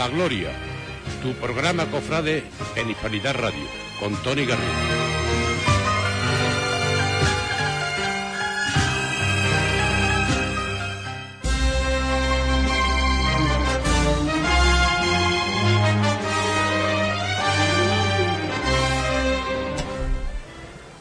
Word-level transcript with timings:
la 0.00 0.08
Gloria, 0.08 0.48
tu 1.22 1.34
programa 1.34 1.84
cofrade 1.90 2.42
en 2.74 2.88
Hispanidad 2.88 3.34
Radio, 3.34 3.66
con 3.98 4.16
Tony 4.22 4.46
Garrido. 4.46 4.70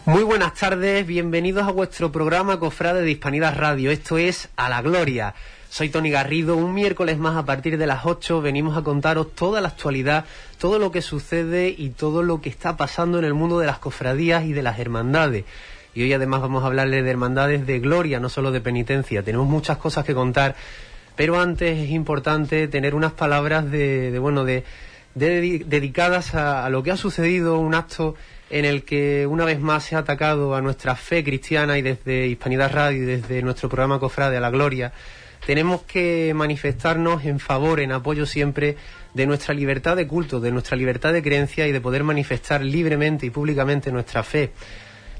Muy 0.03 0.23
buenas 0.23 0.55
tardes, 0.55 1.07
bienvenidos 1.07 1.65
a 1.65 1.71
vuestro 1.71 2.11
programa 2.11 2.59
Cofrade 2.59 3.03
de 3.03 3.11
Hispanidad 3.11 3.55
Radio. 3.55 3.91
Esto 3.91 4.17
es 4.17 4.49
A 4.57 4.67
la 4.67 4.81
Gloria. 4.81 5.35
Soy 5.69 5.89
Tony 5.89 6.09
Garrido. 6.09 6.57
Un 6.57 6.73
miércoles 6.73 7.19
más 7.19 7.37
a 7.37 7.45
partir 7.45 7.77
de 7.77 7.85
las 7.85 8.03
8 8.03 8.41
venimos 8.41 8.75
a 8.75 8.81
contaros 8.81 9.35
toda 9.35 9.61
la 9.61 9.67
actualidad, 9.67 10.25
todo 10.57 10.79
lo 10.79 10.91
que 10.91 11.03
sucede 11.03 11.73
y 11.77 11.89
todo 11.89 12.23
lo 12.23 12.41
que 12.41 12.49
está 12.49 12.75
pasando 12.75 13.19
en 13.19 13.25
el 13.25 13.35
mundo 13.35 13.59
de 13.59 13.67
las 13.67 13.77
cofradías 13.77 14.45
y 14.45 14.53
de 14.53 14.63
las 14.63 14.79
hermandades. 14.79 15.45
Y 15.93 16.01
hoy 16.01 16.11
además 16.11 16.41
vamos 16.41 16.63
a 16.63 16.67
hablarles 16.67 17.03
de 17.03 17.09
hermandades 17.11 17.67
de 17.67 17.79
gloria, 17.79 18.19
no 18.19 18.29
solo 18.29 18.51
de 18.51 18.61
penitencia. 18.61 19.21
Tenemos 19.21 19.47
muchas 19.47 19.77
cosas 19.77 20.05
que 20.05 20.15
contar, 20.15 20.55
pero 21.15 21.39
antes 21.39 21.77
es 21.77 21.91
importante 21.91 22.67
tener 22.67 22.95
unas 22.95 23.13
palabras 23.13 23.69
de, 23.69 24.17
bueno, 24.19 24.45
de, 24.45 24.63
dedicadas 25.13 26.33
a, 26.33 26.65
a 26.65 26.69
lo 26.71 26.81
que 26.81 26.91
ha 26.91 26.97
sucedido, 26.97 27.59
un 27.59 27.75
acto 27.75 28.15
en 28.49 28.65
el 28.65 28.83
que 28.83 29.27
una 29.27 29.45
vez 29.45 29.59
más 29.59 29.83
se 29.83 29.95
ha 29.95 29.99
atacado 29.99 30.55
a 30.55 30.61
nuestra 30.61 30.95
fe 30.95 31.23
cristiana 31.23 31.77
y 31.77 31.83
desde 31.83 32.25
Hispanidad 32.25 32.71
Radio 32.73 33.03
y 33.03 33.05
desde 33.05 33.43
nuestro 33.43 33.69
programa 33.69 33.99
Cofrade 33.99 34.37
a 34.37 34.41
la 34.41 34.49
Gloria, 34.49 34.91
tenemos 35.49 35.81
que 35.81 36.31
manifestarnos 36.35 37.25
en 37.25 37.39
favor, 37.39 37.79
en 37.79 37.91
apoyo 37.91 38.27
siempre 38.27 38.77
de 39.15 39.25
nuestra 39.25 39.55
libertad 39.55 39.95
de 39.95 40.05
culto, 40.05 40.39
de 40.39 40.51
nuestra 40.51 40.77
libertad 40.77 41.11
de 41.11 41.23
creencia 41.23 41.67
y 41.67 41.71
de 41.71 41.81
poder 41.81 42.03
manifestar 42.03 42.63
libremente 42.63 43.25
y 43.25 43.31
públicamente 43.31 43.91
nuestra 43.91 44.21
fe. 44.21 44.51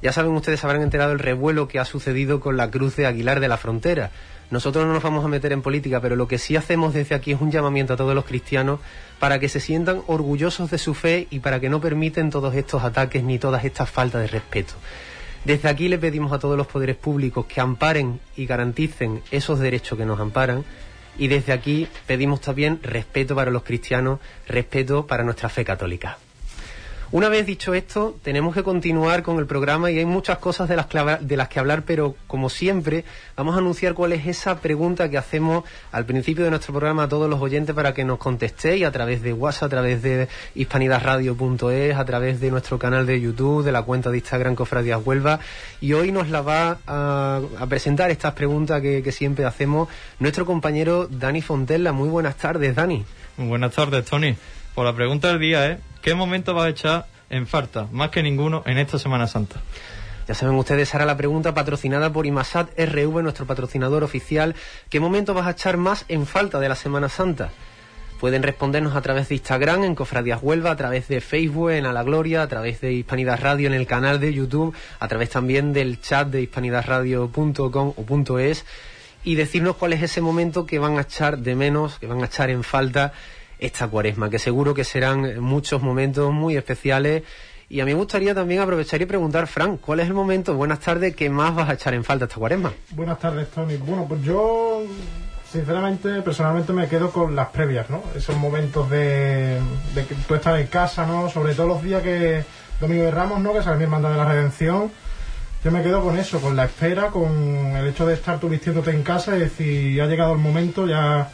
Ya 0.03 0.11
saben 0.11 0.33
ustedes, 0.33 0.63
habrán 0.63 0.83
enterado 0.83 1.13
el 1.13 1.17
revuelo 1.17 1.67
que 1.67 1.79
ha 1.79 1.85
sucedido 1.85 2.41
con 2.41 2.57
la 2.57 2.69
cruz 2.69 2.95
de 2.95 3.07
Aguilar 3.07 3.39
de 3.39 3.47
la 3.47 3.57
Frontera. 3.57 4.11
Nosotros 4.51 4.85
no 4.85 4.93
nos 4.93 5.01
vamos 5.01 5.25
a 5.25 5.29
meter 5.29 5.51
en 5.51 5.63
política, 5.63 5.99
pero 5.99 6.15
lo 6.15 6.27
que 6.27 6.37
sí 6.37 6.55
hacemos 6.55 6.93
desde 6.93 7.15
aquí 7.15 7.31
es 7.31 7.41
un 7.41 7.49
llamamiento 7.49 7.93
a 7.93 7.97
todos 7.97 8.13
los 8.13 8.25
cristianos 8.25 8.81
para 9.17 9.39
que 9.39 9.49
se 9.49 9.59
sientan 9.59 10.03
orgullosos 10.05 10.69
de 10.69 10.77
su 10.77 10.93
fe 10.93 11.25
y 11.31 11.39
para 11.39 11.59
que 11.59 11.69
no 11.69 11.81
permiten 11.81 12.29
todos 12.29 12.53
estos 12.53 12.83
ataques 12.83 13.23
ni 13.23 13.39
todas 13.39 13.65
estas 13.65 13.89
faltas 13.89 14.21
de 14.21 14.27
respeto. 14.27 14.75
Desde 15.45 15.69
aquí 15.69 15.87
le 15.87 15.97
pedimos 15.97 16.31
a 16.33 16.39
todos 16.39 16.57
los 16.57 16.67
poderes 16.67 16.97
públicos 16.97 17.45
que 17.45 17.61
amparen 17.61 18.19
y 18.35 18.45
garanticen 18.45 19.21
esos 19.31 19.59
derechos 19.59 19.97
que 19.97 20.05
nos 20.05 20.19
amparan 20.19 20.65
y 21.17 21.27
desde 21.27 21.53
aquí 21.53 21.87
pedimos 22.07 22.41
también 22.41 22.79
respeto 22.81 23.35
para 23.35 23.51
los 23.51 23.63
cristianos, 23.63 24.19
respeto 24.47 25.05
para 25.07 25.23
nuestra 25.23 25.49
fe 25.49 25.65
católica. 25.65 26.17
Una 27.11 27.27
vez 27.27 27.47
dicho 27.47 27.73
esto, 27.73 28.15
tenemos 28.21 28.53
que 28.53 28.61
continuar 28.61 29.23
con 29.23 29.39
el 29.39 29.47
programa 29.47 29.89
y 29.89 29.97
hay 29.97 30.05
muchas 30.05 30.37
cosas 30.37 30.69
de 30.69 30.75
las, 30.75 31.47
que 31.47 31.59
hablar, 31.59 31.81
pero 31.81 32.15
como 32.27 32.51
siempre, 32.51 33.03
vamos 33.35 33.55
a 33.55 33.57
anunciar 33.57 33.95
cuál 33.95 34.13
es 34.13 34.27
esa 34.27 34.59
pregunta 34.59 35.09
que 35.09 35.17
hacemos 35.17 35.63
al 35.91 36.05
principio 36.05 36.43
de 36.43 36.51
nuestro 36.51 36.71
programa 36.71 37.03
a 37.03 37.09
todos 37.09 37.27
los 37.27 37.41
oyentes 37.41 37.73
para 37.73 37.95
que 37.95 38.03
nos 38.03 38.19
contestéis 38.19 38.85
a 38.85 38.91
través 38.91 39.23
de 39.23 39.33
WhatsApp, 39.33 39.63
a 39.63 39.69
través 39.69 40.03
de 40.03 40.27
hispanidadradio.es, 40.53 41.95
a 41.95 42.05
través 42.05 42.39
de 42.39 42.51
nuestro 42.51 42.77
canal 42.77 43.07
de 43.07 43.19
YouTube, 43.19 43.63
de 43.63 43.71
la 43.71 43.81
cuenta 43.81 44.11
de 44.11 44.17
Instagram 44.17 44.53
Cofradías 44.53 45.01
Huelva. 45.03 45.39
Y 45.81 45.93
hoy 45.93 46.11
nos 46.11 46.29
la 46.29 46.43
va 46.43 46.77
a, 46.85 47.41
presentar 47.67 48.11
estas 48.11 48.33
preguntas 48.33 48.83
que, 48.83 49.11
siempre 49.11 49.45
hacemos 49.45 49.89
nuestro 50.19 50.45
compañero 50.45 51.07
Dani 51.07 51.41
Fontella. 51.41 51.91
Muy 51.91 52.09
buenas 52.09 52.35
tardes, 52.35 52.75
Dani. 52.75 53.03
Muy 53.37 53.47
buenas 53.47 53.73
tardes, 53.73 54.05
Tony. 54.05 54.35
Por 54.75 54.85
la 54.85 54.93
pregunta 54.93 55.29
del 55.29 55.39
día 55.39 55.71
es, 55.71 55.79
¿qué 56.01 56.15
momento 56.15 56.53
vas 56.53 56.65
a 56.65 56.69
echar 56.69 57.05
en 57.29 57.47
falta, 57.47 57.87
más 57.91 58.09
que 58.09 58.23
ninguno, 58.23 58.63
en 58.65 58.77
esta 58.77 58.99
Semana 58.99 59.27
Santa? 59.27 59.61
Ya 60.27 60.35
saben 60.35 60.55
ustedes, 60.55 60.93
ahora 60.93 61.05
la 61.05 61.17
pregunta 61.17 61.53
patrocinada 61.53 62.13
por 62.13 62.27
Imasat 62.27 62.69
RV, 62.77 63.23
nuestro 63.23 63.47
patrocinador 63.47 64.03
oficial. 64.03 64.55
¿Qué 64.89 64.99
momento 64.99 65.33
vas 65.33 65.47
a 65.47 65.51
echar 65.51 65.77
más 65.77 66.05
en 66.07 66.27
falta 66.27 66.59
de 66.59 66.69
la 66.69 66.75
Semana 66.75 67.09
Santa? 67.09 67.49
Pueden 68.19 68.43
respondernos 68.43 68.95
a 68.95 69.01
través 69.01 69.29
de 69.29 69.35
Instagram, 69.35 69.85
en 69.85 69.95
Cofradías 69.95 70.39
Huelva, 70.43 70.71
a 70.71 70.75
través 70.75 71.07
de 71.07 71.21
Facebook, 71.21 71.71
en 71.71 71.85
A 71.85 71.93
la 71.93 72.03
Gloria, 72.03 72.43
a 72.43 72.47
través 72.47 72.81
de 72.81 72.93
Hispanidad 72.93 73.39
Radio, 73.41 73.67
en 73.67 73.73
el 73.73 73.87
canal 73.87 74.19
de 74.19 74.33
YouTube, 74.33 74.75
a 74.99 75.07
través 75.07 75.29
también 75.29 75.73
del 75.73 76.01
chat 76.01 76.27
de 76.27 76.41
hispanidadradio.com 76.41 77.93
o 77.95 78.39
.es 78.39 78.65
y 79.23 79.35
decirnos 79.35 79.77
cuál 79.77 79.93
es 79.93 80.03
ese 80.03 80.21
momento 80.21 80.65
que 80.65 80.79
van 80.79 80.97
a 80.97 81.01
echar 81.01 81.39
de 81.39 81.55
menos, 81.55 81.99
que 81.99 82.07
van 82.07 82.21
a 82.21 82.25
echar 82.25 82.49
en 82.49 82.63
falta 82.63 83.13
esta 83.59 83.87
cuaresma, 83.87 84.29
que 84.29 84.39
seguro 84.39 84.73
que 84.73 84.83
serán 84.83 85.39
muchos 85.41 85.81
momentos 85.81 86.31
muy 86.31 86.55
especiales. 86.55 87.23
Y 87.69 87.81
a 87.81 87.85
mí 87.85 87.91
me 87.91 87.97
gustaría 87.97 88.33
también 88.33 88.61
aprovechar 88.61 88.99
y 89.01 89.05
preguntar, 89.05 89.45
Frank, 89.45 89.79
¿cuál 89.81 89.99
es 89.99 90.07
el 90.07 90.13
momento, 90.13 90.55
buenas 90.55 90.79
tardes, 90.79 91.15
que 91.15 91.29
más 91.29 91.53
vas 91.53 91.69
a 91.69 91.73
echar 91.73 91.93
en 91.93 92.03
falta 92.03 92.25
esta 92.25 92.37
cuaresma? 92.37 92.73
Buenas 92.91 93.19
tardes, 93.19 93.49
Tony. 93.49 93.77
Bueno, 93.77 94.05
pues 94.07 94.23
yo, 94.23 94.81
sinceramente, 95.51 96.21
personalmente 96.23 96.73
me 96.73 96.87
quedo 96.87 97.11
con 97.11 97.35
las 97.35 97.49
previas, 97.49 97.87
¿no? 97.91 98.01
Esos 98.15 98.35
momentos 98.37 98.89
de, 98.89 99.59
de 99.93 100.05
que 100.07 100.15
tú 100.27 100.33
estás 100.33 100.59
en 100.59 100.65
casa, 100.65 101.05
¿no? 101.05 101.29
Sobre 101.29 101.53
todo 101.53 101.67
los 101.67 101.83
días 101.83 102.01
que, 102.01 102.43
Domingo 102.79 103.03
de 103.03 103.11
Ramos, 103.11 103.39
¿no? 103.39 103.53
Que 103.53 103.61
sale 103.61 103.77
mi 103.77 103.83
hermandad 103.83 104.11
de 104.11 104.17
la 104.17 104.25
Redención. 104.25 104.91
Yo 105.63 105.71
me 105.71 105.83
quedo 105.83 106.01
con 106.01 106.17
eso, 106.17 106.39
con 106.39 106.55
la 106.55 106.65
espera, 106.65 107.07
con 107.07 107.31
el 107.75 107.87
hecho 107.87 108.07
de 108.07 108.13
estar 108.13 108.39
tú 108.39 108.47
vistiéndote 108.47 108.91
en 108.91 109.03
casa 109.03 109.35
y 109.35 109.41
decir, 109.41 110.01
ha 110.01 110.07
llegado 110.07 110.31
el 110.31 110.39
momento, 110.39 110.87
ya 110.87 111.29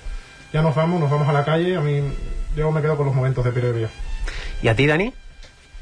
ya 0.55 0.61
nos 0.61 0.73
vamos, 0.73 1.01
nos 1.01 1.11
vamos 1.11 1.27
a 1.27 1.33
la 1.33 1.43
calle. 1.43 1.75
A 1.75 1.81
mí, 1.81 2.01
yo 2.55 2.71
me 2.71 2.81
quedo 2.81 2.95
con 2.95 3.05
los 3.05 3.13
momentos 3.13 3.43
de 3.43 3.51
previa. 3.51 3.89
¿Y 4.61 4.69
a 4.69 4.75
ti, 4.75 4.87
Dani? 4.87 5.11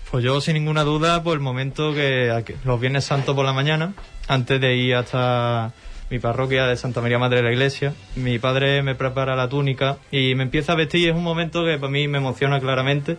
Pues 0.09 0.23
yo, 0.23 0.41
sin 0.41 0.55
ninguna 0.55 0.83
duda, 0.83 1.21
por 1.21 1.35
el 1.35 1.41
momento 1.41 1.93
que 1.93 2.43
los 2.65 2.81
Viernes 2.81 3.05
Santos 3.05 3.35
por 3.35 3.45
la 3.45 3.53
mañana, 3.53 3.93
antes 4.27 4.59
de 4.59 4.75
ir 4.75 4.95
hasta 4.95 5.73
mi 6.09 6.17
parroquia 6.17 6.65
de 6.65 6.75
Santa 6.75 7.01
María 7.01 7.19
Madre 7.19 7.37
de 7.37 7.43
la 7.43 7.51
Iglesia, 7.51 7.93
mi 8.15 8.39
padre 8.39 8.81
me 8.81 8.95
prepara 8.95 9.35
la 9.35 9.47
túnica 9.47 9.97
y 10.09 10.33
me 10.33 10.41
empieza 10.41 10.71
a 10.71 10.75
vestir. 10.75 11.07
Es 11.07 11.15
un 11.15 11.23
momento 11.23 11.63
que 11.63 11.77
para 11.77 11.91
mí 11.91 12.07
me 12.07 12.17
emociona 12.17 12.59
claramente. 12.59 13.17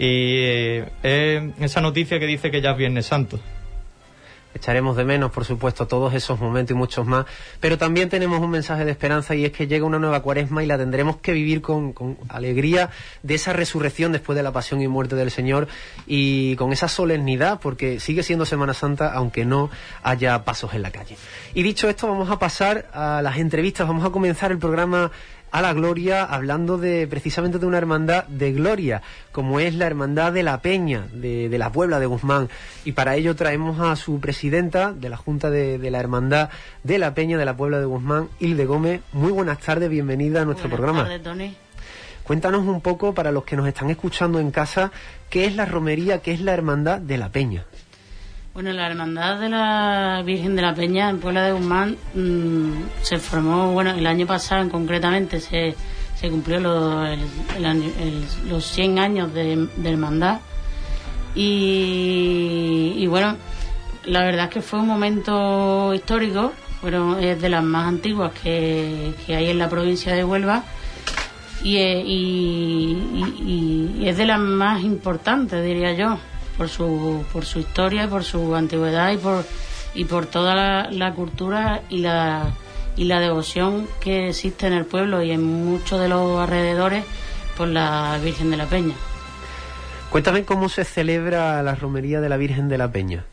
Y 0.00 0.38
eh, 0.42 0.88
es 1.04 1.70
esa 1.70 1.80
noticia 1.82 2.18
que 2.18 2.26
dice 2.26 2.50
que 2.50 2.60
ya 2.60 2.72
es 2.72 2.76
Viernes 2.76 3.06
Santo. 3.06 3.38
Echaremos 4.56 4.96
de 4.96 5.04
menos, 5.04 5.30
por 5.30 5.44
supuesto, 5.44 5.86
todos 5.86 6.14
esos 6.14 6.40
momentos 6.40 6.74
y 6.74 6.78
muchos 6.78 7.06
más. 7.06 7.26
Pero 7.60 7.76
también 7.76 8.08
tenemos 8.08 8.40
un 8.40 8.50
mensaje 8.50 8.84
de 8.84 8.90
esperanza 8.90 9.34
y 9.34 9.44
es 9.44 9.52
que 9.52 9.66
llega 9.66 9.84
una 9.84 9.98
nueva 9.98 10.22
cuaresma 10.22 10.64
y 10.64 10.66
la 10.66 10.78
tendremos 10.78 11.18
que 11.18 11.32
vivir 11.32 11.60
con, 11.60 11.94
alegría 12.28 12.90
de 13.22 13.34
esa 13.34 13.52
resurrección 13.52 14.12
después 14.12 14.34
de 14.36 14.42
la 14.42 14.52
pasión 14.52 14.80
y 14.80 14.88
muerte 14.88 15.14
del 15.14 15.30
Señor 15.30 15.68
y 16.06 16.56
con 16.56 16.72
esa 16.72 16.88
solemnidad, 16.88 17.60
porque 17.60 18.00
sigue 18.00 18.22
siendo 18.22 18.46
Semana 18.46 18.74
Santa, 18.74 19.12
aunque 19.12 19.44
no 19.44 19.70
haya 20.02 20.44
pasos 20.44 20.72
en 20.74 20.82
la 20.82 20.90
calle. 20.90 21.16
Y 21.54 21.62
dicho 21.62 21.88
esto, 21.88 22.08
vamos 22.08 22.30
a 22.30 22.38
pasar 22.38 22.88
a 22.92 23.20
las 23.22 23.36
entrevistas. 23.36 23.86
Vamos 23.86 24.04
a 24.06 24.10
comenzar 24.10 24.52
el 24.52 24.58
programa 24.58 25.12
a 25.50 25.62
la 25.62 25.72
gloria 25.72 26.24
hablando 26.24 26.78
de 26.78 27.06
precisamente 27.06 27.58
de 27.58 27.66
una 27.66 27.78
hermandad 27.78 28.24
de 28.24 28.52
gloria, 28.52 29.02
como 29.32 29.60
es 29.60 29.74
la 29.74 29.86
hermandad 29.86 30.32
de 30.32 30.42
la 30.42 30.60
Peña, 30.60 31.06
de, 31.12 31.48
la 31.56 31.72
Puebla 31.72 31.98
de 32.00 32.06
Guzmán. 32.06 32.48
Y 32.84 32.92
para 32.92 33.16
ello 33.16 33.34
traemos 33.36 33.80
a 33.80 33.96
su 33.96 34.20
presidenta 34.20 34.92
de 34.92 35.08
la 35.08 35.16
Junta 35.16 35.50
de, 35.50 35.78
la 35.90 36.00
Hermandad 36.00 36.50
de 36.82 36.98
la 36.98 37.14
Peña 37.14 37.38
de 37.38 37.44
la 37.44 37.56
Puebla 37.56 37.78
de 37.78 37.86
Guzmán, 37.86 38.28
Hilde 38.40 38.66
Gómez. 38.66 39.00
Muy 39.12 39.32
buenas 39.32 39.58
tardes, 39.58 39.88
bienvenida 39.88 40.42
a 40.42 40.44
nuestro 40.44 40.68
programa. 40.68 41.04
Tardes, 41.04 41.22
Tony. 41.22 41.56
Cuéntanos 42.26 42.66
un 42.66 42.80
poco, 42.80 43.14
para 43.14 43.30
los 43.30 43.44
que 43.44 43.54
nos 43.54 43.68
están 43.68 43.88
escuchando 43.88 44.40
en 44.40 44.50
casa, 44.50 44.90
qué 45.30 45.44
es 45.44 45.54
la 45.54 45.64
romería, 45.64 46.22
qué 46.22 46.32
es 46.32 46.40
la 46.40 46.54
hermandad 46.54 46.98
de 46.98 47.18
la 47.18 47.30
Peña. 47.30 47.66
Bueno, 48.56 48.72
la 48.72 48.86
Hermandad 48.86 49.38
de 49.38 49.50
la 49.50 50.22
Virgen 50.24 50.56
de 50.56 50.62
la 50.62 50.74
Peña 50.74 51.10
en 51.10 51.20
Puebla 51.20 51.44
de 51.44 51.52
Guzmán 51.52 51.98
mm, 52.14 53.02
se 53.02 53.18
formó, 53.18 53.72
bueno, 53.72 53.90
el 53.90 54.06
año 54.06 54.26
pasado 54.26 54.66
concretamente 54.70 55.40
se, 55.40 55.74
se 56.14 56.30
cumplió 56.30 56.58
los, 56.58 57.18
los 58.48 58.64
100 58.64 58.98
años 58.98 59.34
de, 59.34 59.68
hermandad. 59.84 60.40
Y, 61.34 63.06
bueno, 63.08 63.36
la 64.06 64.24
verdad 64.24 64.46
es 64.46 64.50
que 64.52 64.62
fue 64.62 64.80
un 64.80 64.86
momento 64.86 65.92
histórico, 65.92 66.54
fueron, 66.80 67.22
es 67.22 67.38
de 67.38 67.50
las 67.50 67.62
más 67.62 67.86
antiguas 67.86 68.32
que, 68.42 69.12
hay 69.28 69.50
en 69.50 69.58
la 69.58 69.68
provincia 69.68 70.14
de 70.14 70.24
Huelva 70.24 70.64
y, 71.62 71.76
y 71.76 74.08
es 74.08 74.16
de 74.16 74.24
las 74.24 74.40
más 74.40 74.82
importantes, 74.82 75.62
diría 75.62 75.92
yo 75.92 76.18
por 76.56 76.68
su, 76.68 77.24
por 77.32 77.44
su 77.44 77.60
historia, 77.60 78.08
por 78.08 78.24
su 78.24 78.54
antigüedad 78.54 79.12
y 79.12 79.18
por, 79.18 79.44
y 79.94 80.04
por 80.04 80.26
toda 80.26 80.88
la, 80.90 81.12
cultura 81.14 81.82
y 81.88 81.98
la, 81.98 82.54
y 82.96 83.04
la 83.04 83.20
devoción 83.20 83.88
que 84.00 84.28
existe 84.28 84.66
en 84.66 84.72
el 84.72 84.84
pueblo 84.84 85.22
y 85.22 85.30
en 85.30 85.42
muchos 85.42 86.00
de 86.00 86.08
los 86.08 86.40
alrededores 86.40 87.04
por 87.56 87.68
la 87.68 88.18
Virgen 88.22 88.50
de 88.50 88.56
la 88.56 88.66
Peña. 88.66 88.94
Cuéntame 90.10 90.44
cómo 90.44 90.68
se 90.68 90.84
celebra 90.84 91.62
la 91.62 91.74
romería 91.74 92.20
de 92.20 92.28
la 92.28 92.36
Virgen 92.36 92.68
de 92.68 92.78
la 92.78 92.90
Peña. 92.90 93.24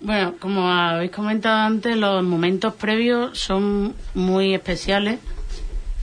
Bueno, 0.00 0.34
como 0.40 0.68
habéis 0.68 1.12
comentado 1.12 1.60
antes, 1.60 1.96
los 1.96 2.24
momentos 2.24 2.74
previos 2.74 3.38
son 3.38 3.94
muy 4.14 4.52
especiales 4.52 5.20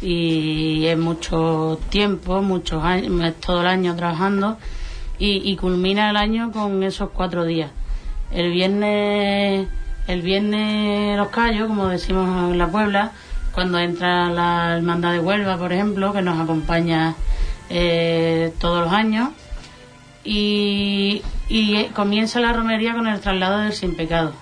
y 0.02 0.86
es 0.86 0.98
mucho 0.98 1.80
tiempo, 1.90 2.42
muchos 2.42 2.82
años, 2.84 3.22
es 3.26 3.40
todo 3.42 3.60
el 3.62 3.68
año 3.68 3.96
trabajando 3.98 4.58
y, 5.20 5.56
culmina 5.58 6.10
el 6.10 6.18
año 6.18 6.52
con 6.52 6.82
esos 6.84 7.10
cuatro 7.10 7.46
días. 7.46 7.72
El 8.32 8.52
viernes, 8.52 9.68
el 10.08 10.22
viernes 10.22 11.18
los 11.18 11.28
callos, 11.30 11.68
como 11.68 11.88
decimos 11.88 12.52
en 12.52 12.58
la 12.58 12.68
Puebla, 12.68 13.12
cuando 13.52 13.80
entra 13.80 14.30
la 14.30 14.78
hermandad 14.78 15.12
de 15.12 15.20
Huelva, 15.20 15.58
por 15.58 15.74
ejemplo, 15.74 16.14
que 16.14 16.22
nos 16.22 16.40
acompaña 16.40 17.16
eh, 17.70 18.54
todos 18.60 18.86
los 18.86 18.94
años, 18.94 19.30
y, 20.24 21.22
y 21.50 21.86
comienza 21.88 22.40
la 22.40 22.54
romería 22.54 22.94
con 22.94 23.08
el 23.08 23.20
traslado 23.20 23.60
del 23.60 23.74
sin 23.74 23.96
pecado 23.96 24.34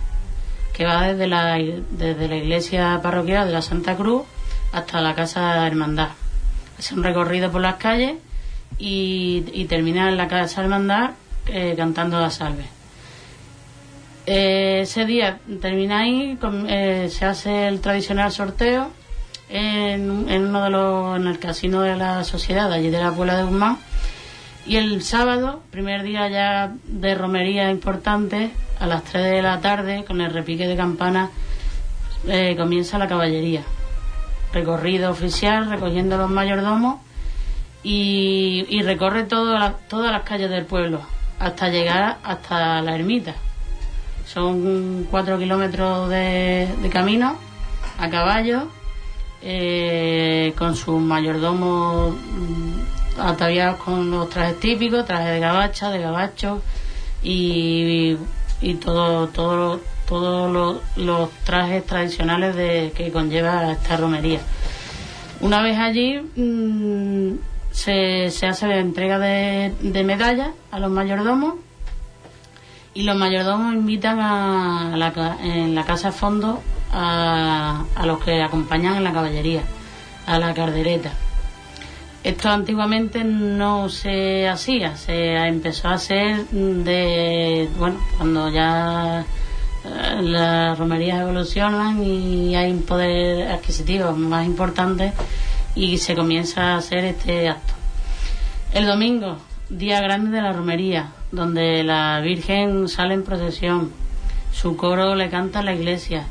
que 0.77 0.85
va 0.85 1.07
desde 1.07 1.25
la, 1.25 1.55
desde 1.55 2.27
la 2.27 2.35
iglesia 2.35 2.99
parroquial 3.01 3.47
de 3.47 3.53
la 3.53 3.63
Santa 3.63 3.95
Cruz 3.95 4.23
hasta 4.71 5.01
la 5.01 5.15
Casa 5.15 5.65
Hermandad. 5.65 6.09
Es 6.77 6.91
un 6.91 7.03
recorrido 7.03 7.51
por 7.51 7.61
las 7.61 7.77
calles 7.77 8.17
y, 8.77 9.65
termina 9.65 10.09
en 10.09 10.17
la 10.17 10.27
Casa 10.27 10.61
Hermandad 10.61 11.11
eh, 11.47 11.73
cantando 11.75 12.19
la 12.19 12.29
salve. 12.29 12.65
Eh, 14.25 14.81
ese 14.81 15.05
día 15.05 15.39
termina 15.61 15.99
ahí, 15.99 16.37
eh, 16.67 17.07
se 17.09 17.25
hace 17.25 17.67
el 17.67 17.79
tradicional 17.79 18.31
sorteo 18.31 18.91
en, 19.49 20.29
en, 20.29 20.47
uno 20.47 20.63
de 20.65 20.69
los, 20.69 21.15
en 21.15 21.27
el 21.27 21.39
casino 21.39 21.81
de 21.81 21.95
la 21.95 22.23
sociedad, 22.25 22.71
allí 22.71 22.89
de 22.89 22.99
la 22.99 23.13
Puebla 23.13 23.37
de 23.37 23.43
Guzmán. 23.43 23.77
Y 24.65 24.75
el 24.75 25.01
sábado, 25.01 25.61
primer 25.71 26.03
día 26.03 26.27
ya 26.27 26.73
de 26.83 27.15
romería 27.15 27.71
importante, 27.71 28.51
a 28.79 28.85
las 28.85 29.03
3 29.05 29.23
de 29.23 29.41
la 29.41 29.61
tarde, 29.61 30.03
con 30.05 30.19
el 30.19 30.33
repique 30.33 30.67
de 30.67 30.75
campana, 30.75 31.29
eh, 32.27 32.55
comienza 32.57 32.97
la 32.97 33.07
caballería. 33.07 33.63
Recorrido 34.51 35.09
oficial, 35.09 35.69
recogiendo 35.69 36.17
los 36.17 36.29
mayordomos 36.29 36.99
y, 37.89 38.81
recorre 38.81 39.23
todas 39.23 39.73
las 39.89 40.23
calles 40.23 40.49
del 40.49 40.65
pueblo 40.65 40.99
hasta 41.39 41.69
llegar 41.69 42.17
hasta 42.23 42.81
la 42.81 42.95
ermita. 42.95 43.33
Son 44.25 45.07
cuatro 45.09 45.37
kilómetros 45.37 46.09
de, 46.09 46.67
camino 46.91 47.37
a 47.97 48.09
caballo, 48.09 48.67
eh, 49.41 50.53
con 50.57 50.75
sus 50.75 50.99
mayordomos 50.99 52.13
mm, 52.15 53.19
ataviados 53.21 53.77
con 53.77 54.11
los 54.11 54.29
trajes 54.29 54.59
típicos, 54.59 55.05
trajes 55.05 55.31
de 55.33 55.39
gabacha, 55.39 55.89
de 55.89 55.99
gabacho 55.99 56.61
y 57.23 58.17
y 58.59 58.73
todo, 58.75 59.27
todo, 59.27 59.79
todos 60.07 60.81
los, 60.95 61.29
trajes 61.45 61.85
tradicionales 61.85 62.55
de, 62.55 62.91
que 62.95 63.11
conlleva 63.11 63.71
esta 63.71 63.97
romería. 63.97 64.39
Una 65.41 65.61
vez 65.61 65.77
allí 65.77 66.19
mm, 66.35 67.35
se, 67.77 68.31
se, 68.31 68.47
hace 68.47 68.65
la 68.65 68.79
entrega 68.79 69.19
de, 69.19 69.71
medallas 70.03 70.49
a 70.71 70.79
los 70.79 70.89
mayordomos 70.89 71.53
y 72.95 73.03
los 73.03 73.15
mayordomos 73.15 73.75
invitan 73.75 74.19
a 74.19 74.97
la, 74.97 75.37
en 75.43 75.75
la 75.75 75.85
casa 75.85 76.11
fondo 76.11 76.59
a, 76.91 77.85
a 77.95 78.05
los 78.07 78.23
que 78.23 78.41
acompañan 78.41 78.95
en 78.95 79.03
la 79.03 79.13
caballería, 79.13 79.61
a 80.25 80.39
la 80.39 80.55
cardereta. 80.55 81.11
Esto 82.23 82.49
antiguamente 82.49 83.23
no 83.23 83.89
se 83.89 84.49
hacía, 84.49 84.97
se 84.97 85.35
empezó 85.35 85.89
a 85.89 85.93
hacer 85.93 86.47
de, 86.47 87.69
bueno, 87.77 87.99
cuando 88.17 88.49
ya 88.49 89.21
eh, 89.21 90.21
las 90.23 90.79
romerías 90.79 91.21
evolucionan 91.21 92.03
y 92.03 92.55
hay 92.55 92.71
un 92.71 92.81
poder 92.81 93.51
adquisitivo 93.51 94.13
más 94.13 94.47
importante 94.47 95.13
y 95.77 95.99
se 95.99 96.15
comienza 96.15 96.73
a 96.73 96.77
hacer 96.77 97.05
este 97.05 97.49
acto. 97.49 97.73
El 98.73 98.87
domingo, 98.87 99.37
día 99.69 100.01
grande 100.01 100.31
de 100.31 100.41
la 100.41 100.51
romería, 100.51 101.11
donde 101.31 101.83
la 101.83 102.19
Virgen 102.21 102.87
sale 102.87 103.13
en 103.13 103.23
procesión, 103.23 103.91
su 104.51 104.75
coro 104.75 105.13
le 105.13 105.29
canta 105.29 105.59
a 105.59 105.63
la 105.63 105.75
iglesia. 105.75 106.25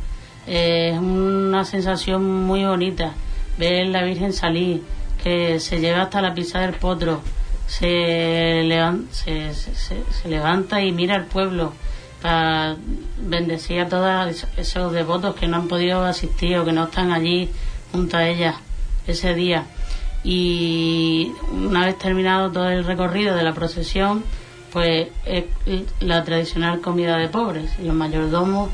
es 0.47 0.99
una 0.99 1.65
sensación 1.65 2.45
muy 2.47 2.65
bonita 2.65 3.13
ver 3.57 3.87
la 3.87 4.03
Virgen 4.03 4.33
salir 4.33 4.83
que 5.23 5.61
se 5.61 5.81
lleva 5.81 6.03
hasta 6.03 6.21
la 6.21 6.35
pisa 6.35 6.61
del 6.61 6.75
potro, 6.75 7.21
se, 7.67 8.63
levanta, 8.65 9.13
se, 9.13 10.29
levanta 10.29 10.83
y 10.83 10.93
mira 10.93 11.15
al 11.15 11.27
pueblo 11.27 11.73
para 12.21 12.77
bendecir 13.21 13.81
a 13.81 13.89
todos 13.89 14.47
esos 14.57 14.93
devotos 14.93 15.37
que 15.37 15.47
no 15.47 15.57
han 15.57 15.69
podido 15.69 16.05
asistir 16.05 16.59
o 16.59 16.65
que 16.65 16.73
no 16.73 16.85
están 16.85 17.13
allí 17.13 17.49
junto 17.93 18.17
a 18.17 18.29
ella 18.29 18.57
ese 19.07 19.35
día. 19.35 19.67
Y 20.25 21.33
una 21.53 21.87
vez 21.87 21.99
terminado 21.99 22.51
todo 22.51 22.69
el 22.69 22.85
recorrido 22.85 23.37
de 23.37 23.45
la 23.45 23.55
procesión, 23.55 24.25
pues 24.73 25.09
es 25.25 25.45
la 26.01 26.25
tradicional 26.25 26.81
comida 26.81 27.17
de 27.17 27.29
pobres. 27.29 27.79
Los 27.79 27.95
mayordomos, 27.95 28.71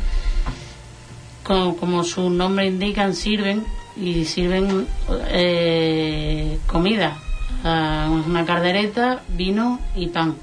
como, 1.44 2.04
su 2.04 2.30
nombre 2.30 2.66
indican, 2.66 3.14
sirven 3.14 3.64
y 3.96 4.24
sirven 4.24 4.86
eh, 5.28 6.58
comida, 6.66 7.18
una 7.62 8.44
cardereta, 8.46 9.22
vino 9.28 9.78
y 9.94 10.08
pan 10.08 10.36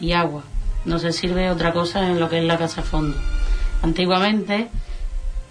y 0.00 0.12
agua. 0.12 0.44
No 0.84 0.98
se 0.98 1.12
sirve 1.12 1.50
otra 1.50 1.72
cosa 1.72 2.08
en 2.08 2.20
lo 2.20 2.28
que 2.28 2.38
es 2.38 2.44
la 2.44 2.56
casa 2.56 2.82
fondo. 2.82 3.16
Antiguamente, 3.82 4.70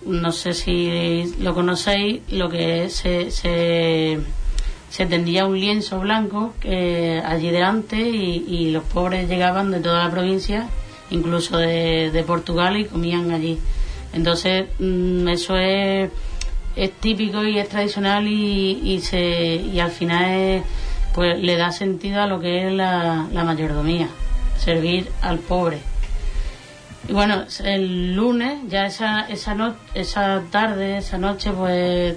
no 0.06 0.32
sé 0.32 0.54
si 0.54 1.34
lo 1.40 1.54
conocéis, 1.54 2.22
lo 2.30 2.50
que 2.50 2.90
se, 2.90 3.32
se, 3.32 4.20
se 4.90 5.06
tendía 5.06 5.46
un 5.46 5.60
lienzo 5.60 6.00
blanco 6.00 6.54
allí 6.64 7.50
delante 7.50 8.00
y, 8.00 8.72
los 8.72 8.84
pobres 8.84 9.30
llegaban 9.30 9.72
de 9.72 9.80
toda 9.80 10.06
la 10.06 10.12
provincia, 10.12 10.70
incluso 11.10 11.58
de, 11.58 12.12
de 12.12 12.24
Portugal 12.24 12.78
y 12.78 12.86
comían 12.86 13.32
allí. 13.32 13.60
Entonces, 14.14 14.68
mm, 14.80 15.28
eso 15.28 15.58
es 15.58 16.10
es 16.76 16.92
típico 16.94 17.44
y 17.44 17.58
es 17.58 17.70
tradicional 17.70 18.28
y, 18.28 18.80
y, 18.84 19.00
se, 19.00 19.56
y 19.56 19.80
al 19.80 19.92
final 19.92 20.64
pues 21.14 21.40
le 21.40 21.56
da 21.56 21.72
sentido 21.72 22.22
a 22.22 22.28
lo 22.28 22.40
que 22.40 22.68
es 22.68 22.74
la, 22.74 23.28
mayordomía, 23.32 24.10
servir 24.58 25.08
al 25.22 25.40
pobre. 25.40 25.80
Y 27.08 27.14
bueno, 27.14 27.44
el 27.64 28.16
lunes, 28.16 28.62
ya 28.68 28.86
esa, 28.88 29.22
esa, 29.22 29.76
esa 29.94 30.42
tarde, 30.52 30.98
esa 30.98 31.18
noche, 31.18 31.52
pues 31.52 32.16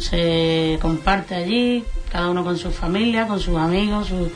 se 0.00 0.78
comparte 0.80 1.34
allí, 1.34 1.84
cada 2.10 2.30
uno 2.30 2.42
con 2.42 2.56
su 2.56 2.70
familia, 2.70 3.26
con 3.26 3.38
sus 3.38 3.58
amigos, 3.58 4.08
sus 4.08 4.28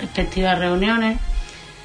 respectivas 0.00 0.58
reuniones. 0.58 1.18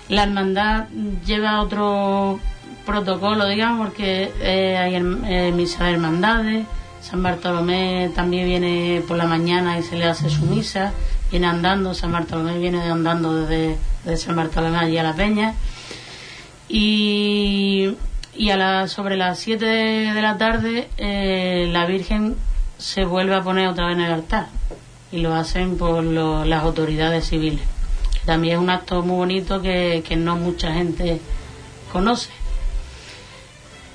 La 0.10 0.24
hermandad 0.24 0.90
lleva 1.26 1.62
otro 1.62 2.40
protocolo, 2.86 3.48
digamos, 3.48 3.88
porque 3.88 4.32
eh, 4.42 4.78
hay 4.78 4.96
eh, 4.96 5.54
misa 5.56 5.86
de 5.86 5.92
hermandades 5.92 6.66
San 7.02 7.24
Bartolomé 7.24 8.12
también 8.14 8.46
viene 8.46 9.04
por 9.08 9.18
la 9.18 9.26
mañana 9.26 9.78
y 9.80 9.84
se 9.84 9.96
le 9.96 10.06
hace 10.06 10.30
su 10.30 10.46
misa, 10.46 10.94
viene 11.32 11.48
andando, 11.48 11.94
San 11.94 12.12
Bartolomé 12.12 12.60
viene 12.60 12.82
andando 12.84 13.46
desde, 13.46 13.78
San 14.18 14.36
Bartolomé 14.36 14.78
allí 14.78 14.98
a 14.98 15.04
la 15.04 15.14
peña. 15.14 15.56
Y, 16.74 17.98
a 18.50 18.58
la, 18.58 18.88
sobre 18.88 19.18
las 19.18 19.40
7 19.40 19.66
de, 19.66 20.22
la 20.22 20.38
tarde 20.38 20.90
eh, 20.98 21.68
la 21.72 21.86
Virgen 21.86 22.36
se 22.78 23.06
vuelve 23.06 23.36
a 23.36 23.42
poner 23.42 23.68
otra 23.68 23.88
vez 23.88 23.98
en 23.98 24.02
el 24.02 24.12
altar 24.12 24.48
y 25.12 25.20
lo 25.20 25.36
hacen 25.36 25.78
por 25.78 26.04
las 26.04 26.64
autoridades 26.64 27.28
civiles. 27.28 27.62
También 28.26 28.56
es 28.56 28.62
un 28.62 28.70
acto 28.70 29.02
muy 29.02 29.18
bonito 29.18 29.62
que, 29.62 30.04
que 30.08 30.16
no 30.16 30.36
mucha 30.38 30.74
gente 30.74 31.20
conoce. 31.92 32.32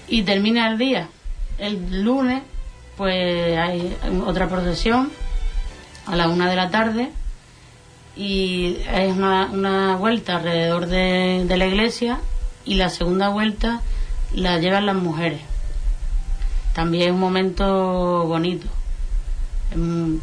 Y 0.08 0.22
termina 0.22 0.68
el 0.68 0.78
día. 0.78 1.08
El 1.58 2.04
lunes 2.04 2.42
pues 2.96 3.56
hay 3.58 3.96
otra 4.26 4.48
procesión 4.48 5.10
a 6.06 6.16
la 6.16 6.28
una 6.28 6.48
de 6.48 6.56
la 6.56 6.70
tarde 6.70 7.10
y 8.16 8.78
es 8.90 9.14
una, 9.14 9.96
vuelta 9.96 10.36
alrededor 10.36 10.86
de, 10.86 11.44
la 11.48 11.66
iglesia 11.66 12.18
y 12.66 12.74
la 12.74 12.90
segunda 12.90 13.28
vuelta 13.28 13.80
la 14.34 14.58
llevan 14.58 14.86
las 14.86 14.96
mujeres. 14.96 15.40
También 16.74 17.08
es 17.08 17.10
un 17.14 17.20
momento 17.20 18.24
bonito. 18.26 18.66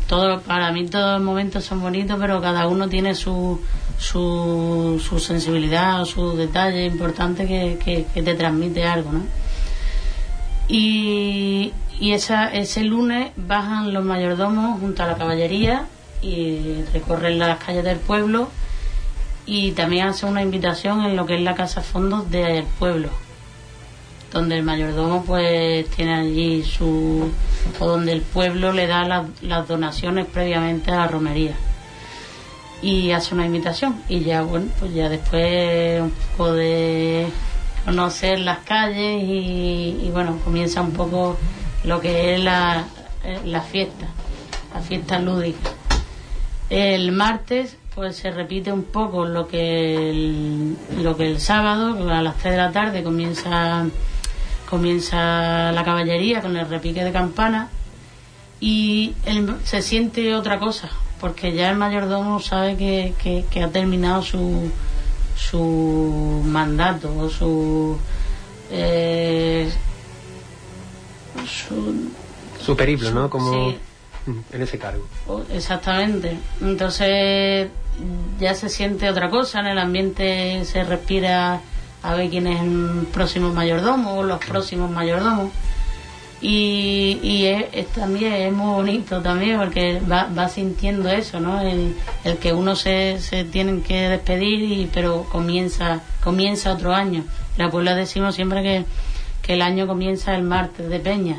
Todo, 0.07 0.41
para 0.41 0.71
mí 0.71 0.87
todos 0.87 1.17
los 1.17 1.23
momentos 1.23 1.65
son 1.65 1.81
bonitos, 1.81 2.17
pero 2.19 2.41
cada 2.41 2.67
uno 2.67 2.87
tiene 2.87 3.15
su, 3.15 3.59
su, 3.97 5.01
su 5.03 5.19
sensibilidad, 5.19 6.05
su 6.05 6.35
detalle 6.35 6.85
importante 6.85 7.47
que, 7.47 7.77
que, 7.83 8.05
que 8.13 8.23
te 8.23 8.35
transmite 8.35 8.85
algo, 8.85 9.11
¿no? 9.11 9.23
Y, 10.67 11.73
y 11.99 12.11
esa, 12.13 12.47
ese 12.47 12.83
lunes 12.83 13.31
bajan 13.35 13.93
los 13.93 14.03
mayordomos 14.03 14.79
junto 14.79 15.03
a 15.03 15.07
la 15.07 15.17
caballería 15.17 15.87
y 16.21 16.83
recorren 16.93 17.37
las 17.37 17.57
calles 17.63 17.83
del 17.83 17.97
pueblo 17.97 18.49
y 19.45 19.71
también 19.71 20.07
hacen 20.07 20.29
una 20.29 20.41
invitación 20.41 21.03
en 21.03 21.15
lo 21.15 21.25
que 21.25 21.35
es 21.35 21.41
la 21.41 21.55
casa 21.55 21.81
fondos 21.81 22.29
del 22.29 22.65
pueblo. 22.79 23.09
donde 24.31 24.57
el 24.57 24.63
mayordomo 24.63 25.23
pues 25.23 25.87
tiene 25.91 26.15
allí 26.15 26.63
su 26.63 27.29
o 27.79 27.85
donde 27.85 28.13
el 28.13 28.21
pueblo 28.21 28.73
le 28.73 28.87
da 28.87 29.03
las, 29.03 29.25
las 29.43 29.67
donaciones 29.67 30.25
previamente 30.25 30.89
a 30.91 30.95
la 30.95 31.07
romería 31.07 31.53
y 32.81 33.11
hace 33.11 33.35
una 33.35 33.45
invitación 33.45 34.01
y 34.09 34.21
ya 34.21 34.41
bueno 34.41 34.67
pues 34.79 34.91
ya 34.93 35.07
después 35.07 36.01
un 36.01 36.11
poco 36.11 36.51
de 36.53 37.27
conocer 37.85 38.39
las 38.39 38.59
calles 38.59 39.23
y, 39.23 39.99
y 40.03 40.09
bueno 40.11 40.39
comienza 40.43 40.81
un 40.81 40.91
poco 40.93 41.37
lo 41.83 42.01
que 42.01 42.33
es 42.33 42.43
la, 42.43 42.85
eh, 43.23 43.39
la 43.45 43.61
fiesta 43.61 44.07
la 44.73 44.81
fiesta 44.81 45.19
lúdica 45.19 45.69
el 46.69 47.11
martes 47.11 47.77
pues 47.95 48.15
se 48.15 48.31
repite 48.31 48.71
un 48.71 48.83
poco 48.83 49.25
lo 49.25 49.47
que 49.47 50.09
el, 50.09 50.75
lo 51.01 51.15
que 51.15 51.27
el 51.29 51.39
sábado 51.39 52.09
a 52.11 52.21
las 52.21 52.37
3 52.37 52.53
de 52.53 52.57
la 52.57 52.71
tarde 52.71 53.03
comienza 53.03 53.85
comienza 54.69 55.71
la 55.71 55.83
caballería 55.83 56.41
con 56.41 56.57
el 56.57 56.67
repique 56.67 57.03
de 57.03 57.11
campana 57.11 57.69
y 58.59 59.13
el- 59.25 59.55
se 59.63 59.81
siente 59.83 60.33
otra 60.35 60.57
cosa 60.59 60.89
porque 61.19 61.53
ya 61.53 61.69
el 61.69 61.77
mayordomo 61.77 62.39
sabe 62.39 62.75
que, 62.77 63.13
que- 63.21 63.45
que 63.49 63.63
ha 63.63 63.69
terminado 63.69 64.21
su 64.23 64.71
su 65.35 66.41
mandato 66.45 67.11
o 67.17 67.29
su 67.29 67.97
eh, 68.71 69.69
su 71.47 72.09
Su 72.63 72.75
periplo, 72.75 73.11
¿no? 73.11 73.29
Como 73.29 73.51
Sí. 73.71 73.77
En 74.25 74.61
ese 74.61 74.77
cargo. 74.77 75.05
Exactamente. 75.51 76.37
Entonces 76.61 77.69
ya 78.39 78.55
se 78.55 78.69
siente 78.69 79.09
otra 79.09 79.29
cosa, 79.29 79.59
en 79.59 79.67
el 79.67 79.77
ambiente 79.77 80.63
se 80.65 80.83
respira 80.83 81.61
a 82.01 82.15
ver 82.15 82.29
quién 82.29 82.47
es 82.47 82.61
el 82.61 83.07
próximo 83.11 83.53
mayordomo 83.53 84.15
o 84.15 84.23
los 84.23 84.43
próximos 84.43 84.89
mayordomos. 84.91 85.51
Y, 86.45 87.45
es, 87.45 87.87
también 87.93 88.33
es 88.33 88.51
muy 88.51 88.73
bonito 88.73 89.21
también 89.21 89.57
porque 89.57 90.01
va, 90.01 90.27
va 90.37 90.49
sintiendo 90.49 91.07
eso, 91.07 91.39
¿no? 91.39 91.61
El, 91.61 91.95
que 92.41 92.51
uno 92.51 92.75
se, 92.75 93.19
se 93.21 93.45
tienen 93.45 93.81
que 93.81 94.09
despedir 94.09 94.61
y 94.61 94.89
pero 94.93 95.23
comienza 95.31 96.01
comienza 96.21 96.73
otro 96.73 96.93
año. 96.93 97.23
La 97.57 97.69
Puebla 97.69 97.95
decimos 97.95 98.35
siempre 98.35 98.61
que, 98.61 98.85
que 99.41 99.53
el 99.53 99.61
año 99.61 99.87
comienza 99.87 100.35
el 100.35 100.43
martes 100.43 100.89
de 100.89 100.99
Peña. 100.99 101.37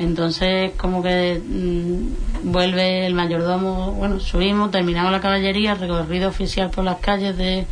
Entonces, 0.00 0.72
como 0.78 1.02
que 1.02 1.42
mm, 1.46 2.50
vuelve 2.50 3.06
el 3.06 3.12
mayordomo, 3.12 3.92
bueno, 3.92 4.18
subimos, 4.18 4.70
terminamos 4.70 5.12
la 5.12 5.20
caballería, 5.20 5.74
recorrido 5.74 6.30
oficial 6.30 6.70
por 6.70 6.84
las 6.84 7.00
calles 7.00 7.36
de, 7.36 7.66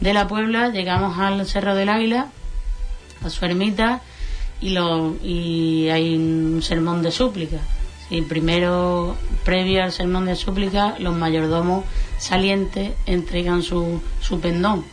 de 0.00 0.12
la 0.12 0.26
Puebla, 0.26 0.70
llegamos 0.70 1.16
al 1.18 1.46
Cerro 1.46 1.76
del 1.76 1.88
Águila, 1.88 2.26
a 3.24 3.30
su 3.30 3.44
ermita, 3.44 4.02
y, 4.60 4.70
lo, 4.70 5.14
y 5.22 5.88
hay 5.88 6.16
un 6.16 6.60
sermón 6.62 7.00
de 7.02 7.12
súplica. 7.12 7.58
Y 8.10 8.22
primero, 8.22 9.16
previo 9.44 9.84
al 9.84 9.92
sermón 9.92 10.26
de 10.26 10.34
súplica, 10.34 10.96
los 10.98 11.14
mayordomos 11.14 11.84
salientes 12.18 12.94
entregan 13.06 13.62
su, 13.62 14.02
su 14.20 14.40
pendón 14.40 14.84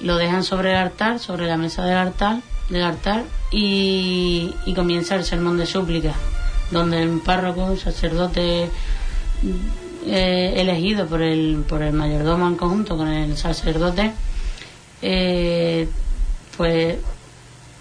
lo 0.00 0.16
dejan 0.16 0.44
sobre 0.44 0.70
el 0.70 0.76
altar, 0.76 1.18
sobre 1.18 1.46
la 1.46 1.56
mesa 1.56 1.84
del 1.84 1.96
altar, 1.96 2.40
del 2.68 2.82
altar 2.82 3.24
y, 3.50 4.54
y 4.66 4.74
comienza 4.74 5.16
el 5.16 5.24
sermón 5.24 5.58
de 5.58 5.66
súplica, 5.66 6.14
donde 6.70 7.02
el 7.02 7.20
párroco, 7.20 7.64
un 7.64 7.78
sacerdote 7.78 8.70
eh, 10.06 10.54
elegido 10.56 11.06
por 11.06 11.22
el, 11.22 11.64
por 11.68 11.82
el 11.82 11.92
mayordomo 11.92 12.46
en 12.46 12.56
conjunto 12.56 12.96
con 12.96 13.08
el 13.08 13.36
sacerdote, 13.36 14.12
eh, 15.02 15.88
pues 16.56 16.96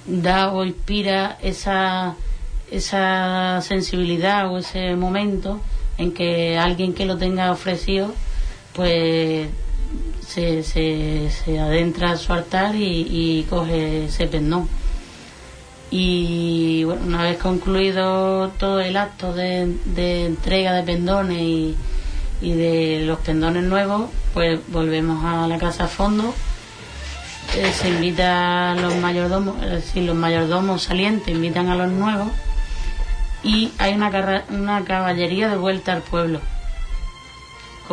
da 0.06 0.52
o 0.52 0.66
inspira 0.66 1.38
esa, 1.42 2.16
esa 2.72 3.62
sensibilidad 3.62 4.52
o 4.52 4.58
ese 4.58 4.96
momento 4.96 5.62
en 5.98 6.14
que 6.14 6.58
alguien 6.58 6.94
que 6.94 7.06
lo 7.06 7.18
tenga 7.18 7.52
ofrecido, 7.52 8.14
pues 8.74 9.50
se, 10.34 10.64
se, 10.64 11.30
se 11.30 11.60
adentra 11.60 12.12
a 12.12 12.18
su 12.18 12.34
altar 12.34 12.76
y, 12.76 13.08
y 13.10 13.44
coge 13.44 14.06
ese 14.06 14.26
pendón. 14.28 14.68
Y 15.92 16.84
bueno, 16.86 17.02
una 17.06 17.22
vez 17.22 17.38
concluido 17.38 18.50
todo 18.58 18.80
el 18.80 18.98
acto 18.98 19.32
de, 19.34 19.78
de 19.86 20.26
entrega 20.26 20.74
de 20.74 20.84
pendones 20.84 21.40
y, 21.40 21.76
y 22.42 22.54
de 22.54 23.04
los 23.06 23.20
pendones 23.20 23.64
nuevos, 23.64 24.10
pues 24.34 24.60
volvemos 24.70 25.24
a 25.24 25.48
la 25.48 25.60
casa 25.60 25.84
a 25.84 25.88
fondo. 25.88 26.34
Eh, 27.56 27.72
se 27.72 27.90
invita 27.90 28.72
a 28.72 28.76
los 28.76 28.96
mayordomos, 28.96 29.62
es 29.62 29.70
decir, 29.70 30.04
los 30.04 30.16
mayordomos 30.16 30.82
salientes 30.82 31.28
invitan 31.28 31.68
a 31.70 31.76
los 31.76 31.92
nuevos 31.92 32.30
y 33.44 33.72
hay 33.78 33.94
una, 33.94 34.46
una 34.50 34.84
caballería 34.84 35.50
de 35.50 35.58
vuelta 35.58 35.94
al 35.94 36.02
pueblo 36.02 36.40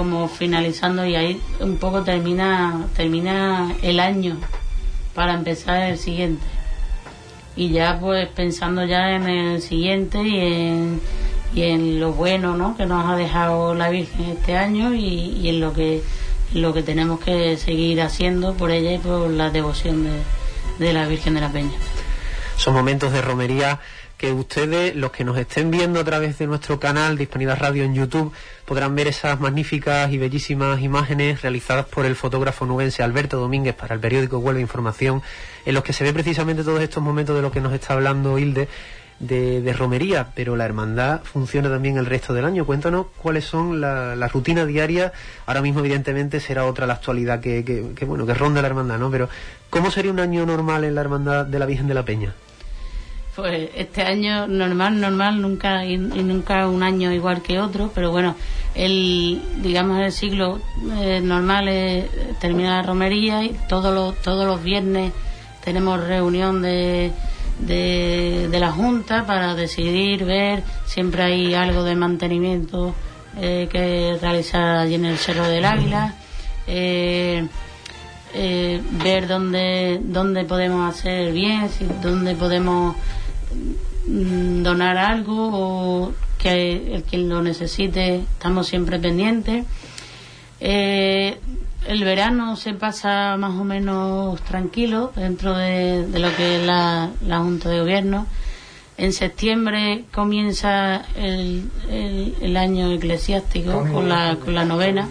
como 0.00 0.28
finalizando 0.28 1.04
y 1.04 1.14
ahí 1.14 1.42
un 1.60 1.76
poco 1.76 2.02
termina 2.02 2.86
termina 2.96 3.76
el 3.82 4.00
año 4.00 4.38
para 5.14 5.34
empezar 5.34 5.90
el 5.90 5.98
siguiente 5.98 6.42
y 7.54 7.68
ya 7.68 7.98
pues 8.00 8.26
pensando 8.28 8.86
ya 8.86 9.10
en 9.10 9.28
el 9.28 9.60
siguiente 9.60 10.22
y 10.22 10.40
en, 10.40 11.02
y 11.54 11.62
en 11.64 12.00
lo 12.00 12.14
bueno 12.14 12.56
¿no? 12.56 12.78
que 12.78 12.86
nos 12.86 13.04
ha 13.10 13.14
dejado 13.14 13.74
la 13.74 13.90
Virgen 13.90 14.30
este 14.30 14.56
año 14.56 14.94
y, 14.94 15.46
en 15.50 15.60
lo 15.60 15.74
que 15.74 16.02
lo 16.54 16.72
que 16.72 16.82
tenemos 16.82 17.20
que 17.20 17.58
seguir 17.58 18.00
haciendo 18.00 18.54
por 18.54 18.70
ella 18.70 18.94
y 18.94 18.98
por 18.98 19.28
la 19.28 19.50
devoción 19.50 20.04
de, 20.04 20.22
de 20.78 20.94
la 20.94 21.06
Virgen 21.06 21.34
de 21.34 21.42
la 21.42 21.52
Peña. 21.52 21.76
Son 22.56 22.72
momentos 22.72 23.12
de 23.12 23.20
romería 23.20 23.80
que 24.20 24.34
ustedes, 24.34 24.94
los 24.94 25.12
que 25.12 25.24
nos 25.24 25.38
estén 25.38 25.70
viendo 25.70 25.98
a 25.98 26.04
través 26.04 26.36
de 26.36 26.46
nuestro 26.46 26.78
canal 26.78 27.16
de 27.16 27.22
Hispanidad 27.22 27.58
Radio 27.58 27.84
en 27.84 27.94
YouTube, 27.94 28.34
podrán 28.66 28.94
ver 28.94 29.08
esas 29.08 29.40
magníficas 29.40 30.12
y 30.12 30.18
bellísimas 30.18 30.82
imágenes 30.82 31.40
realizadas 31.40 31.86
por 31.86 32.04
el 32.04 32.14
fotógrafo 32.14 32.66
nubense 32.66 33.02
Alberto 33.02 33.38
Domínguez 33.38 33.74
para 33.74 33.94
el 33.94 34.00
periódico 34.02 34.36
Huelva 34.36 34.60
Información, 34.60 35.22
en 35.64 35.72
los 35.72 35.82
que 35.82 35.94
se 35.94 36.04
ve 36.04 36.12
precisamente 36.12 36.64
todos 36.64 36.82
estos 36.82 37.02
momentos 37.02 37.34
de 37.34 37.40
los 37.40 37.50
que 37.50 37.62
nos 37.62 37.72
está 37.72 37.94
hablando 37.94 38.38
Hilde, 38.38 38.68
de, 39.20 39.62
de 39.62 39.72
romería, 39.72 40.32
pero 40.34 40.54
la 40.54 40.66
hermandad 40.66 41.22
funciona 41.24 41.70
también 41.70 41.96
el 41.96 42.04
resto 42.04 42.34
del 42.34 42.44
año. 42.44 42.66
Cuéntanos 42.66 43.06
cuáles 43.22 43.46
son 43.46 43.80
la, 43.80 44.16
la 44.16 44.28
rutina 44.28 44.66
diaria. 44.66 45.14
Ahora 45.46 45.62
mismo, 45.62 45.80
evidentemente, 45.80 46.40
será 46.40 46.66
otra 46.66 46.86
la 46.86 46.92
actualidad 46.92 47.40
que, 47.40 47.64
que, 47.64 47.94
que, 47.96 48.04
bueno, 48.04 48.26
que 48.26 48.34
ronda 48.34 48.60
la 48.60 48.68
hermandad, 48.68 48.98
¿no? 48.98 49.10
Pero, 49.10 49.30
¿cómo 49.70 49.90
sería 49.90 50.12
un 50.12 50.20
año 50.20 50.44
normal 50.44 50.84
en 50.84 50.94
la 50.94 51.00
hermandad 51.00 51.46
de 51.46 51.58
la 51.58 51.64
Virgen 51.64 51.88
de 51.88 51.94
la 51.94 52.04
Peña? 52.04 52.34
Pues 53.40 53.70
este 53.74 54.02
año 54.02 54.46
normal, 54.46 55.00
normal, 55.00 55.40
nunca 55.40 55.84
y, 55.84 55.96
nunca 55.96 56.68
un 56.68 56.82
año 56.82 57.10
igual 57.10 57.40
que 57.40 57.58
otro, 57.58 57.90
pero 57.94 58.10
bueno, 58.10 58.34
el 58.74 59.40
digamos 59.62 59.98
el 60.00 60.12
siglo 60.12 60.60
eh, 61.00 61.20
normal 61.22 61.68
es, 61.68 62.04
termina 62.38 62.76
la 62.76 62.82
romería 62.82 63.42
y 63.42 63.56
todos 63.68 63.94
los 63.94 64.20
todos 64.20 64.46
los 64.46 64.62
viernes 64.62 65.12
tenemos 65.64 66.06
reunión 66.06 66.60
de, 66.60 67.12
de, 67.60 68.58
la 68.60 68.72
junta 68.72 69.26
para 69.26 69.54
decidir 69.54 70.24
ver 70.26 70.62
siempre 70.84 71.22
hay 71.22 71.54
algo 71.54 71.82
de 71.82 71.96
mantenimiento 71.96 72.94
eh, 73.38 73.68
que 73.70 74.18
realizar 74.20 74.76
allí 74.76 74.96
en 74.96 75.06
el 75.06 75.16
cerro 75.16 75.48
del 75.48 75.64
Águila. 75.64 76.14
Eh, 76.66 77.46
eh, 78.32 78.80
ver 79.02 79.26
dónde, 79.26 79.98
dónde 80.02 80.44
podemos 80.44 80.94
hacer 80.94 81.32
bien, 81.32 81.68
dónde 82.00 82.36
podemos 82.36 82.94
donar 84.06 84.98
algo 84.98 85.50
o 85.52 86.12
que 86.38 86.94
el 86.94 87.02
quien 87.04 87.28
lo 87.28 87.42
necesite 87.42 88.16
estamos 88.16 88.66
siempre 88.66 88.98
pendientes. 88.98 89.66
Eh, 90.60 91.38
el 91.86 92.04
verano 92.04 92.56
se 92.56 92.74
pasa 92.74 93.36
más 93.38 93.58
o 93.58 93.64
menos 93.64 94.40
tranquilo 94.42 95.12
dentro 95.16 95.56
de, 95.56 96.06
de 96.06 96.18
lo 96.18 96.34
que 96.36 96.56
es 96.60 96.66
la, 96.66 97.10
la 97.26 97.38
Junta 97.40 97.68
de 97.68 97.80
Gobierno. 97.80 98.26
En 98.98 99.14
septiembre 99.14 100.04
comienza 100.12 101.02
el, 101.16 101.70
el, 101.88 102.34
el 102.42 102.56
año 102.58 102.92
eclesiástico 102.92 103.86
con 103.90 104.10
la, 104.10 104.36
con 104.36 104.54
la 104.54 104.66
novena. 104.66 105.08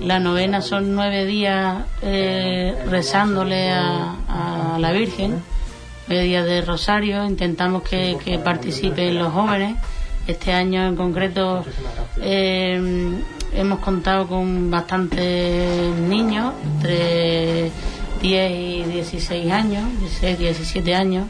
La 0.00 0.18
novena 0.18 0.60
son 0.60 0.92
nueve 0.96 1.24
días 1.24 1.84
eh, 2.02 2.74
rezándole 2.88 3.70
a, 3.70 4.74
a 4.74 4.78
la 4.80 4.90
Virgen, 4.90 5.40
nueve 6.12 6.26
días 6.26 6.44
de 6.44 6.60
rosario. 6.60 7.24
Intentamos 7.24 7.82
que, 7.84 8.18
que 8.22 8.38
participen 8.38 9.18
los 9.18 9.32
jóvenes. 9.32 9.78
Este 10.26 10.52
año 10.52 10.86
en 10.86 10.94
concreto 10.94 11.64
eh, 12.20 12.78
hemos 13.54 13.78
contado 13.78 14.28
con 14.28 14.70
bastantes 14.70 15.94
niños, 15.96 16.52
entre 16.74 17.70
10 18.20 18.52
y 18.52 18.82
16 18.84 19.52
años, 19.52 19.84
16, 20.00 20.38
17 20.38 20.94
años 20.94 21.26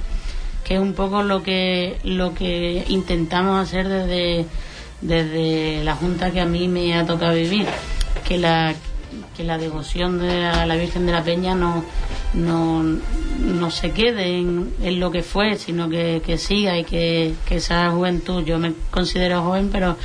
que 0.64 0.74
es 0.74 0.80
un 0.80 0.94
poco 0.94 1.22
lo 1.22 1.42
que 1.42 1.98
lo 2.04 2.34
que 2.34 2.84
intentamos 2.88 3.60
hacer 3.60 3.88
desde 3.88 4.46
desde 5.00 5.82
la 5.82 5.96
junta 5.96 6.30
que 6.30 6.40
a 6.40 6.46
mí 6.46 6.68
me 6.68 6.94
ha 6.96 7.04
tocado 7.04 7.34
vivir 7.34 7.66
que 8.24 8.38
la 8.38 8.74
que 9.36 9.42
la 9.42 9.58
devoción 9.58 10.20
de 10.20 10.42
la, 10.42 10.66
la 10.66 10.76
Virgen 10.76 11.06
de 11.06 11.12
la 11.12 11.24
Peña 11.24 11.56
no 11.56 11.84
no, 12.34 12.82
no 12.82 13.70
se 13.70 13.90
quede 13.92 14.38
en, 14.38 15.00
lo 15.00 15.10
que 15.10 15.22
fue, 15.22 15.56
sino 15.56 15.88
que, 15.88 16.38
siga 16.38 16.78
y 16.78 16.84
que, 16.84 17.34
esa 17.50 17.90
juventud, 17.90 18.44
yo 18.44 18.58
me 18.58 18.72
considero 18.90 19.42
joven, 19.42 19.70
pero 19.70 19.96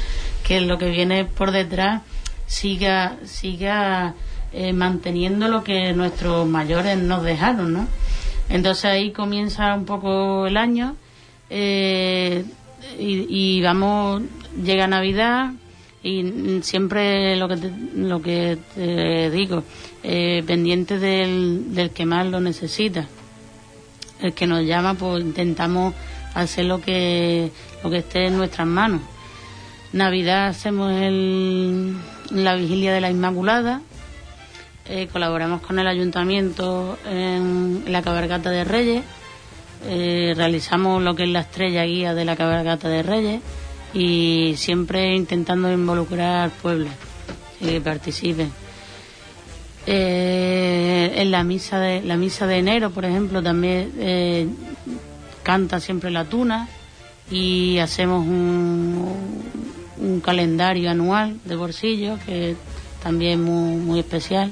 que 0.44 0.62
lo 0.62 0.78
que 0.78 0.90
viene 0.90 1.26
por 1.26 1.52
detrás 1.52 2.02
siga, 2.46 3.18
siga 3.26 4.16
eh, 4.54 4.74
manteniendo 4.74 5.48
lo 5.48 5.64
que 5.64 5.94
nuestros 5.94 6.48
mayores 6.48 6.98
nos 6.98 7.24
dejaron, 7.24 7.74
¿no? 7.74 7.88
Entonces 8.50 8.86
ahí 8.86 9.12
comienza 9.12 9.76
un 9.76 9.86
poco 9.86 10.48
el 10.48 10.56
año 10.56 10.96
eh, 11.50 12.46
y, 12.98 13.62
vamos, 13.62 14.24
llega 14.64 14.88
Navidad 14.88 15.52
y 16.04 16.60
siempre 16.62 17.36
lo 17.36 17.48
que 17.50 17.58
te, 17.58 17.72
lo 17.96 18.22
que 18.22 18.58
te 18.76 19.30
digo, 19.32 19.64
eh, 20.10 20.42
pendiente 20.48 21.00
del, 21.00 21.92
que 21.94 22.06
más 22.06 22.26
lo 22.28 22.40
necesita. 22.40 23.08
El 24.22 24.34
que 24.34 24.48
nos 24.48 24.64
llama, 24.64 24.94
pues 24.94 25.22
intentamos 25.22 25.94
hacer 26.34 26.64
lo 26.64 26.80
que, 26.80 27.52
lo 27.84 27.90
que 27.90 27.98
esté 27.98 28.28
en 28.28 28.38
nuestras 28.38 28.68
manos. 28.68 29.02
Navidad 29.92 30.48
hacemos 30.48 30.94
el, 30.94 31.98
la 32.32 32.56
vigilia 32.56 32.94
de 32.94 33.02
la 33.02 33.12
Inmaculada, 33.12 33.82
eh, 34.86 35.10
colaboramos 35.12 35.62
con 35.62 35.78
el 35.78 35.88
ayuntamiento 35.88 36.98
en 37.06 37.84
la 37.88 38.02
cabalgata 38.02 38.50
de 38.50 38.64
Reyes, 38.64 39.04
eh, 39.88 40.34
realizamos 40.38 41.04
lo 41.04 41.16
que 41.16 41.24
es 41.24 41.30
la 41.30 41.42
estrella 41.42 41.84
guía 41.84 42.14
de 42.14 42.24
la 42.24 42.38
cabalgata 42.38 42.88
de 42.88 43.04
Reyes 43.04 43.42
y 43.94 44.54
siempre 44.56 45.14
intentando 45.18 45.70
involucrar 45.70 46.46
al 46.46 46.52
pueblo 46.52 46.88
que 47.60 47.82
participen. 47.82 48.67
Eh, 49.90 51.14
en 51.16 51.32
la 51.32 51.44
misa 51.44 51.80
de 51.80 52.02
la 52.02 52.18
misa 52.18 52.46
de 52.46 52.58
enero, 52.58 52.92
por 52.92 53.06
ejemplo, 53.06 53.42
también 53.42 54.56
canta 55.44 55.80
siempre 55.80 56.12
la 56.12 56.26
tuna 56.26 56.68
y 57.32 57.78
hacemos 57.80 58.26
un, 58.26 59.38
calendario 60.24 60.90
anual 60.90 61.40
de 61.46 61.56
bolsillo 61.56 62.18
que 62.26 62.56
también 63.02 63.44
muy, 63.44 63.78
muy 63.78 64.00
especial 64.00 64.52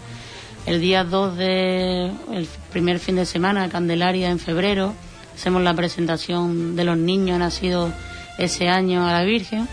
el 0.65 0.81
día 0.81 1.03
2 1.03 1.37
de 1.37 2.11
el 2.33 2.47
primer 2.71 2.99
fin 2.99 3.15
de 3.17 3.25
semana, 3.25 3.69
Candelaria, 3.69 4.31
en 4.31 4.39
febrero, 4.39 4.93
hacemos 5.35 5.61
la 5.61 5.75
presentación 5.75 6.75
de 6.75 6.83
los 6.83 6.97
niños 6.97 7.37
nacidos 7.37 7.93
ese 8.39 8.67
año 8.67 9.07
a 9.07 9.11
la 9.11 9.23
Virgen 9.23 9.67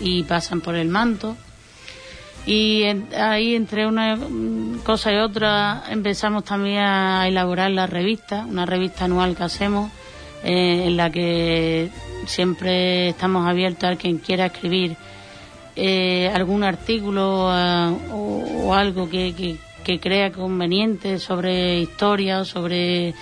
y 0.00 0.24
pasan 0.24 0.60
por 0.60 0.74
el 0.74 0.88
manto. 0.88 1.36
Y 2.44 2.84
ahí 3.16 3.54
entre 3.54 3.86
una 3.86 4.18
cosa 4.84 5.12
y 5.12 5.16
otra 5.16 5.84
empezamos 5.88 6.44
también 6.44 6.78
a 6.78 7.28
elaborar 7.28 7.70
la 7.70 7.86
revista, 7.86 8.44
una 8.48 8.66
revista 8.66 9.04
anual 9.04 9.36
que 9.36 9.44
hacemos, 9.44 9.90
eh, 10.42 10.84
en 10.86 10.96
la 10.96 11.10
que 11.10 11.88
siempre 12.26 13.10
estamos 13.10 13.46
abiertos 13.46 13.90
a 13.90 13.96
quien 13.96 14.18
quiera 14.18 14.46
escribir 14.46 14.96
eh, 15.76 16.30
algún 16.34 16.64
artículo 16.64 17.48
eh, 17.56 17.96
o, 18.12 18.74
algo 18.74 19.08
que, 19.08 19.56
que 19.84 20.00
crea 20.00 20.32
conveniente 20.32 21.18
sobre 21.18 21.80
historia 21.80 22.40
o 22.40 22.44
sobre 22.44 23.14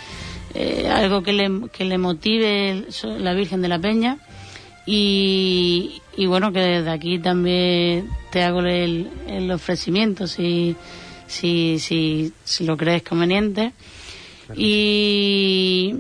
eh, 0.55 0.89
algo 0.89 1.23
que 1.23 1.33
le, 1.33 1.69
que 1.73 1.85
le 1.85 1.99
motive 1.99 2.85
la 3.19 3.35
Virgen 3.35 3.63
de 3.63 3.69
la 3.69 3.79
Peña. 3.79 4.19
Y, 4.87 6.01
y, 6.17 6.27
bueno, 6.27 6.53
que 6.53 6.61
desde 6.61 6.91
aquí 6.91 7.19
también 7.19 8.09
te 8.31 8.43
hago 8.43 8.61
el, 8.61 9.09
el 9.27 9.51
ofrecimiento 9.51 10.27
si, 10.27 10.75
si, 11.27 11.79
si, 11.79 12.33
si, 12.45 12.65
lo 12.65 12.77
crees 12.77 13.03
conveniente. 13.03 13.73
Y, 14.57 15.95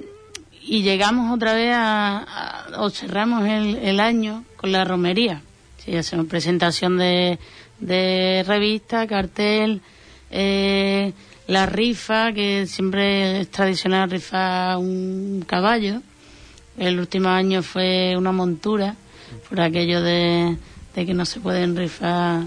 y 0.62 0.82
llegamos 0.82 1.32
otra 1.32 1.54
vez 1.54 1.72
a, 1.72 2.66
o 2.78 2.90
cerramos 2.90 3.46
el, 3.46 3.76
el 3.76 4.00
año 4.00 4.44
con 4.56 4.72
la 4.72 4.84
romería. 4.84 5.42
Sí, 5.84 5.96
hacemos 5.96 6.26
presentación 6.26 6.98
de, 6.98 7.38
de 7.78 8.44
revista, 8.46 9.06
cartel, 9.06 9.80
eh, 10.30 11.12
la 11.46 11.66
rifa, 11.66 12.32
que 12.32 12.66
siempre 12.66 13.40
es 13.40 13.50
tradicional 13.50 14.10
rifar 14.10 14.76
un 14.78 15.44
caballo. 15.46 16.02
El 16.80 16.98
último 16.98 17.28
año 17.28 17.62
fue 17.62 18.14
una 18.16 18.32
montura, 18.32 18.96
por 19.50 19.60
aquello 19.60 20.00
de, 20.00 20.56
que 20.94 21.12
no 21.12 21.26
se 21.26 21.38
pueden 21.38 21.76
rifar 21.76 22.44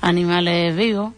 animales 0.00 0.76
vivos. 0.76 1.12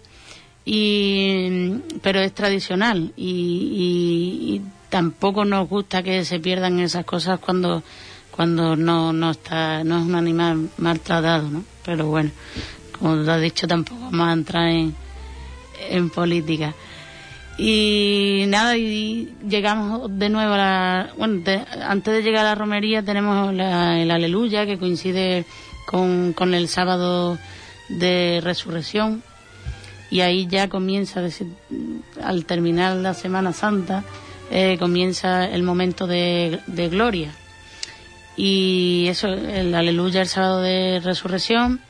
Y, 0.65 1.83
pero 2.01 2.21
es 2.21 2.33
tradicional 2.33 3.13
y, 3.15 4.63
tampoco 4.89 5.45
nos 5.45 5.69
gusta 5.69 6.03
que 6.03 6.25
se 6.25 6.41
pierdan 6.41 6.81
esas 6.81 7.05
cosas 7.05 7.41
cuando 7.41 7.83
cuando 8.31 8.77
no 8.77 9.13
no 9.13 9.33
está 9.33 9.83
no 9.83 9.99
es 9.99 10.05
un 10.05 10.15
animal 10.15 10.71
maltratado 10.79 11.51
no 11.51 11.65
pero 11.85 12.07
bueno 12.07 12.31
como 12.97 13.17
lo 13.17 13.33
has 13.33 13.41
dicho 13.41 13.67
tampoco 13.67 14.01
vamos 14.01 14.29
a 14.29 14.33
entrar 14.33 14.69
en, 14.69 14.95
en 15.91 16.11
política. 16.11 16.75
Y 17.59 18.45
nada, 18.49 18.77
y 18.77 19.35
llegamos 19.49 20.19
de 20.19 20.29
nuevo 20.29 20.55
a 20.55 20.57
la. 20.59 21.11
Bueno, 21.17 21.43
antes 21.87 22.15
de 22.15 22.23
llegar 22.23 22.45
a 22.45 22.51
la 22.51 22.55
romería 22.55 23.03
tenemos 23.03 23.55
la, 23.55 24.01
el 24.01 24.11
Aleluya, 24.11 24.67
que 24.67 24.79
coincide 24.79 25.47
con, 25.87 26.35
con 26.35 26.53
el 26.53 26.69
sábado 26.69 27.39
de 27.89 28.41
resurrección. 28.43 29.23
Y 30.11 30.21
ahí 30.21 30.47
ya 30.47 30.69
comienza, 30.69 31.23
al 32.23 32.45
terminar 32.45 32.97
la 32.97 33.15
Semana 33.15 33.53
Santa, 33.53 34.05
eh, 34.51 34.77
comienza 34.79 35.47
el 35.47 35.63
momento 35.63 36.07
de, 36.07 36.61
de 36.67 36.89
gloria. 36.89 37.33
Y 38.37 39.07
eso, 39.09 39.29
el 39.29 39.75
Aleluya, 39.75 40.21
el 40.21 40.29
sábado 40.29 40.61
de 40.61 41.01
resurrección 41.03 41.81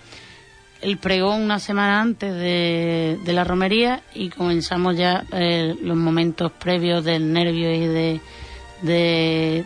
el 0.83 0.99
pregón 0.99 1.43
una 1.43 1.59
semana 1.59 2.01
antes 2.01 2.33
de, 2.33 3.19
la 3.33 3.45
romería 3.45 4.03
y 4.15 4.29
comenzamos 4.29 4.97
ya 4.97 5.25
eh, 5.33 5.75
los 5.83 5.97
momentos 5.97 6.53
previos 6.53 7.05
del 7.05 7.33
nervio 7.33 7.75
y 7.75 7.87
de 7.87 8.21
de, 8.83 9.65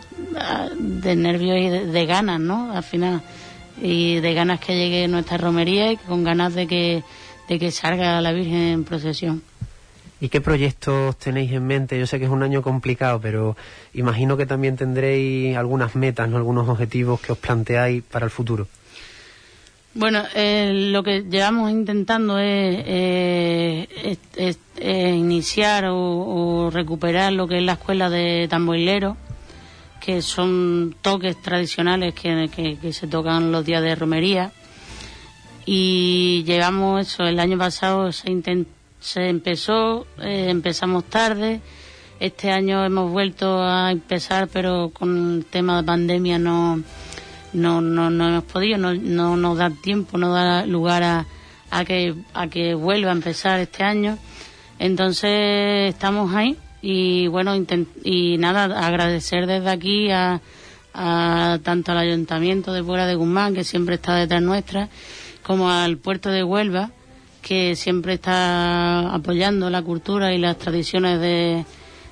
de 0.77 1.15
nervios 1.15 1.57
y 1.57 1.69
de, 1.69 2.05
ganas, 2.05 2.39
¿no? 2.39 2.71
Al 2.71 2.83
final 2.83 3.21
y 3.81 4.19
de 4.19 4.33
ganas 4.33 4.59
que 4.59 4.75
llegue 4.75 5.07
nuestra 5.07 5.37
romería 5.37 5.91
y 5.91 5.97
con 5.97 6.23
ganas 6.23 6.53
de 6.53 6.67
que 6.67 7.03
de 7.47 7.59
que 7.59 7.71
salga 7.71 8.21
la 8.21 8.31
Virgen 8.31 8.59
en 8.59 8.83
procesión. 8.83 9.41
¿Y 10.21 10.29
qué 10.29 10.39
proyectos 10.39 11.17
tenéis 11.17 11.51
en 11.51 11.65
mente? 11.65 11.97
Yo 11.97 12.05
sé 12.05 12.19
que 12.19 12.25
es 12.25 12.31
un 12.31 12.43
año 12.43 12.61
complicado, 12.61 13.19
pero 13.19 13.57
imagino 13.93 14.37
que 14.37 14.45
también 14.45 14.77
tendréis 14.77 15.57
algunas 15.57 15.95
metas, 15.95 16.29
¿no? 16.29 16.37
algunos 16.37 16.69
objetivos 16.69 17.19
que 17.19 17.31
os 17.31 17.39
planteáis 17.39 18.03
para 18.03 18.25
el 18.25 18.31
futuro. 18.31 18.67
Bueno, 19.93 20.23
eh, 20.35 20.71
lo 20.73 21.03
que 21.03 21.23
llevamos 21.23 21.69
intentando 21.69 22.39
es, 22.39 22.81
eh, 22.87 24.17
iniciar 25.13 25.87
o, 25.89 26.69
recuperar 26.71 27.33
lo 27.33 27.45
que 27.45 27.57
es 27.57 27.63
la 27.63 27.73
escuela 27.73 28.09
de 28.09 28.47
tamborilero, 28.49 29.17
que 29.99 30.21
son 30.21 30.95
toques 31.01 31.41
tradicionales 31.41 32.13
que, 32.13 32.93
se 32.93 33.07
tocan 33.07 33.51
los 33.51 33.65
días 33.65 33.83
de 33.83 33.95
romería. 33.95 34.53
Y 35.65 36.43
llevamos 36.45 37.07
eso, 37.07 37.23
el 37.23 37.39
año 37.39 37.57
pasado 37.57 38.13
se, 38.13 38.65
se 38.99 39.27
empezó, 39.27 40.07
eh, 40.21 40.47
empezamos 40.49 41.03
tarde. 41.03 41.59
Este 42.17 42.49
año 42.49 42.85
hemos 42.85 43.11
vuelto 43.11 43.61
a 43.61 43.91
empezar, 43.91 44.47
pero 44.47 44.89
con 44.93 45.39
el 45.39 45.45
tema 45.45 45.81
de 45.81 45.83
pandemia 45.83 46.39
no 46.39 46.81
no, 47.53 47.81
no, 47.81 48.09
no 48.09 48.29
hemos 48.29 48.43
podido, 48.45 48.77
no, 48.77 48.93
no 48.93 49.35
nos 49.35 49.57
da 49.57 49.69
tiempo, 49.69 50.17
no 50.17 50.33
da 50.33 50.65
lugar 50.65 51.03
a, 51.03 51.25
a, 51.69 51.85
que, 51.85 52.15
a 52.33 52.47
que 52.47 52.73
vuelva 52.75 53.09
a 53.09 53.13
empezar 53.13 53.59
este 53.59 53.83
año. 53.83 54.17
Entonces 54.79 55.93
estamos 55.93 56.33
ahí 56.33 56.57
y 56.81 57.27
bueno, 57.27 57.55
y 58.03 58.37
nada, 58.37 58.85
agradecer 58.85 59.45
desde 59.45 59.69
aquí 59.69 60.09
a, 60.11 60.41
a 60.93 61.59
tanto 61.63 61.91
al 61.91 61.99
Ayuntamiento 61.99 62.73
de 62.73 62.83
Puebla 62.83 63.05
de 63.05 63.15
Guzmán, 63.15 63.53
que 63.53 63.63
siempre 63.63 63.95
está 63.95 64.15
detrás 64.15 64.41
nuestra, 64.41 64.89
como 65.43 65.69
al 65.69 65.97
puerto 65.97 66.29
de 66.29 66.43
Huelva, 66.43 66.91
que 67.41 67.75
siempre 67.75 68.13
está 68.13 69.13
apoyando 69.13 69.69
la 69.69 69.81
cultura 69.81 70.33
y 70.33 70.37
las 70.37 70.57
tradiciones 70.57 71.19
de, 71.19 71.65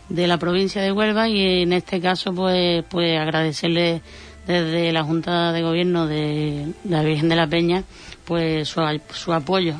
de 0.10 0.28
la 0.28 0.38
provincia 0.38 0.82
de 0.82 0.92
Huelva 0.92 1.30
y 1.30 1.62
en 1.64 1.74
este 1.74 2.02
caso 2.02 2.34
pues, 2.34 2.84
pues 2.90 3.20
agradecerle 3.20 4.02
desde 4.50 4.92
la 4.92 5.04
Junta 5.04 5.52
de 5.52 5.62
Gobierno 5.62 6.08
de 6.08 6.74
la 6.84 7.04
Virgen 7.04 7.30
de 7.30 7.36
la 7.36 7.46
Peña, 7.46 7.84
pues 8.26 8.68
su, 8.68 8.82
su 9.14 9.32
apoyo. 9.32 9.76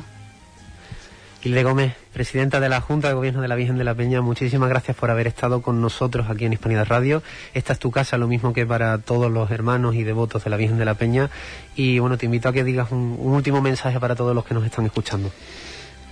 Hilde 1.42 1.64
Gómez, 1.64 1.94
presidenta 2.12 2.60
de 2.60 2.68
la 2.68 2.80
Junta 2.80 3.08
de 3.08 3.14
Gobierno 3.14 3.42
de 3.42 3.48
la 3.48 3.56
Virgen 3.56 3.78
de 3.78 3.82
la 3.84 3.96
Peña, 3.96 4.20
muchísimas 4.20 4.68
gracias 4.68 4.96
por 4.96 5.10
haber 5.10 5.26
estado 5.26 5.60
con 5.60 5.80
nosotros 5.80 6.30
aquí 6.30 6.44
en 6.44 6.52
Hispanidad 6.52 6.86
Radio. 6.86 7.20
Esta 7.52 7.72
es 7.72 7.80
tu 7.80 7.90
casa, 7.90 8.16
lo 8.16 8.28
mismo 8.28 8.52
que 8.52 8.64
para 8.64 8.98
todos 8.98 9.28
los 9.28 9.50
hermanos 9.50 9.96
y 9.96 10.04
devotos 10.04 10.44
de 10.44 10.50
la 10.50 10.56
Virgen 10.56 10.78
de 10.78 10.84
la 10.84 10.94
Peña. 10.94 11.30
Y 11.74 11.98
bueno, 11.98 12.16
te 12.16 12.26
invito 12.26 12.48
a 12.48 12.52
que 12.52 12.62
digas 12.62 12.92
un, 12.92 13.16
último 13.18 13.60
mensaje 13.60 13.98
para 13.98 14.14
todos 14.14 14.36
los 14.36 14.44
que 14.44 14.54
nos 14.54 14.64
están 14.64 14.86
escuchando. 14.86 15.32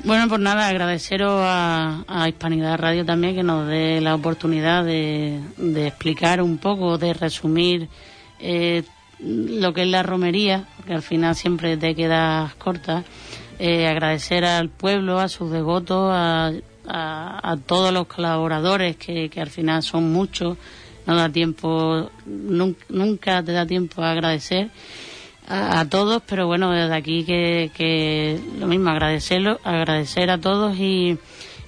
Bueno, 0.03 0.27
pues 0.29 0.40
nada, 0.40 0.66
agradeceros 0.66 1.42
a, 1.44 2.05
a 2.09 2.29
Hispanidad 2.29 2.77
Radio 2.79 3.05
también 3.05 3.37
que 3.37 3.44
nos 3.44 3.68
dé 3.68 4.01
la 4.01 4.16
oportunidad 4.16 4.85
de, 4.85 5.38
de 5.59 5.87
explicar 5.87 6.42
un 6.42 6.59
poco, 6.59 6.99
de 6.99 7.12
resumir 7.14 7.88
eh, 8.40 8.83
lo 9.20 9.72
que 9.72 9.83
es 9.83 9.88
la 9.88 10.03
romería, 10.03 10.66
porque 10.77 10.94
al 10.94 11.03
final 11.03 11.35
siempre 11.35 11.77
te 11.77 11.94
quedas 11.94 12.55
corta. 12.55 13.05
Eh, 13.59 13.88
agradecer 13.88 14.44
al 14.44 14.68
pueblo, 14.68 15.18
a 15.18 15.29
sus 15.29 15.51
devotos, 15.51 16.12
a, 16.12 16.53
a, 16.87 17.57
todos 17.66 17.92
los 17.92 18.07
colaboradores, 18.07 18.96
que, 18.96 19.29
que, 19.29 19.40
al 19.40 19.51
final 19.51 19.83
son 19.83 20.12
muchos. 20.12 20.57
No 21.07 21.16
da 21.16 21.29
tiempo, 21.29 22.11
nunca, 22.27 23.42
te 23.42 23.53
da 23.53 23.66
tiempo 23.66 24.03
a 24.03 24.12
agradecer 24.12 24.70
a, 25.48 25.87
todos, 25.87 26.22
pero 26.29 26.46
bueno, 26.46 26.70
desde 26.70 26.94
aquí 26.94 27.24
que, 27.24 27.70
que 27.74 28.38
lo 28.61 28.66
mismo, 28.66 28.90
agradecerlo, 28.90 29.59
agradecer 29.64 30.31
a 30.31 30.38
todos 30.38 30.77
y, 30.77 31.16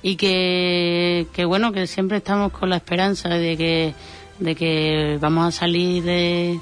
y 0.03 0.17
que 0.17 1.27
bueno, 1.47 1.73
que 1.73 1.87
siempre 1.87 2.19
estamos 2.19 2.53
con 2.53 2.69
la 2.69 2.77
esperanza 2.77 3.31
de 3.31 3.57
que, 3.57 3.95
de 4.41 4.55
que 4.55 5.19
vamos 5.21 5.47
a 5.47 5.53
salir 5.53 6.03
de, 6.03 6.59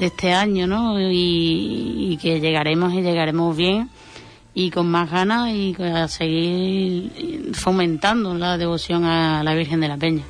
este 0.00 0.32
año, 0.32 0.66
¿no? 0.66 0.98
Y, 0.98 2.12
y, 2.12 2.16
que 2.16 2.40
llegaremos 2.40 2.92
y 2.94 3.02
llegaremos 3.02 3.56
bien 3.56 3.90
y 4.54 4.70
con 4.70 4.90
más 4.90 5.10
ganas 5.10 5.50
y 5.50 5.76
a 5.78 6.08
seguir 6.08 7.52
fomentando 7.54 8.34
la 8.34 8.58
devoción 8.58 9.04
a 9.04 9.42
la 9.44 9.54
Virgen 9.54 9.80
de 9.80 9.88
la 9.88 9.96
Peña. 9.96 10.24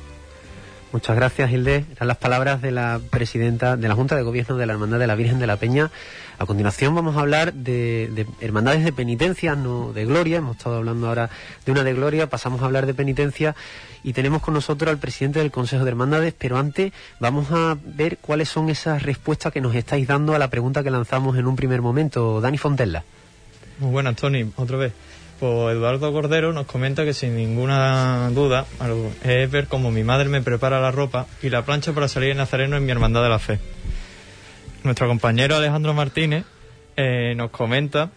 Muchas 0.91 1.15
gracias, 1.15 1.49
Hilde. 1.49 1.85
Eran 1.95 2.07
las 2.09 2.17
palabras 2.17 2.61
de 2.61 2.71
la 2.71 2.99
presidenta 3.09 3.77
de 3.77 3.87
la 3.87 3.95
Junta 3.95 4.17
de 4.17 4.23
Gobierno 4.23 4.57
de 4.57 4.65
la 4.65 4.73
Hermandad 4.73 4.99
de 4.99 5.07
la 5.07 5.15
Virgen 5.15 5.39
de 5.39 5.47
la 5.47 5.55
Peña. 5.55 5.89
A 6.37 6.45
continuación 6.45 6.93
vamos 6.93 7.15
a 7.15 7.21
hablar 7.21 7.53
de, 7.53 8.09
de, 8.13 8.27
hermandades 8.41 8.83
de 8.83 8.91
penitencia, 8.91 9.55
no 9.55 9.93
de 9.93 10.03
gloria. 10.03 10.39
Hemos 10.39 10.57
estado 10.57 10.75
hablando 10.75 11.07
ahora 11.07 11.29
de 11.65 11.71
una 11.71 11.85
de 11.85 11.93
gloria, 11.93 12.27
pasamos 12.27 12.61
a 12.61 12.65
hablar 12.65 12.87
de 12.87 12.93
penitencia 12.93 13.55
y 14.03 14.11
tenemos 14.11 14.41
con 14.41 14.53
nosotros 14.53 14.91
al 14.91 14.97
presidente 14.97 15.39
del 15.39 15.49
Consejo 15.51 15.85
de 15.85 15.91
Hermandades, 15.91 16.33
pero 16.37 16.57
antes 16.57 16.91
vamos 17.21 17.51
a 17.51 17.77
ver 17.85 18.17
cuáles 18.17 18.49
son 18.49 18.69
esas 18.69 19.03
respuestas 19.03 19.53
que 19.53 19.61
nos 19.61 19.73
estáis 19.75 20.07
dando 20.07 20.35
a 20.35 20.39
la 20.39 20.49
pregunta 20.49 20.83
que 20.83 20.91
lanzamos 20.91 21.37
en 21.37 21.47
un 21.47 21.55
primer 21.55 21.81
momento. 21.81 22.41
Dani 22.41 22.57
Fontella. 22.57 23.05
Muy 23.79 23.91
buenas, 23.91 24.17
Tony, 24.17 24.51
otra 24.57 24.75
vez. 24.75 24.93
Pues 25.41 25.75
Eduardo 25.75 26.13
Cordero 26.13 26.53
nos 26.53 26.67
comenta 26.67 27.03
que 27.03 27.15
sin 27.15 27.35
ninguna 27.35 28.29
duda 28.29 28.67
es 29.23 29.49
ver 29.49 29.65
cómo 29.65 29.89
mi 29.89 30.03
madre 30.03 30.29
me 30.29 30.43
prepara 30.43 30.79
la 30.79 30.91
ropa 30.91 31.25
y 31.41 31.49
la 31.49 31.65
plancha 31.65 31.93
para 31.93 32.07
salir 32.07 32.29
en 32.29 32.37
Nazareno 32.37 32.77
en 32.77 32.85
mi 32.85 32.91
hermandad 32.91 33.23
de 33.23 33.29
la 33.29 33.39
fe. 33.39 33.59
Nuestro 34.83 35.07
compañero 35.07 35.55
Alejandro 35.55 35.95
Martínez 35.95 36.45
eh, 36.95 37.33
nos 37.35 37.49
comenta 37.49 38.11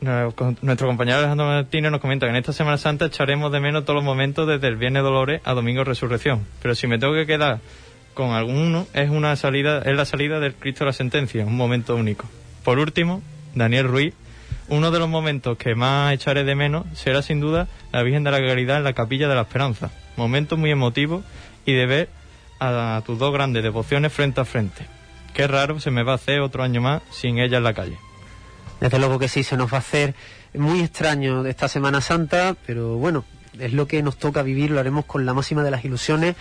Nuestro 0.00 0.88
compañero 0.88 1.18
Alejandro 1.18 1.46
Martínez 1.46 1.92
nos 1.92 2.00
comenta 2.00 2.26
que 2.26 2.30
en 2.30 2.36
esta 2.38 2.52
Semana 2.52 2.76
Santa 2.76 3.04
echaremos 3.04 3.52
de 3.52 3.60
menos 3.60 3.84
todos 3.84 3.94
los 3.94 4.04
momentos 4.04 4.48
desde 4.48 4.66
el 4.66 4.74
Viernes 4.74 5.04
Dolores 5.04 5.40
a 5.44 5.54
Domingo 5.54 5.84
Resurrección. 5.84 6.44
Pero 6.60 6.74
si 6.74 6.88
me 6.88 6.98
tengo 6.98 7.14
que 7.14 7.24
quedar 7.24 7.60
con 8.14 8.30
alguno 8.30 8.86
es 8.94 9.10
una 9.10 9.34
salida, 9.36 9.82
es 9.82 9.96
la 9.96 10.04
salida 10.04 10.40
del 10.40 10.54
Cristo 10.54 10.84
de 10.84 10.90
la 10.90 10.92
sentencia, 10.92 11.44
un 11.44 11.56
momento 11.56 11.96
único. 11.96 12.28
Por 12.64 12.78
último, 12.78 13.22
Daniel 13.54 13.88
Ruiz, 13.88 14.14
uno 14.68 14.90
de 14.90 14.98
los 14.98 15.08
momentos 15.08 15.58
que 15.58 15.74
más 15.74 16.12
echaré 16.12 16.44
de 16.44 16.54
menos 16.54 16.86
será 16.94 17.22
sin 17.22 17.40
duda 17.40 17.68
la 17.92 18.02
Virgen 18.02 18.24
de 18.24 18.30
la 18.30 18.38
Caridad 18.38 18.78
en 18.78 18.84
la 18.84 18.92
Capilla 18.92 19.28
de 19.28 19.34
la 19.34 19.42
Esperanza. 19.42 19.90
Momento 20.16 20.56
muy 20.56 20.70
emotivo 20.70 21.22
y 21.66 21.72
de 21.72 21.86
ver 21.86 22.08
a 22.60 23.02
tus 23.04 23.18
dos 23.18 23.32
grandes 23.32 23.62
devociones 23.62 24.12
frente 24.12 24.40
a 24.40 24.44
frente. 24.44 24.86
Qué 25.34 25.46
raro 25.46 25.80
se 25.80 25.90
me 25.90 26.02
va 26.02 26.12
a 26.12 26.16
hacer 26.16 26.40
otro 26.40 26.62
año 26.62 26.80
más 26.80 27.02
sin 27.10 27.38
ella 27.38 27.58
en 27.58 27.64
la 27.64 27.74
calle. 27.74 27.98
Desde 28.80 28.98
luego 28.98 29.18
que 29.18 29.28
sí, 29.28 29.42
se 29.42 29.56
nos 29.56 29.72
va 29.72 29.76
a 29.76 29.80
hacer 29.80 30.14
muy 30.54 30.80
extraño 30.80 31.44
esta 31.46 31.68
Semana 31.68 32.00
Santa, 32.00 32.56
pero 32.66 32.96
bueno, 32.96 33.24
es 33.58 33.72
lo 33.72 33.86
que 33.86 34.02
nos 34.02 34.16
toca 34.16 34.42
vivir, 34.42 34.70
lo 34.70 34.80
haremos 34.80 35.04
con 35.04 35.24
la 35.24 35.34
máxima 35.34 35.62
de 35.62 35.70
las 35.70 35.84
ilusiones 35.84 36.36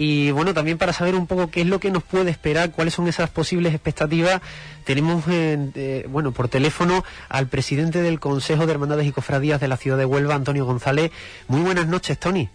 y 0.00 0.30
bueno, 0.30 0.54
también 0.54 0.78
para 0.78 0.92
saber 0.92 1.16
un 1.16 1.26
poco 1.26 1.50
qué 1.50 1.62
es 1.62 1.66
lo 1.66 1.80
que 1.80 1.90
nos 1.90 2.04
puede 2.04 2.30
esperar, 2.30 2.70
cuáles 2.70 2.94
son 2.94 3.08
esas 3.08 3.30
posibles 3.30 3.74
expectativas, 3.74 4.40
tenemos 4.84 5.24
eh, 5.26 6.06
bueno 6.08 6.30
por 6.30 6.48
teléfono 6.48 7.04
al 7.28 7.48
presidente 7.48 8.00
del 8.00 8.20
Consejo 8.20 8.64
de 8.64 8.74
Hermandades 8.74 9.08
y 9.08 9.10
Cofradías 9.10 9.60
de 9.60 9.66
la 9.66 9.76
ciudad 9.76 9.98
de 9.98 10.04
Huelva, 10.04 10.36
Antonio 10.36 10.64
González. 10.64 11.10
Muy 11.48 11.62
buenas 11.62 11.88
noches, 11.88 12.16
Tony. 12.16 12.48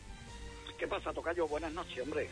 ¿Qué 0.80 0.88
pasa, 0.88 1.12
Tocayo? 1.12 1.46
Buenas 1.50 1.74
noches, 1.74 2.02
hombre. 2.02 2.30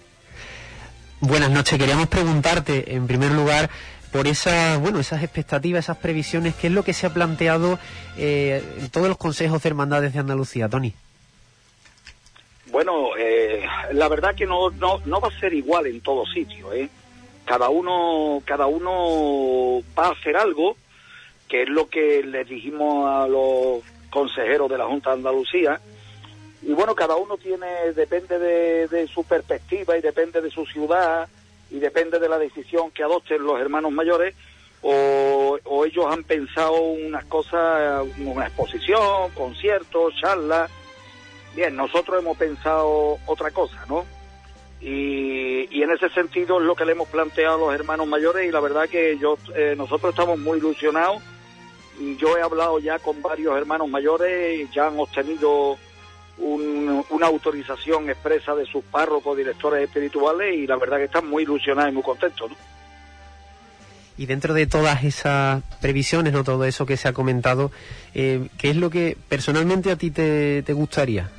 Buenas 1.19 1.51
noches. 1.51 1.77
Queríamos 1.77 2.07
preguntarte, 2.07 2.95
en 2.95 3.05
primer 3.05 3.33
lugar, 3.33 3.69
por 4.13 4.27
esas, 4.27 4.79
bueno, 4.79 5.01
esas 5.01 5.23
expectativas, 5.23 5.83
esas 5.83 5.97
previsiones, 5.97 6.55
¿qué 6.55 6.67
es 6.67 6.73
lo 6.73 6.83
que 6.83 6.93
se 6.93 7.05
ha 7.05 7.13
planteado 7.13 7.79
eh, 8.15 8.63
en 8.79 8.89
todos 8.89 9.09
los 9.09 9.17
consejos 9.17 9.61
de 9.61 9.67
hermandades 9.67 10.13
de 10.13 10.19
Andalucía, 10.19 10.69
Tony? 10.69 10.93
Bueno, 12.71 13.09
eh, 13.17 13.65
la 13.91 14.07
verdad 14.07 14.33
que 14.33 14.45
no, 14.45 14.69
no, 14.71 15.01
no 15.05 15.19
va 15.19 15.27
a 15.27 15.39
ser 15.39 15.53
igual 15.53 15.87
en 15.87 15.99
todo 16.01 16.25
sitio, 16.25 16.71
¿eh? 16.71 16.89
Cada 17.45 17.69
uno, 17.69 18.41
cada 18.45 18.67
uno 18.67 19.81
va 19.97 20.07
a 20.07 20.11
hacer 20.11 20.37
algo, 20.37 20.77
que 21.49 21.63
es 21.63 21.69
lo 21.69 21.89
que 21.89 22.23
les 22.23 22.47
dijimos 22.47 23.09
a 23.09 23.27
los 23.27 23.83
consejeros 24.09 24.69
de 24.69 24.77
la 24.77 24.85
Junta 24.85 25.09
de 25.09 25.17
Andalucía. 25.17 25.81
Y 26.61 26.71
bueno, 26.71 26.95
cada 26.95 27.15
uno 27.17 27.37
tiene, 27.37 27.91
depende 27.93 28.39
de, 28.39 28.87
de 28.87 29.07
su 29.07 29.25
perspectiva 29.25 29.97
y 29.97 30.01
depende 30.01 30.39
de 30.39 30.49
su 30.49 30.65
ciudad 30.65 31.27
y 31.71 31.79
depende 31.79 32.19
de 32.19 32.29
la 32.29 32.37
decisión 32.37 32.91
que 32.91 33.03
adopten 33.03 33.43
los 33.43 33.59
hermanos 33.59 33.91
mayores, 33.91 34.35
o, 34.81 35.57
o 35.63 35.85
ellos 35.85 36.05
han 36.09 36.23
pensado 36.23 36.79
unas 36.81 37.25
cosas, 37.25 38.05
una 38.19 38.47
exposición, 38.47 39.31
conciertos, 39.35 40.13
charlas, 40.21 40.69
Bien, 41.55 41.75
nosotros 41.75 42.21
hemos 42.21 42.37
pensado 42.37 43.17
otra 43.25 43.51
cosa, 43.51 43.85
¿no? 43.89 44.05
Y, 44.79 45.67
y, 45.69 45.83
en 45.83 45.91
ese 45.91 46.09
sentido 46.09 46.59
es 46.59 46.65
lo 46.65 46.75
que 46.75 46.85
le 46.85 46.93
hemos 46.93 47.07
planteado 47.07 47.55
a 47.55 47.57
los 47.59 47.73
hermanos 47.73 48.07
mayores 48.07 48.47
y 48.47 48.51
la 48.51 48.59
verdad 48.59 48.89
que 48.89 49.17
yo 49.19 49.37
eh, 49.55 49.75
nosotros 49.77 50.11
estamos 50.11 50.39
muy 50.39 50.57
ilusionados. 50.57 51.21
Yo 52.17 52.35
he 52.35 52.41
hablado 52.41 52.79
ya 52.79 52.97
con 52.97 53.21
varios 53.21 53.55
hermanos 53.55 53.87
mayores 53.89 54.67
ya 54.71 54.87
han 54.87 54.99
obtenido 54.99 55.77
un, 56.39 57.05
una 57.11 57.27
autorización 57.27 58.09
expresa 58.09 58.55
de 58.55 58.65
sus 58.65 58.83
párrocos, 58.85 59.37
directores 59.37 59.83
espirituales 59.83 60.55
y 60.55 60.65
la 60.65 60.77
verdad 60.77 60.97
que 60.97 61.05
están 61.05 61.29
muy 61.29 61.43
ilusionados 61.43 61.91
y 61.91 61.93
muy 61.93 62.03
contentos, 62.03 62.49
¿no? 62.49 62.57
Y 64.17 64.25
dentro 64.25 64.53
de 64.53 64.67
todas 64.67 65.03
esas 65.03 65.63
previsiones, 65.79 66.33
no 66.33 66.43
todo 66.43 66.65
eso 66.65 66.85
que 66.85 66.97
se 66.97 67.07
ha 67.07 67.13
comentado, 67.13 67.71
eh, 68.13 68.49
¿qué 68.57 68.71
es 68.71 68.75
lo 68.75 68.89
que 68.89 69.17
personalmente 69.29 69.89
a 69.89 69.95
ti 69.95 70.11
te, 70.11 70.63
te 70.63 70.73
gustaría? 70.73 71.29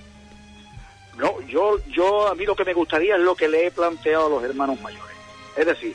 No, 1.22 1.40
yo, 1.42 1.78
yo, 1.86 2.26
a 2.26 2.34
mí 2.34 2.44
lo 2.44 2.56
que 2.56 2.64
me 2.64 2.74
gustaría 2.74 3.14
es 3.14 3.20
lo 3.20 3.36
que 3.36 3.46
le 3.46 3.66
he 3.66 3.70
planteado 3.70 4.26
a 4.26 4.28
los 4.28 4.42
hermanos 4.42 4.80
mayores. 4.80 5.16
Es 5.56 5.64
decir, 5.64 5.94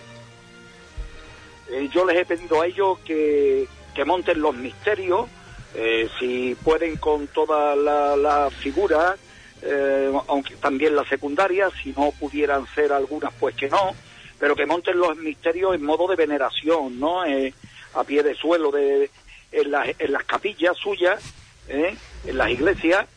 eh, 1.69 1.89
yo 1.93 2.05
les 2.05 2.15
he 2.15 2.25
pedido 2.25 2.61
a 2.61 2.65
ellos 2.65 2.97
que, 2.99 3.67
que 3.93 4.05
monten 4.05 4.39
los 4.39 4.55
misterios, 4.55 5.27
eh, 5.75 6.07
si 6.17 6.55
pueden 6.63 6.95
con 6.95 7.27
toda 7.27 7.75
la, 7.75 8.15
la 8.15 8.49
figura, 8.49 9.17
eh, 9.63 10.13
aunque 10.29 10.55
también 10.55 10.95
la 10.95 11.03
secundaria, 11.03 11.69
si 11.83 11.91
no 11.91 12.13
pudieran 12.17 12.65
ser 12.73 12.93
algunas, 12.93 13.33
pues 13.33 13.53
que 13.53 13.67
no, 13.67 13.93
pero 14.39 14.55
que 14.55 14.65
monten 14.65 14.97
los 14.97 15.17
misterios 15.17 15.75
en 15.75 15.83
modo 15.83 16.07
de 16.07 16.15
veneración, 16.15 17.01
¿no? 17.01 17.23
A 17.23 18.03
pie 18.05 18.23
de 18.23 18.33
suelo, 18.33 18.71
de, 18.71 19.11
en, 19.51 19.71
la, 19.71 19.93
en 19.99 20.11
las 20.13 20.23
capillas 20.23 20.77
suyas, 20.77 21.21
en 21.67 21.97
las 22.37 22.49
iglesias, 22.49 23.07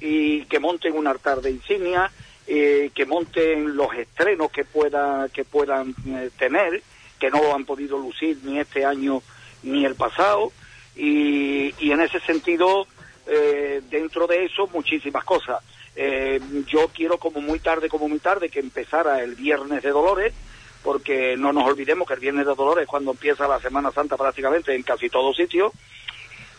y 0.00 0.44
que 0.44 0.58
monten 0.58 0.96
un 0.96 1.06
altar 1.06 1.40
de 1.40 1.50
insignia, 1.50 2.10
eh, 2.46 2.90
que 2.94 3.06
monten 3.06 3.76
los 3.76 3.94
estrenos 3.94 4.50
que, 4.50 4.64
pueda, 4.64 5.28
que 5.28 5.44
puedan 5.44 5.94
eh, 6.06 6.30
tener, 6.38 6.82
que 7.18 7.30
no 7.30 7.54
han 7.54 7.64
podido 7.64 7.98
lucir 7.98 8.38
ni 8.42 8.58
este 8.58 8.84
año 8.84 9.22
ni 9.62 9.84
el 9.84 9.94
pasado, 9.94 10.52
y, 10.96 11.74
y 11.78 11.92
en 11.92 12.00
ese 12.00 12.20
sentido, 12.20 12.86
eh, 13.26 13.82
dentro 13.90 14.26
de 14.26 14.44
eso, 14.44 14.66
muchísimas 14.72 15.24
cosas. 15.24 15.62
Eh, 15.96 16.40
yo 16.66 16.88
quiero 16.88 17.18
como 17.18 17.40
muy 17.40 17.58
tarde, 17.58 17.88
como 17.88 18.08
muy 18.08 18.20
tarde, 18.20 18.48
que 18.48 18.60
empezara 18.60 19.22
el 19.22 19.34
Viernes 19.34 19.82
de 19.82 19.90
Dolores, 19.90 20.32
porque 20.82 21.36
no 21.36 21.52
nos 21.52 21.64
olvidemos 21.68 22.08
que 22.08 22.14
el 22.14 22.20
Viernes 22.20 22.46
de 22.46 22.54
Dolores 22.54 22.82
es 22.82 22.88
cuando 22.88 23.10
empieza 23.10 23.46
la 23.46 23.60
Semana 23.60 23.90
Santa 23.90 24.16
prácticamente 24.16 24.74
en 24.74 24.82
casi 24.82 25.10
todos 25.10 25.36
sitios, 25.36 25.72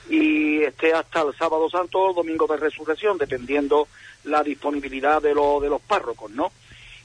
y 0.09 0.63
esté 0.63 0.93
hasta 0.93 1.21
el 1.21 1.35
sábado 1.35 1.69
santo 1.69 1.99
o 1.99 2.09
el 2.09 2.15
domingo 2.15 2.47
de 2.47 2.57
resurrección, 2.57 3.17
dependiendo 3.17 3.87
la 4.25 4.43
disponibilidad 4.43 5.21
de, 5.21 5.33
lo, 5.33 5.59
de 5.59 5.69
los 5.69 5.81
párrocos, 5.81 6.31
¿no? 6.31 6.51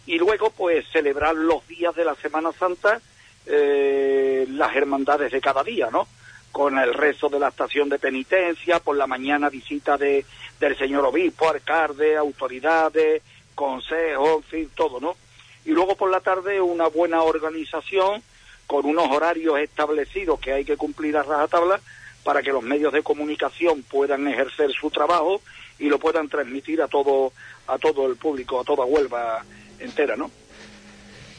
Y 0.06 0.18
luego, 0.18 0.50
pues, 0.50 0.86
celebrar 0.92 1.34
los 1.34 1.66
días 1.66 1.94
de 1.94 2.04
la 2.04 2.14
Semana 2.14 2.52
Santa, 2.52 3.00
eh, 3.46 4.46
las 4.50 4.74
hermandades 4.74 5.32
de 5.32 5.40
cada 5.40 5.62
día, 5.62 5.88
¿no? 5.90 6.06
Con 6.52 6.78
el 6.78 6.94
rezo 6.94 7.28
de 7.28 7.38
la 7.38 7.48
estación 7.48 7.88
de 7.88 7.98
penitencia, 7.98 8.80
por 8.80 8.96
la 8.96 9.06
mañana 9.06 9.50
visita 9.50 9.96
de, 9.96 10.24
del 10.58 10.76
señor 10.78 11.04
obispo, 11.04 11.48
alcalde, 11.48 12.16
autoridades, 12.16 13.22
consejo, 13.54 14.36
en 14.36 14.42
fin, 14.44 14.70
todo, 14.74 15.00
¿no? 15.00 15.16
Y 15.64 15.72
luego 15.72 15.96
por 15.96 16.10
la 16.10 16.20
tarde 16.20 16.60
una 16.60 16.86
buena 16.86 17.22
organización 17.22 18.22
con 18.66 18.84
unos 18.84 19.08
horarios 19.10 19.58
establecidos 19.58 20.38
que 20.40 20.52
hay 20.52 20.64
que 20.64 20.76
cumplir 20.76 21.16
a 21.16 21.22
rajatabla 21.22 21.80
para 22.26 22.42
que 22.42 22.50
los 22.50 22.64
medios 22.64 22.92
de 22.92 23.04
comunicación 23.04 23.84
puedan 23.84 24.26
ejercer 24.26 24.72
su 24.72 24.90
trabajo 24.90 25.40
y 25.78 25.88
lo 25.88 26.00
puedan 26.00 26.28
transmitir 26.28 26.82
a 26.82 26.88
todo 26.88 27.32
a 27.68 27.78
todo 27.78 28.08
el 28.08 28.16
público, 28.16 28.58
a 28.58 28.64
toda 28.64 28.84
Huelva 28.84 29.44
entera, 29.78 30.16
¿no? 30.16 30.28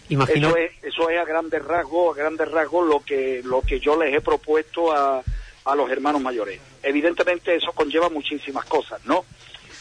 Imagino... 0.08 0.48
Eso 0.48 0.58
es, 0.58 0.72
eso 0.82 1.10
es 1.10 1.20
a 1.20 1.26
grandes 1.26 1.62
rasgos, 1.66 2.16
a 2.16 2.22
grandes 2.22 2.50
rasgos 2.50 2.88
lo 2.88 3.02
que 3.02 3.42
lo 3.44 3.62
que 3.62 3.82
yo 3.82 4.02
les 4.02 4.16
he 4.16 4.22
propuesto 4.22 4.94
a, 4.94 5.22
a 5.66 5.76
los 5.76 5.92
hermanos 5.92 6.22
mayores. 6.22 6.62
Evidentemente 6.82 7.54
eso 7.54 7.74
conlleva 7.74 8.08
muchísimas 8.08 8.64
cosas, 8.64 9.06
¿no? 9.06 9.26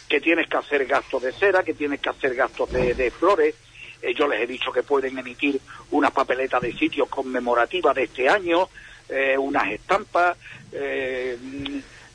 Que 0.09 0.21
tienes 0.21 0.49
que 0.49 0.57
hacer 0.57 0.87
gastos 0.87 1.23
de 1.23 1.33
cera, 1.33 1.63
que 1.63 1.75
tienes 1.75 2.01
que 2.01 2.09
hacer 2.09 2.35
gastos 2.35 2.73
de, 2.73 2.95
de 2.95 3.13
flores. 3.13 3.55
Eh, 4.03 4.13
yo 4.13 4.27
les 4.27 4.41
he 4.41 4.47
dicho 4.49 4.73
que 4.73 4.83
pueden 4.83 5.17
emitir 5.17 5.61
una 5.93 6.11
papeleta 6.11 6.59
de 6.59 6.73
sitios 6.73 7.09
conmemorativa 7.09 7.95
de 7.95 8.03
este 8.03 8.29
año, 8.29 8.69
eh, 9.09 9.37
unas 9.39 9.71
estampas, 9.71 10.37
eh, 10.73 11.39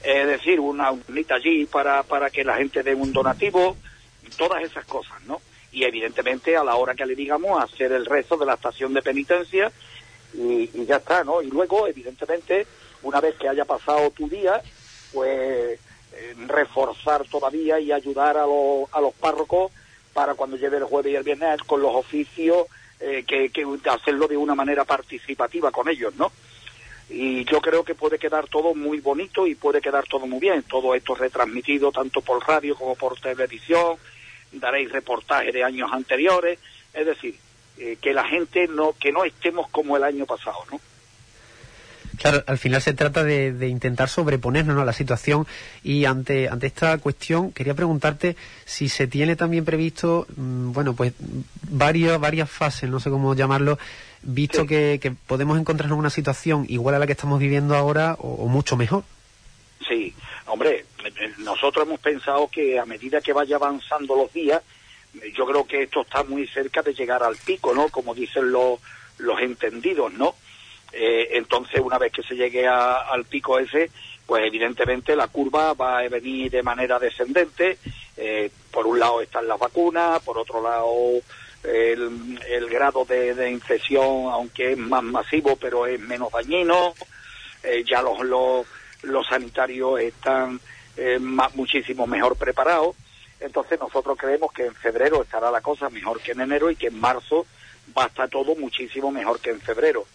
es 0.04 0.28
decir, 0.28 0.60
una 0.60 0.92
unita 0.92 1.36
allí 1.36 1.66
para, 1.66 2.04
para 2.04 2.30
que 2.30 2.44
la 2.44 2.58
gente 2.58 2.84
dé 2.84 2.94
un 2.96 3.14
donativo, 3.14 3.78
todas 4.38 4.64
esas 4.64 4.86
cosas, 4.86 5.22
¿no? 5.24 5.42
Y 5.72 5.84
evidentemente 5.84 6.58
a 6.58 6.64
la 6.64 6.76
hora 6.76 6.96
que 6.96 7.06
le 7.06 7.16
digamos 7.16 7.62
hacer 7.64 7.92
el 7.92 8.06
resto 8.06 8.36
de 8.38 8.46
la 8.46 8.56
estación 8.56 8.94
de 8.94 9.02
penitencia 9.02 9.72
y, 10.34 10.70
ya 10.86 10.98
está, 10.98 11.24
¿no? 11.24 11.42
Y 11.42 11.50
luego, 11.50 11.88
evidentemente, 11.88 12.66
una 13.04 13.22
vez 13.22 13.36
que 13.36 13.48
haya 13.48 13.66
pasado 13.66 14.12
tu 14.12 14.28
día, 14.28 14.62
pues 15.14 15.80
eh, 16.14 16.36
reforzar 16.48 17.26
todavía 17.26 17.80
y 17.80 17.92
ayudar 17.92 18.38
a, 18.38 18.46
los 18.46 18.90
a 18.92 19.00
los 19.00 19.14
párrocos 19.14 19.72
para 20.14 20.34
cuando 20.34 20.58
lleve 20.58 20.78
el 20.78 20.84
jueves 20.84 21.14
y 21.14 21.16
el 21.16 21.24
viernes 21.24 21.62
con 21.64 21.82
los 21.82 21.96
oficios, 21.96 22.66
eh, 23.00 23.24
que 23.26 23.52
hacerlo 23.90 24.28
de 24.28 24.38
una 24.38 24.56
manera 24.56 24.84
participativa 24.84 25.72
con 25.72 25.88
ellos, 25.88 26.14
¿no? 26.16 26.32
Y 27.14 27.44
yo 27.44 27.60
creo 27.60 27.84
que 27.84 27.94
puede 27.94 28.18
quedar 28.18 28.48
todo 28.48 28.74
muy 28.74 29.02
bonito 29.02 29.46
y 29.46 29.56
puede 29.56 29.82
quedar 29.82 30.06
todo 30.08 30.26
muy 30.26 30.40
bien. 30.40 30.64
Todo 30.64 30.96
esto 30.96 31.14
retransmitido 31.14 31.92
tanto 31.92 32.22
por 32.22 32.48
radio 32.48 32.76
como 32.76 32.96
por 32.96 33.20
televisión, 33.20 33.98
daréis 34.54 34.92
reportajes 34.92 35.54
de 35.54 35.64
años 35.64 35.90
anteriores, 35.92 36.58
es 36.94 37.06
decir, 37.06 37.36
eh, 37.78 37.98
que 38.02 38.14
la 38.14 38.24
gente 38.24 38.68
no, 38.68 38.94
que 38.98 39.12
no 39.12 39.26
estemos 39.26 39.68
como 39.70 39.98
el 39.98 40.04
año 40.04 40.26
pasado, 40.26 40.60
¿no? 40.72 40.80
Claro, 42.18 42.44
al 42.46 42.58
final 42.58 42.82
se 42.82 42.94
trata 42.94 43.24
de, 43.24 43.52
de 43.52 43.68
intentar 43.68 44.08
sobreponernos 44.08 44.76
¿no? 44.76 44.82
a 44.84 44.86
la 44.86 44.94
situación 44.94 45.48
y 45.82 46.06
ante, 46.06 46.50
ante 46.50 46.68
esta 46.68 46.98
cuestión 47.00 47.52
quería 47.52 47.74
preguntarte 47.74 48.36
si 48.64 48.90
se 48.90 49.08
tiene 49.08 49.36
también 49.36 49.66
previsto, 49.66 50.28
mmm, 50.36 50.72
bueno, 50.72 50.94
pues 50.94 51.14
varias, 51.70 52.20
varias 52.20 52.50
fases, 52.50 52.90
no 52.90 53.00
sé 53.00 53.10
cómo 53.10 53.34
llamarlo, 53.34 53.80
visto 54.24 54.62
Sí. 54.62 54.68
que, 54.68 55.00
que 55.02 55.12
podemos 55.12 55.60
encontrarnos 55.60 55.96
en 55.96 56.00
una 56.00 56.10
situación 56.10 56.66
igual 56.70 56.96
a 56.96 57.00
la 57.00 57.06
que 57.06 57.14
estamos 57.14 57.40
viviendo 57.40 57.76
ahora 57.76 58.16
o, 58.20 58.46
o 58.46 58.48
mucho 58.48 58.78
mejor. 58.78 59.04
Sí, 59.88 60.14
hombre, 60.46 60.86
nosotros 61.40 61.86
hemos 61.88 62.00
pensado 62.00 62.48
que 62.50 62.80
a 62.80 62.86
medida 62.86 63.22
que 63.22 63.34
vaya 63.34 63.56
avanzando 63.56 64.16
los 64.16 64.32
días, 64.32 64.62
yo 65.36 65.46
creo 65.46 65.66
que 65.66 65.84
esto 65.84 66.02
está 66.02 66.24
muy 66.24 66.48
cerca 66.48 66.82
de 66.82 66.94
llegar 66.94 67.24
al 67.24 67.36
pico, 67.36 67.74
¿no? 67.74 67.90
Como 67.90 68.14
dicen 68.16 68.52
los, 68.52 68.80
los 69.18 69.42
entendidos, 69.42 70.14
¿no? 70.14 70.36
Eh, 70.94 71.30
entonces, 71.38 71.80
una 71.82 71.98
vez 71.98 72.12
que 72.14 72.24
se 72.24 72.36
llegue 72.36 72.68
a- 72.68 72.98
al 73.12 73.26
pico 73.26 73.58
ese, 73.60 73.90
pues 74.26 74.46
evidentemente 74.46 75.16
la 75.16 75.28
curva 75.28 75.74
va 75.74 76.00
a 76.00 76.08
venir 76.10 76.52
de 76.52 76.64
manera 76.64 77.00
descendente. 77.00 77.78
Eh, 78.18 78.50
por 78.72 78.86
un 78.88 79.00
lado 79.00 79.22
están 79.22 79.48
las 79.48 79.58
vacunas, 79.60 80.22
por 80.22 80.38
otro 80.38 80.62
lado 80.62 80.94
el, 81.64 82.70
grado 82.70 83.06
de, 83.06 83.36
de 83.36 83.52
infección, 83.52 84.28
aunque 84.32 84.72
es 84.72 84.78
más 84.78 85.04
masivo, 85.04 85.56
pero 85.56 85.86
es 85.86 86.00
menos 86.00 86.32
dañino. 86.32 86.94
Eh, 87.64 87.84
ya 87.88 88.02
los, 88.02 88.20
los, 89.04 89.28
sanitarios 89.28 90.00
están 90.00 90.60
eh, 90.98 91.20
muchísimo 91.20 92.08
mejor 92.08 92.36
preparados. 92.36 92.96
Entonces 93.40 93.80
nosotros 93.80 94.18
creemos 94.18 94.52
que 94.52 94.66
en 94.66 94.76
febrero 94.76 95.22
estará 95.22 95.52
la 95.52 95.62
cosa 95.62 95.90
mejor 95.90 96.22
que 96.22 96.32
en 96.32 96.42
enero 96.42 96.70
y 96.70 96.76
que 96.76 96.88
en 96.88 97.00
marzo 97.00 97.46
va 97.98 98.06
a 98.06 98.08
estar 98.08 98.30
todo 98.30 98.56
muchísimo 98.56 99.12
mejor 99.12 99.40
que 99.40 99.50
en 99.52 99.62
febrero. 99.62 100.06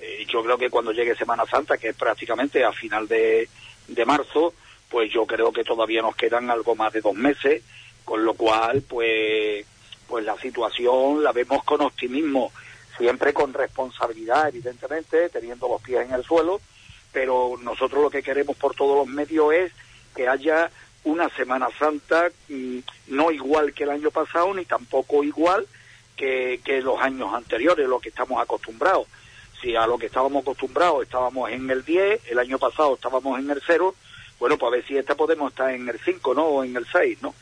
Eh, 0.00 0.26
yo 0.28 0.42
creo 0.42 0.58
que 0.58 0.70
cuando 0.70 0.92
llegue 0.92 1.14
Semana 1.14 1.44
Santa, 1.46 1.76
que 1.76 1.88
es 1.88 1.96
prácticamente 1.96 2.64
a 2.64 2.72
final 2.72 3.06
de, 3.06 3.48
de 3.88 4.04
marzo, 4.04 4.54
pues 4.88 5.12
yo 5.12 5.26
creo 5.26 5.52
que 5.52 5.64
todavía 5.64 6.02
nos 6.02 6.16
quedan 6.16 6.50
algo 6.50 6.74
más 6.74 6.92
de 6.92 7.00
dos 7.00 7.14
meses, 7.14 7.62
con 8.04 8.24
lo 8.24 8.34
cual, 8.34 8.82
pues, 8.82 9.64
pues 10.10 10.24
la 10.24 10.36
situación 10.38 11.22
la 11.22 11.30
vemos 11.30 11.62
con 11.62 11.80
optimismo, 11.82 12.50
siempre 12.98 13.32
con 13.32 13.54
responsabilidad, 13.54 14.48
evidentemente, 14.48 15.28
teniendo 15.28 15.68
los 15.68 15.80
pies 15.80 16.04
en 16.04 16.12
el 16.12 16.24
suelo, 16.24 16.60
pero 17.12 17.54
nosotros 17.62 18.02
lo 18.02 18.10
que 18.10 18.22
queremos 18.22 18.56
por 18.56 18.74
todos 18.74 18.96
los 18.96 19.06
medios 19.06 19.54
es 19.54 19.72
que 20.16 20.26
haya 20.26 20.68
una 21.04 21.28
Semana 21.30 21.68
Santa 21.78 22.28
mm, 22.48 22.78
no 23.06 23.30
igual 23.30 23.72
que 23.72 23.84
el 23.84 23.90
año 23.90 24.10
pasado, 24.10 24.52
ni 24.52 24.64
tampoco 24.64 25.22
igual 25.22 25.64
que, 26.16 26.60
que 26.64 26.82
los 26.82 27.00
años 27.00 27.32
anteriores, 27.32 27.88
lo 27.88 28.00
que 28.00 28.08
estamos 28.08 28.42
acostumbrados. 28.42 29.06
Si 29.62 29.76
a 29.76 29.86
lo 29.86 29.96
que 29.96 30.06
estábamos 30.06 30.42
acostumbrados 30.42 31.04
estábamos 31.04 31.50
en 31.50 31.70
el 31.70 31.84
10, 31.84 32.22
el 32.30 32.38
año 32.40 32.58
pasado 32.58 32.94
estábamos 32.94 33.38
en 33.38 33.48
el 33.48 33.62
0, 33.64 33.94
bueno, 34.40 34.58
pues 34.58 34.72
a 34.72 34.76
ver 34.76 34.86
si 34.86 34.96
esta 34.96 35.14
podemos 35.14 35.52
estar 35.52 35.70
en 35.70 35.88
el 35.88 36.00
5, 36.00 36.34
¿no? 36.34 36.44
O 36.46 36.64
en 36.64 36.76
el 36.76 36.86
6, 36.90 37.22
¿no? 37.22 37.32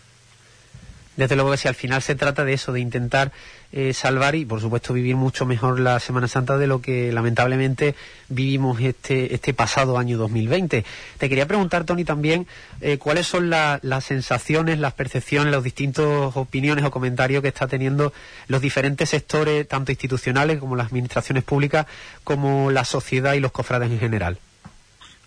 Desde 1.19 1.35
luego 1.35 1.51
que 1.51 1.57
si 1.57 1.67
al 1.67 1.75
final 1.75 2.01
se 2.01 2.15
trata 2.15 2.45
de 2.45 2.53
eso, 2.53 2.73
de 2.73 2.79
intentar 2.79 3.33
eh, 3.73 3.93
salvar 3.93 4.37
y 4.37 4.45
por 4.45 4.61
supuesto 4.61 4.95
vivir 4.95 5.17
mucho 5.17 5.45
mejor 5.47 5.81
la 5.81 5.99
Semana 5.99 6.29
Santa 6.29 6.57
de 6.57 6.69
lo 6.69 6.81
que 6.81 7.13
lamentablemente 7.13 7.97
vivimos 8.29 8.81
este, 8.81 9.35
este 9.35 9.53
pasado 9.53 9.99
año 9.99 10.17
2020. 10.17 10.85
Te 11.19 11.29
quería 11.29 11.47
preguntar, 11.47 11.85
Tony, 11.85 12.05
también 12.05 12.47
eh, 12.81 12.99
cuáles 12.99 13.27
son 13.27 13.51
la- 13.51 13.81
las 13.83 14.05
sensaciones, 14.05 14.79
las 14.79 14.95
percepciones, 14.95 15.53
las 15.53 15.65
distintas 15.65 16.07
opiniones 16.37 16.85
o 16.85 16.91
comentarios 16.93 17.43
que 17.43 17.49
está 17.49 17.67
teniendo 17.67 18.13
los 18.47 18.63
diferentes 18.63 19.11
sectores, 19.11 19.67
tanto 19.67 19.91
institucionales 19.91 20.59
como 20.59 20.77
las 20.77 20.87
administraciones 20.87 21.43
públicas, 21.43 21.87
como 22.23 22.71
la 22.71 22.85
sociedad 22.85 23.35
y 23.35 23.41
los 23.41 23.51
cofrades 23.51 23.91
en 23.91 23.99
general. 23.99 24.39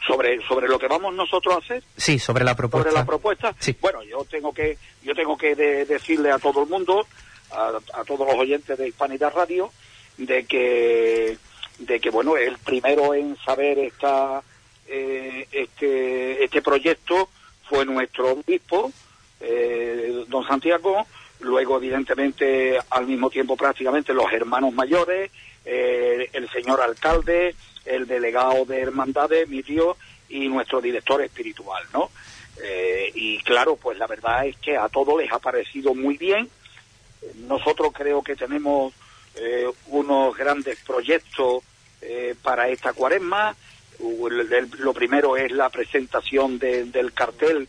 Sobre, 0.07 0.41
sobre 0.47 0.67
lo 0.67 0.79
que 0.79 0.87
vamos 0.87 1.13
nosotros 1.13 1.53
a 1.55 1.57
hacer, 1.59 1.83
Sí, 1.95 2.17
sobre 2.17 2.43
la 2.43 2.55
propuesta. 2.55 2.89
sobre 2.89 2.99
la 3.01 3.05
propuesta. 3.05 3.55
Sí. 3.59 3.75
Bueno, 3.79 4.01
yo 4.03 4.25
tengo 4.25 4.51
que 4.51 4.77
yo 5.03 5.13
tengo 5.13 5.37
que 5.37 5.53
de- 5.55 5.85
decirle 5.85 6.31
a 6.31 6.39
todo 6.39 6.63
el 6.63 6.69
mundo, 6.69 7.05
a, 7.51 7.71
a 7.93 8.03
todos 8.03 8.25
los 8.27 8.35
oyentes 8.35 8.77
de 8.77 8.87
Hispanidad 8.87 9.31
Radio, 9.35 9.71
de 10.17 10.45
que 10.45 11.37
de 11.79 11.99
que 11.99 12.09
bueno, 12.09 12.35
el 12.35 12.57
primero 12.57 13.13
en 13.13 13.37
saber 13.45 13.77
esta 13.79 14.41
eh, 14.87 15.47
este 15.51 16.43
este 16.43 16.61
proyecto 16.63 17.29
fue 17.69 17.85
nuestro 17.85 18.31
obispo, 18.31 18.91
eh, 19.39 20.25
don 20.27 20.45
Santiago, 20.47 21.05
luego 21.41 21.77
evidentemente 21.77 22.77
al 22.89 23.05
mismo 23.07 23.29
tiempo 23.29 23.55
prácticamente 23.55 24.13
los 24.13 24.31
hermanos 24.33 24.73
mayores, 24.73 25.31
eh, 25.63 26.29
el 26.33 26.49
señor 26.49 26.81
alcalde, 26.81 27.55
el 27.85 28.07
delegado 28.07 28.65
de 28.65 28.81
hermandades, 28.81 29.47
mi 29.49 29.63
tío 29.63 29.97
y 30.29 30.47
nuestro 30.47 30.81
director 30.81 31.21
espiritual, 31.21 31.83
¿no? 31.93 32.09
Eh, 32.63 33.11
y 33.15 33.39
claro, 33.43 33.75
pues 33.75 33.97
la 33.97 34.07
verdad 34.07 34.45
es 34.45 34.55
que 34.57 34.77
a 34.77 34.87
todos 34.89 35.19
les 35.21 35.31
ha 35.31 35.39
parecido 35.39 35.93
muy 35.95 36.17
bien. 36.17 36.49
Nosotros 37.47 37.91
creo 37.93 38.21
que 38.23 38.35
tenemos 38.35 38.93
eh, 39.35 39.65
unos 39.87 40.35
grandes 40.35 40.77
proyectos 40.85 41.63
eh, 42.01 42.35
para 42.41 42.67
esta 42.67 42.93
cuaresma. 42.93 43.55
U- 43.99 44.27
el- 44.27 44.51
el- 44.51 44.69
Lo 44.79 44.93
primero 44.93 45.37
es 45.37 45.51
la 45.51 45.69
presentación 45.69 46.59
de- 46.59 46.85
del 46.85 47.13
cartel, 47.13 47.67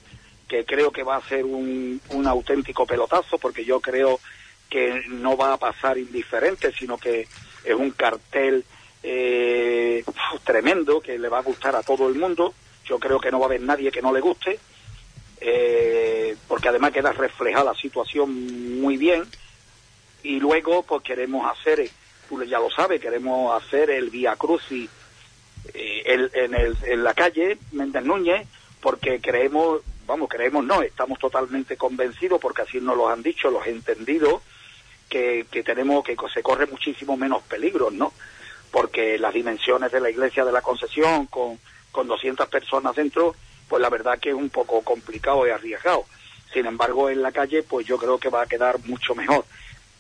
que 0.49 0.65
creo 0.65 0.91
que 0.91 1.03
va 1.03 1.17
a 1.17 1.29
ser 1.29 1.45
un, 1.45 2.01
un 2.11 2.27
auténtico 2.27 2.85
pelotazo, 2.87 3.39
porque 3.39 3.65
yo 3.65 3.81
creo 3.81 4.19
que 4.69 5.03
no 5.09 5.37
va 5.37 5.53
a 5.53 5.59
pasar 5.59 5.99
indiferente, 5.99 6.73
sino 6.73 6.97
que 6.99 7.29
es 7.65 7.75
un 7.75 7.91
cartel 7.93 8.65
eh, 9.03 10.05
tremendo 10.45 11.01
que 11.01 11.19
le 11.19 11.29
va 11.29 11.39
a 11.39 11.43
gustar 11.43 11.75
a 11.77 11.83
todo 11.83 12.09
el 12.09 12.15
mundo. 12.15 12.55
Yo 12.85 12.99
creo 12.99 13.21
que 13.21 13.31
no 13.31 13.39
va 13.39 13.47
a 13.47 13.49
haber 13.49 13.61
nadie 13.61 13.91
que 13.91 14.03
no 14.03 14.13
le 14.13 14.21
guste, 14.21 14.59
eh, 15.41 16.37
porque 16.49 16.69
además 16.69 16.93
queda 16.93 17.13
reflejada 17.13 17.73
la 17.73 17.75
situación 17.75 18.81
muy 18.81 18.97
bien. 18.97 19.25
Y 20.23 20.39
luego, 20.39 20.83
pues 20.83 21.03
queremos 21.03 21.51
hacer, 21.51 21.81
eh, 21.81 21.91
tú 22.29 22.43
ya 22.45 22.59
lo 22.59 22.71
sabes, 22.71 23.01
queremos 23.01 23.61
hacer 23.61 23.91
el 23.91 24.11
Vía 24.11 24.37
Crucis 24.37 24.89
eh, 25.75 26.29
en 26.85 27.05
la 27.05 27.15
calle 27.15 27.59
Méndez 27.73 28.05
Núñez, 28.05 28.47
porque 28.81 29.21
creemos, 29.21 29.81
vamos, 30.07 30.29
creemos 30.29 30.65
no, 30.65 30.83
estamos 30.83 31.19
totalmente 31.19 31.77
convencidos, 31.77 32.41
porque 32.41 32.63
así 32.63 32.81
nos 32.81 32.97
lo 32.97 33.09
han 33.09 33.23
dicho 33.23 33.51
los 33.51 33.67
entendidos, 33.67 34.43
que, 35.09 35.47
que 35.51 35.63
tenemos 35.63 36.05
que 36.05 36.17
se 36.33 36.43
corre 36.43 36.67
muchísimo 36.67 37.17
menos 37.17 37.43
peligros, 37.43 37.93
¿no? 37.93 38.13
Porque 38.73 39.19
las 39.19 39.33
dimensiones 39.33 39.93
de 39.93 40.01
la 40.01 40.11
iglesia 40.11 40.45
de 40.45 40.51
la 40.51 40.63
Concesión 40.63 41.27
con, 41.27 41.61
con 41.93 42.09
200 42.09 42.49
personas 42.49 42.97
dentro, 42.97 43.37
pues 43.69 43.81
la 43.81 43.91
verdad 43.91 44.19
que 44.19 44.31
es 44.31 44.35
un 44.35 44.51
poco 44.51 44.83
complicado 44.83 45.47
y 45.47 45.51
arriesgado. 45.51 46.05
Sin 46.53 46.67
embargo, 46.67 47.09
en 47.09 47.23
la 47.23 47.33
calle, 47.33 47.63
pues 47.63 47.87
yo 47.87 47.97
creo 47.97 48.19
que 48.19 48.29
va 48.29 48.43
a 48.43 48.47
quedar 48.47 48.79
mucho 48.87 49.15
mejor. 49.15 49.45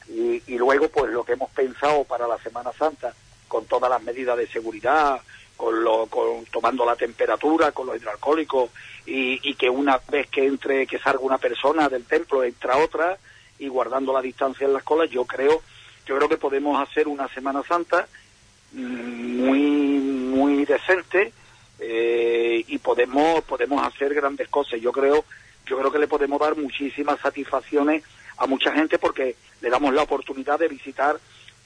Y, 0.09 0.43
y 0.47 0.59
luego, 0.59 0.89
pues 0.89 1.13
lo 1.13 1.25
que 1.25 1.33
hemos 1.33 1.51
pensado 1.51 2.05
para 2.05 2.27
la 2.27 2.39
Semana 2.39 2.73
Santa, 2.73 3.15
con 3.49 3.67
todas 3.67 3.89
las 3.89 4.03
medidas 4.03 4.37
de 4.37 4.49
seguridad, 4.49 5.21
con 5.57 5.85
lo, 5.85 6.07
con, 6.07 6.45
tomando 6.47 6.85
la 6.85 6.97
temperatura, 6.97 7.73
con 7.73 7.87
los 7.87 7.97
hidroalcohólicos, 7.97 8.71
y, 9.07 9.39
y 9.49 9.55
que 9.55 9.71
una 9.71 10.01
vez 10.09 10.29
que 10.29 10.47
entre, 10.47 10.87
que 10.87 10.99
salga 10.99 11.21
una 11.21 11.39
persona 11.39 11.89
del 11.89 12.05
templo, 12.05 12.43
entra 12.45 12.79
otra, 12.79 13.17
y 13.59 13.69
guardando 13.69 14.13
la 14.13 14.21
distancia 14.21 14.67
en 14.67 14.73
las 14.73 14.83
colas, 14.83 15.09
yo 15.11 15.25
creo, 15.25 15.63
yo 16.05 16.17
creo 16.17 16.29
que 16.29 16.37
podemos 16.37 16.81
hacer 16.81 17.07
una 17.07 17.29
Semana 17.29 17.63
Santa 17.63 18.09
muy, 18.73 19.59
muy 19.59 20.65
decente, 20.65 21.33
eh, 21.85 22.65
y 22.69 22.79
podemos, 22.79 23.43
podemos 23.43 23.85
hacer 23.87 24.15
grandes 24.15 24.49
cosas. 24.49 24.81
Yo 24.81 24.93
creo, 24.93 25.25
yo 25.67 25.79
creo 25.79 25.91
que 25.91 25.99
le 25.99 26.07
podemos 26.07 26.41
dar 26.41 26.57
muchísimas 26.57 27.19
satisfacciones 27.21 28.05
a 28.39 28.47
mucha 28.47 28.73
gente 28.73 28.99
porque 28.99 29.37
le 29.61 29.71
damos 29.71 29.93
la 29.93 30.03
oportunidad 30.03 30.59
de 30.59 30.69
visitar 30.69 31.19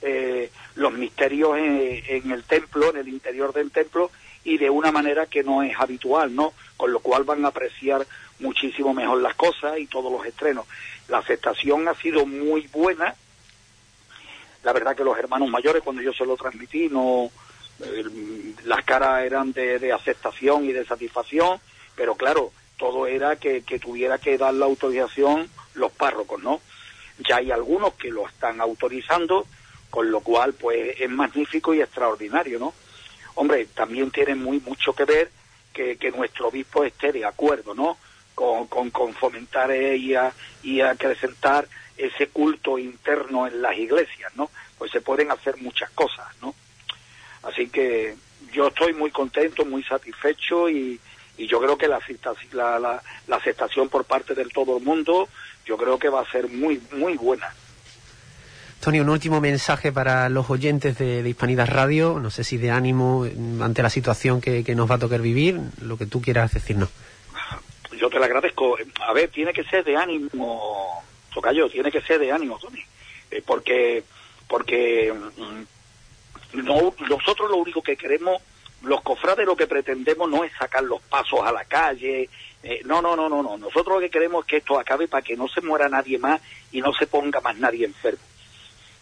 eh, 0.03 0.51
los 0.75 0.93
misterios 0.93 1.57
en, 1.59 2.31
el 2.31 2.45
templo, 2.45 2.91
en 2.91 2.97
el 2.97 3.09
interior 3.09 3.53
del 3.53 3.71
templo, 3.71 4.11
y 4.45 4.59
de 4.59 4.71
una 4.71 4.93
manera 4.93 5.27
que 5.27 5.43
no 5.43 5.63
es 5.63 5.75
habitual, 5.79 6.35
¿no? 6.35 6.53
Con 6.77 6.93
lo 6.93 7.01
cual 7.01 7.25
van 7.25 7.45
a 7.45 7.49
apreciar 7.49 8.07
muchísimo 8.39 8.95
mejor 8.95 9.21
las 9.21 9.35
cosas 9.35 9.79
y 9.79 9.87
todos 9.87 10.13
los 10.13 10.25
estrenos. 10.25 10.67
La 11.09 11.19
aceptación 11.19 11.89
ha 11.89 11.95
sido 11.95 12.27
muy 12.27 12.69
buena. 12.69 13.15
La 14.63 14.73
verdad 14.73 14.97
que 14.97 15.05
los 15.05 15.19
hermanos 15.19 15.49
mayores, 15.49 15.83
cuando 15.83 16.03
yo 16.03 16.13
se 16.13 16.27
lo 16.27 16.37
transmití, 16.37 16.89
no 16.89 17.31
las 18.65 18.85
caras 18.85 19.25
eran 19.25 19.53
de, 19.53 19.93
aceptación 19.93 20.65
y 20.65 20.73
de 20.73 20.85
satisfacción, 20.85 21.61
pero 21.95 22.15
claro, 22.15 22.53
todo 22.79 23.07
era 23.07 23.37
que, 23.37 23.63
que 23.63 23.79
tuviera 23.79 24.19
que 24.19 24.39
dar 24.39 24.55
la 24.55 24.67
autorización 24.67 25.49
los 25.75 25.93
párrocos, 25.93 26.43
¿no? 26.43 26.61
Ya 27.29 27.37
hay 27.37 27.51
algunos 27.51 27.95
que 27.95 28.09
lo 28.11 28.27
están 28.27 28.61
autorizando, 28.61 29.47
con 29.91 30.11
lo 30.11 30.21
cual 30.21 30.55
pues 30.55 30.97
es 30.99 31.09
magnífico 31.09 31.75
y 31.75 31.81
extraordinario, 31.81 32.59
¿no? 32.59 32.75
Hombre, 33.35 33.67
también 33.75 34.11
tiene 34.11 34.35
muy 34.35 34.61
mucho 34.61 34.95
que 34.95 35.05
ver 35.05 35.31
que, 35.73 35.97
que 35.97 36.11
nuestro 36.11 36.49
obispo 36.49 36.85
esté 36.85 37.13
de 37.13 37.25
acuerdo, 37.25 37.75
¿no? 37.75 37.99
Con, 38.35 38.67
con, 38.67 39.15
fomentar 39.15 39.75
y, 39.75 40.15
y 40.63 40.81
acrecentar 40.83 41.67
ese 41.97 42.29
culto 42.29 42.79
interno 42.79 43.47
en 43.47 43.63
las 43.63 43.77
iglesias, 43.77 44.33
¿no? 44.37 44.51
Pues 44.79 44.91
se 44.91 45.01
pueden 45.01 45.31
hacer 45.31 45.57
muchas 45.59 45.91
cosas, 45.91 46.27
¿no? 46.43 46.55
Así 47.43 47.69
que 47.69 48.15
yo 48.53 48.69
estoy 48.69 48.93
muy 48.93 49.11
contento, 49.11 49.65
muy 49.65 49.83
satisfecho 49.85 50.69
y, 50.69 51.01
y 51.39 51.47
yo 51.47 51.61
creo 51.61 51.77
que 51.77 51.89
la, 51.89 52.01
la, 52.53 53.03
la, 53.27 53.37
aceptación 53.37 53.89
por 53.89 54.05
parte 54.05 54.35
de 54.35 54.45
todo 54.47 54.79
el 54.79 54.85
mundo, 54.85 55.29
yo 55.65 55.77
creo 55.77 55.99
que 55.99 56.09
va 56.09 56.23
a 56.23 56.31
ser 56.31 56.49
muy, 56.49 56.81
muy 56.93 57.17
buena. 57.17 57.53
Tony, 58.81 59.01
un 59.01 59.09
último 59.09 59.41
mensaje 59.41 59.91
para 59.91 60.29
los 60.29 60.49
oyentes 60.51 60.99
de, 60.99 61.29
Hispanidad 61.29 61.69
Radio, 61.69 62.19
no 62.21 62.31
sé 62.31 62.45
si 62.45 62.57
de 62.57 62.71
ánimo 62.71 63.27
ante 63.61 63.83
la 63.83 63.91
situación 63.91 64.41
que, 64.41 64.63
nos 64.75 64.91
va 64.91 64.97
a 64.97 64.99
tocar 64.99 65.21
vivir, 65.21 65.61
lo 65.81 65.97
que 65.97 66.07
tú 66.07 66.21
quieras 66.21 66.53
decirnos. 66.53 66.91
Yo 67.99 68.11
te 68.11 68.19
lo 68.19 68.25
agradezco. 68.25 68.77
A 69.07 69.13
ver, 69.13 69.31
tiene 69.31 69.53
que 69.53 69.65
ser 69.65 69.83
de 69.85 69.97
ánimo, 69.97 71.03
Tocayo, 71.37 71.69
tiene 71.69 71.93
que 71.93 72.01
ser 72.01 72.19
de 72.19 72.33
ánimo, 72.33 72.59
Tony, 72.59 72.83
eh, 73.31 73.43
porque, 73.45 74.03
porque 74.49 75.13
mm, 75.13 76.63
no, 76.65 76.95
nosotros 77.11 77.51
lo 77.51 77.59
único 77.59 77.83
que 77.83 77.95
queremos 77.95 78.41
los 78.83 79.03
cofrades 79.03 79.45
lo 79.45 79.57
que 79.57 79.67
pretendemos 79.67 80.31
no 80.31 80.45
es 80.45 80.53
sacar 80.59 80.83
los 80.83 81.03
pasos 81.03 81.41
a 81.45 81.53
la 81.53 81.65
calle, 81.65 82.31
eh, 82.63 82.81
no, 82.85 83.03
no, 83.03 83.15
no, 83.15 83.29
no, 83.29 83.43
no. 83.43 83.59
Nosotros 83.59 83.97
lo 83.97 84.01
que 84.01 84.11
queremos 84.11 84.45
es 84.45 84.49
que 84.49 84.57
esto 84.59 84.79
acabe 84.79 85.09
para 85.09 85.23
que 85.23 85.37
no 85.37 85.47
se 85.47 85.61
muera 85.61 85.91
nadie 85.91 86.19
más 86.19 86.41
y 86.73 86.81
no 86.81 86.95
se 86.95 87.07
ponga 87.07 87.41
más 87.41 87.57
nadie 87.59 87.85
enfermo. 87.85 88.23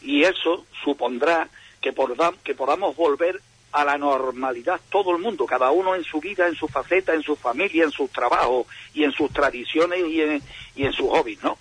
Y 0.00 0.24
eso 0.24 0.66
supondrá 0.82 1.48
que, 1.80 1.94
que 2.42 2.54
podamos 2.54 2.96
volver 2.96 3.40
a 3.72 3.84
la 3.84 3.96
normalidad 3.96 4.80
todo 4.88 5.12
el 5.12 5.22
mundo, 5.22 5.46
cada 5.46 5.70
uno 5.70 5.94
en 5.94 6.04
su 6.04 6.20
vida, 6.20 6.48
en 6.48 6.56
su 6.56 6.66
faceta, 6.66 7.14
en 7.14 7.22
su 7.22 7.36
familia, 7.36 7.84
en 7.84 7.90
sus 7.90 8.10
trabajos 8.10 8.66
y 8.92 9.04
en 9.04 9.12
sus 9.12 9.32
tradiciones 9.32 10.00
y 10.08 10.20
en, 10.20 10.42
y 10.76 10.84
en 10.84 10.92
sus 10.92 11.08
hobbies, 11.10 11.42
¿no? 11.42 11.58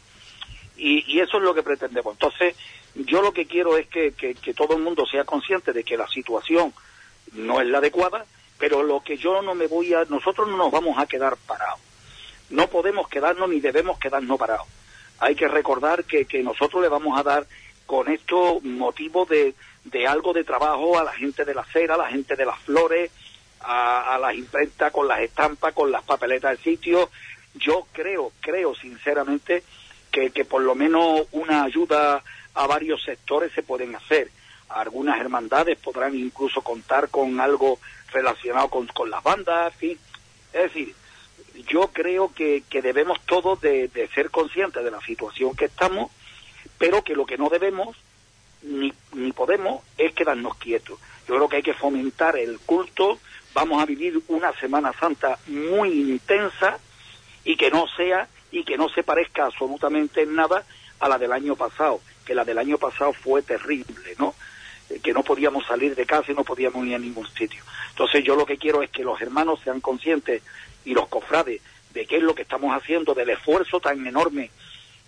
Y, 0.76 1.04
y, 1.08 1.20
eso 1.20 1.38
es 1.38 1.44
lo 1.44 1.54
que 1.54 1.64
pretendemos. 1.64 2.14
Entonces, 2.14 2.56
yo 2.96 3.22
lo 3.22 3.34
que 3.34 3.46
quiero 3.46 3.78
es 3.78 3.88
que, 3.88 4.14
que, 4.14 4.54
todo 4.54 4.76
el 4.76 4.84
mundo 4.84 5.06
sea 5.06 5.24
consciente 5.24 5.74
de 5.74 5.84
que 5.84 5.98
la 5.98 6.08
situación 6.08 6.74
no 7.34 7.62
es 7.62 7.68
la 7.68 7.80
adecuada, 7.80 8.26
pero 8.58 8.84
lo 8.84 9.02
que 9.02 9.18
yo 9.18 9.42
no 9.42 9.56
me 9.56 9.68
voy 9.68 9.94
a, 9.94 10.06
nosotros 10.06 10.48
no 10.48 10.58
nos 10.58 10.72
vamos 10.72 10.98
a 10.98 11.06
quedar 11.06 11.38
parados. 11.38 11.80
No 12.50 12.68
podemos 12.68 13.08
quedarnos 13.08 13.50
ni 13.50 13.60
debemos 13.60 14.00
quedarnos 14.00 14.38
parados. 14.38 14.68
Hay 15.20 15.36
que 15.36 15.48
recordar 15.48 16.04
que, 16.06 16.26
que 16.26 16.44
nosotros 16.44 16.82
le 16.82 16.90
vamos 16.90 17.18
a 17.20 17.24
dar 17.24 17.48
con 17.86 18.10
esto 18.10 18.60
motivo 18.62 19.26
de, 19.26 19.56
de 19.86 20.08
algo 20.08 20.34
de 20.34 20.44
trabajo 20.44 20.98
a 21.00 21.04
la 21.04 21.14
gente 21.14 21.46
de 21.46 21.54
la 21.54 21.64
cera, 21.66 21.96
a 21.96 21.98
la 21.98 22.10
gente 22.10 22.36
de 22.36 22.46
las 22.46 22.60
flores, 22.60 23.12
a, 23.62 24.16
a 24.16 24.18
las 24.20 24.36
imprentas 24.36 24.92
con 24.92 25.08
las 25.08 25.22
estampas, 25.22 25.74
con 25.74 25.92
las 25.92 26.04
papeletas 26.04 26.52
del 26.52 26.64
sitio. 26.64 27.10
Yo 27.56 27.88
creo, 27.92 28.32
creo 28.40 28.76
sinceramente 28.76 29.64
que, 30.14 30.46
por 30.46 30.62
lo 30.62 30.76
menos 30.76 31.24
una 31.32 31.64
ayuda 31.64 32.24
a 32.54 32.68
varios 32.68 33.04
sectores 33.04 33.52
se 33.54 33.64
pueden 33.64 33.96
hacer. 33.96 34.30
Algunas 34.70 35.20
hermandades 35.20 35.78
podrán 35.80 36.16
incluso 36.16 36.62
contar 36.62 37.10
con 37.10 37.40
algo 37.40 37.80
relacionado 38.12 38.70
con, 38.70 38.88
con 38.88 39.10
las 39.10 39.24
bandas, 39.24 39.74
en 39.82 39.98
Es 40.54 40.64
decir, 40.64 40.94
yo 41.68 41.90
creo 41.92 42.32
que, 42.34 42.64
que 42.70 42.82
debemos 42.84 43.20
todos 43.26 43.60
de, 43.62 43.90
ser 44.14 44.30
conscientes 44.30 44.84
de 44.84 44.92
la 44.92 45.02
situación 45.02 45.56
que 45.56 45.66
estamos, 45.66 46.12
pero 46.78 47.04
que 47.04 47.16
lo 47.16 47.26
que 47.26 47.38
no 47.38 47.50
debemos 47.50 47.98
ni, 48.62 48.94
ni 49.14 49.32
podemos 49.32 49.84
es 49.98 50.14
quedarnos 50.14 50.56
quietos. 50.58 51.00
Yo 51.28 51.36
creo 51.36 51.50
que 51.50 51.58
hay 51.58 51.64
que 51.64 51.74
fomentar 51.74 52.38
el 52.38 52.60
culto, 52.60 53.18
vamos 53.54 53.82
a 53.82 53.86
vivir 53.86 54.22
una 54.28 54.54
Semana 54.60 54.94
Santa 54.94 55.40
muy 55.48 55.90
intensa 55.90 56.78
y 57.46 57.56
que 57.56 57.72
no 57.72 57.88
sea 57.98 58.28
y 58.54 58.64
que 58.64 58.78
no 58.78 58.88
se 58.88 59.04
parezca 59.04 59.46
absolutamente 59.46 60.22
en 60.22 60.36
nada 60.36 60.64
a 61.00 61.10
la 61.10 61.18
del 61.18 61.34
año 61.34 61.56
pasado, 61.56 62.00
que 62.24 62.36
la 62.36 62.46
del 62.46 62.60
año 62.60 62.78
pasado 62.78 63.12
fue 63.12 63.42
terrible, 63.42 64.16
¿no? 64.20 64.36
que 65.02 65.12
no 65.12 65.24
podíamos 65.24 65.66
salir 65.66 65.96
de 65.96 66.06
casa 66.06 66.32
y 66.32 66.36
no 66.36 66.44
podíamos 66.44 66.86
ir 66.86 66.94
a 66.94 67.00
ningún 67.00 67.28
sitio. 67.28 67.64
Entonces 67.90 68.24
yo 68.24 68.36
lo 68.36 68.46
que 68.46 68.58
quiero 68.58 68.84
es 68.84 68.92
que 68.92 69.04
los 69.04 69.20
hermanos 69.20 69.60
sean 69.64 69.82
conscientes 69.82 70.44
y 70.86 70.94
los 70.94 71.08
cofrades 71.08 71.62
de 71.94 72.06
qué 72.06 72.18
es 72.18 72.24
lo 72.24 72.36
que 72.36 72.44
estamos 72.44 72.76
haciendo, 72.76 73.16
del 73.16 73.32
esfuerzo 73.32 73.80
tan 73.80 74.06
enorme 74.06 74.52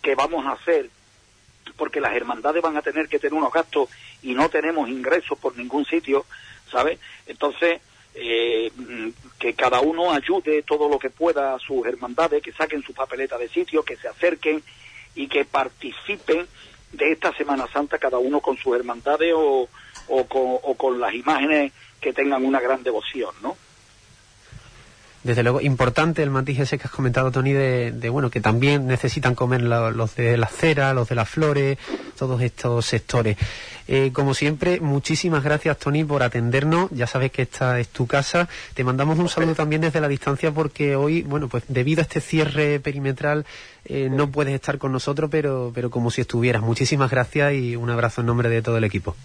que 0.01 0.15
vamos 0.15 0.45
a 0.47 0.53
hacer, 0.53 0.89
porque 1.77 2.01
las 2.01 2.15
hermandades 2.15 2.63
van 2.63 2.77
a 2.77 2.81
tener 2.81 3.07
que 3.07 3.19
tener 3.19 3.33
unos 3.33 3.53
gastos 3.53 3.89
y 4.23 4.33
no 4.33 4.49
tenemos 4.49 4.89
ingresos 4.89 5.37
por 5.37 5.55
ningún 5.55 5.85
sitio, 5.85 6.25
¿sabes? 6.71 6.99
Entonces, 7.27 7.79
eh, 8.15 8.71
que 9.37 9.53
cada 9.53 9.81
uno 9.81 10.11
ayude 10.11 10.63
todo 10.63 10.87
lo 10.87 10.97
que 10.97 11.09
pueda 11.09 11.53
a 11.53 11.59
sus 11.59 11.85
hermandades, 11.85 12.41
que 12.41 12.53
saquen 12.53 12.81
su 12.81 12.93
papeleta 12.93 13.37
de 13.37 13.49
sitio, 13.49 13.83
que 13.83 13.97
se 13.97 14.07
acerquen 14.07 14.63
y 15.15 15.27
que 15.27 15.45
participen 15.45 16.47
de 16.93 17.11
esta 17.11 17.33
Semana 17.33 17.67
Santa, 17.67 17.97
cada 17.97 18.17
uno 18.17 18.39
con 18.39 18.57
sus 18.57 18.75
hermandades 18.75 19.33
o, 19.35 19.67
o, 20.07 20.75
con, 20.77 20.99
las 20.99 21.13
imágenes 21.13 21.73
que 21.99 22.13
tengan 22.13 22.45
una 22.45 22.59
gran 22.59 22.83
devoción, 22.83 23.33
¿no? 23.41 23.57
Desde 25.25 25.41
luego, 25.41 25.59
importante 25.59 26.21
el 26.21 26.29
matiz 26.29 26.59
ese 26.59 26.77
que 26.77 26.83
has 26.83 26.91
comentado, 26.91 27.31
Tony, 27.31 27.51
de, 27.51 28.09
bueno, 28.09 28.29
que 28.29 28.41
también 28.41 28.85
necesitan 28.85 29.33
comer 29.33 29.63
los 29.63 30.15
de 30.15 30.37
la 30.37 30.45
cera, 30.45 30.93
los 30.93 31.09
de 31.09 31.15
las 31.15 31.27
flores, 31.27 31.79
todos 32.15 32.39
estos 32.43 32.85
sectores. 32.85 33.35
Eh, 33.87 34.11
como 34.13 34.35
siempre, 34.35 34.79
muchísimas 34.79 35.43
gracias, 35.43 35.79
Tony, 35.79 36.03
por 36.03 36.21
atendernos. 36.21 36.91
Ya 36.91 37.07
sabes 37.07 37.31
que 37.31 37.41
esta 37.41 37.79
es 37.79 37.87
tu 37.87 38.05
casa. 38.05 38.47
Te 38.75 38.83
mandamos 38.83 39.17
un 39.17 39.27
saludo 39.27 39.55
también 39.55 39.81
desde 39.81 39.99
la 39.99 40.07
distancia 40.07 40.51
porque 40.51 40.95
hoy, 40.95 41.23
bueno, 41.23 41.47
pues 41.47 41.63
debido 41.69 42.01
a 42.01 42.03
este 42.03 42.21
cierre 42.21 42.79
perimetral, 42.79 43.47
eh, 43.85 44.09
no 44.11 44.29
puedes 44.29 44.53
estar 44.53 44.77
con 44.77 44.91
nosotros, 44.91 45.31
pero, 45.31 45.71
pero 45.73 45.89
como 45.89 46.11
si 46.11 46.21
estuvieras. 46.21 46.61
Muchísimas 46.61 47.09
gracias 47.09 47.51
y 47.53 47.75
un 47.75 47.89
abrazo 47.89 48.21
en 48.21 48.27
nombre 48.27 48.49
de 48.49 48.61
todo 48.61 48.77
el 48.77 48.83
equipo. 48.83 49.15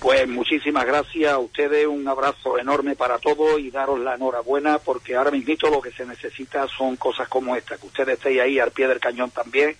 Pues 0.00 0.28
muchísimas 0.28 0.84
gracias 0.84 1.32
a 1.32 1.38
ustedes, 1.38 1.86
un 1.86 2.06
abrazo 2.06 2.58
enorme 2.58 2.94
para 2.94 3.18
todos 3.18 3.58
y 3.58 3.70
daros 3.70 3.98
la 3.98 4.14
enhorabuena 4.14 4.78
porque 4.78 5.16
ahora 5.16 5.30
mismo 5.30 5.70
lo 5.70 5.80
que 5.80 5.90
se 5.90 6.04
necesita 6.04 6.66
son 6.68 6.96
cosas 6.96 7.28
como 7.28 7.56
esta, 7.56 7.76
que 7.78 7.86
ustedes 7.86 8.18
estéis 8.18 8.40
ahí 8.40 8.58
al 8.58 8.72
pie 8.72 8.88
del 8.88 9.00
cañón 9.00 9.30
también 9.30 9.74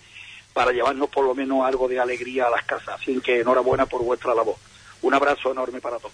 para 0.53 0.71
llevarnos 0.71 1.09
por 1.09 1.23
lo 1.23 1.35
menos 1.35 1.63
algo 1.63 1.87
de 1.87 1.99
alegría 1.99 2.47
a 2.47 2.49
las 2.49 2.65
casas. 2.65 2.99
Así 2.99 3.19
que 3.21 3.41
enhorabuena 3.41 3.85
por 3.85 4.03
vuestra 4.03 4.33
labor. 4.33 4.55
Un 5.03 5.13
abrazo 5.13 5.51
enorme 5.51 5.79
para 5.79 5.97
todos. 5.97 6.13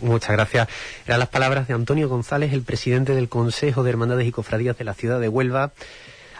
Muchas 0.00 0.30
gracias. 0.30 0.68
Eran 1.06 1.20
las 1.20 1.28
palabras 1.28 1.68
de 1.68 1.74
Antonio 1.74 2.08
González, 2.08 2.52
el 2.52 2.62
presidente 2.62 3.14
del 3.14 3.28
Consejo 3.28 3.82
de 3.82 3.90
Hermandades 3.90 4.26
y 4.26 4.32
Cofradías 4.32 4.78
de 4.78 4.84
la 4.84 4.94
ciudad 4.94 5.20
de 5.20 5.28
Huelva 5.28 5.72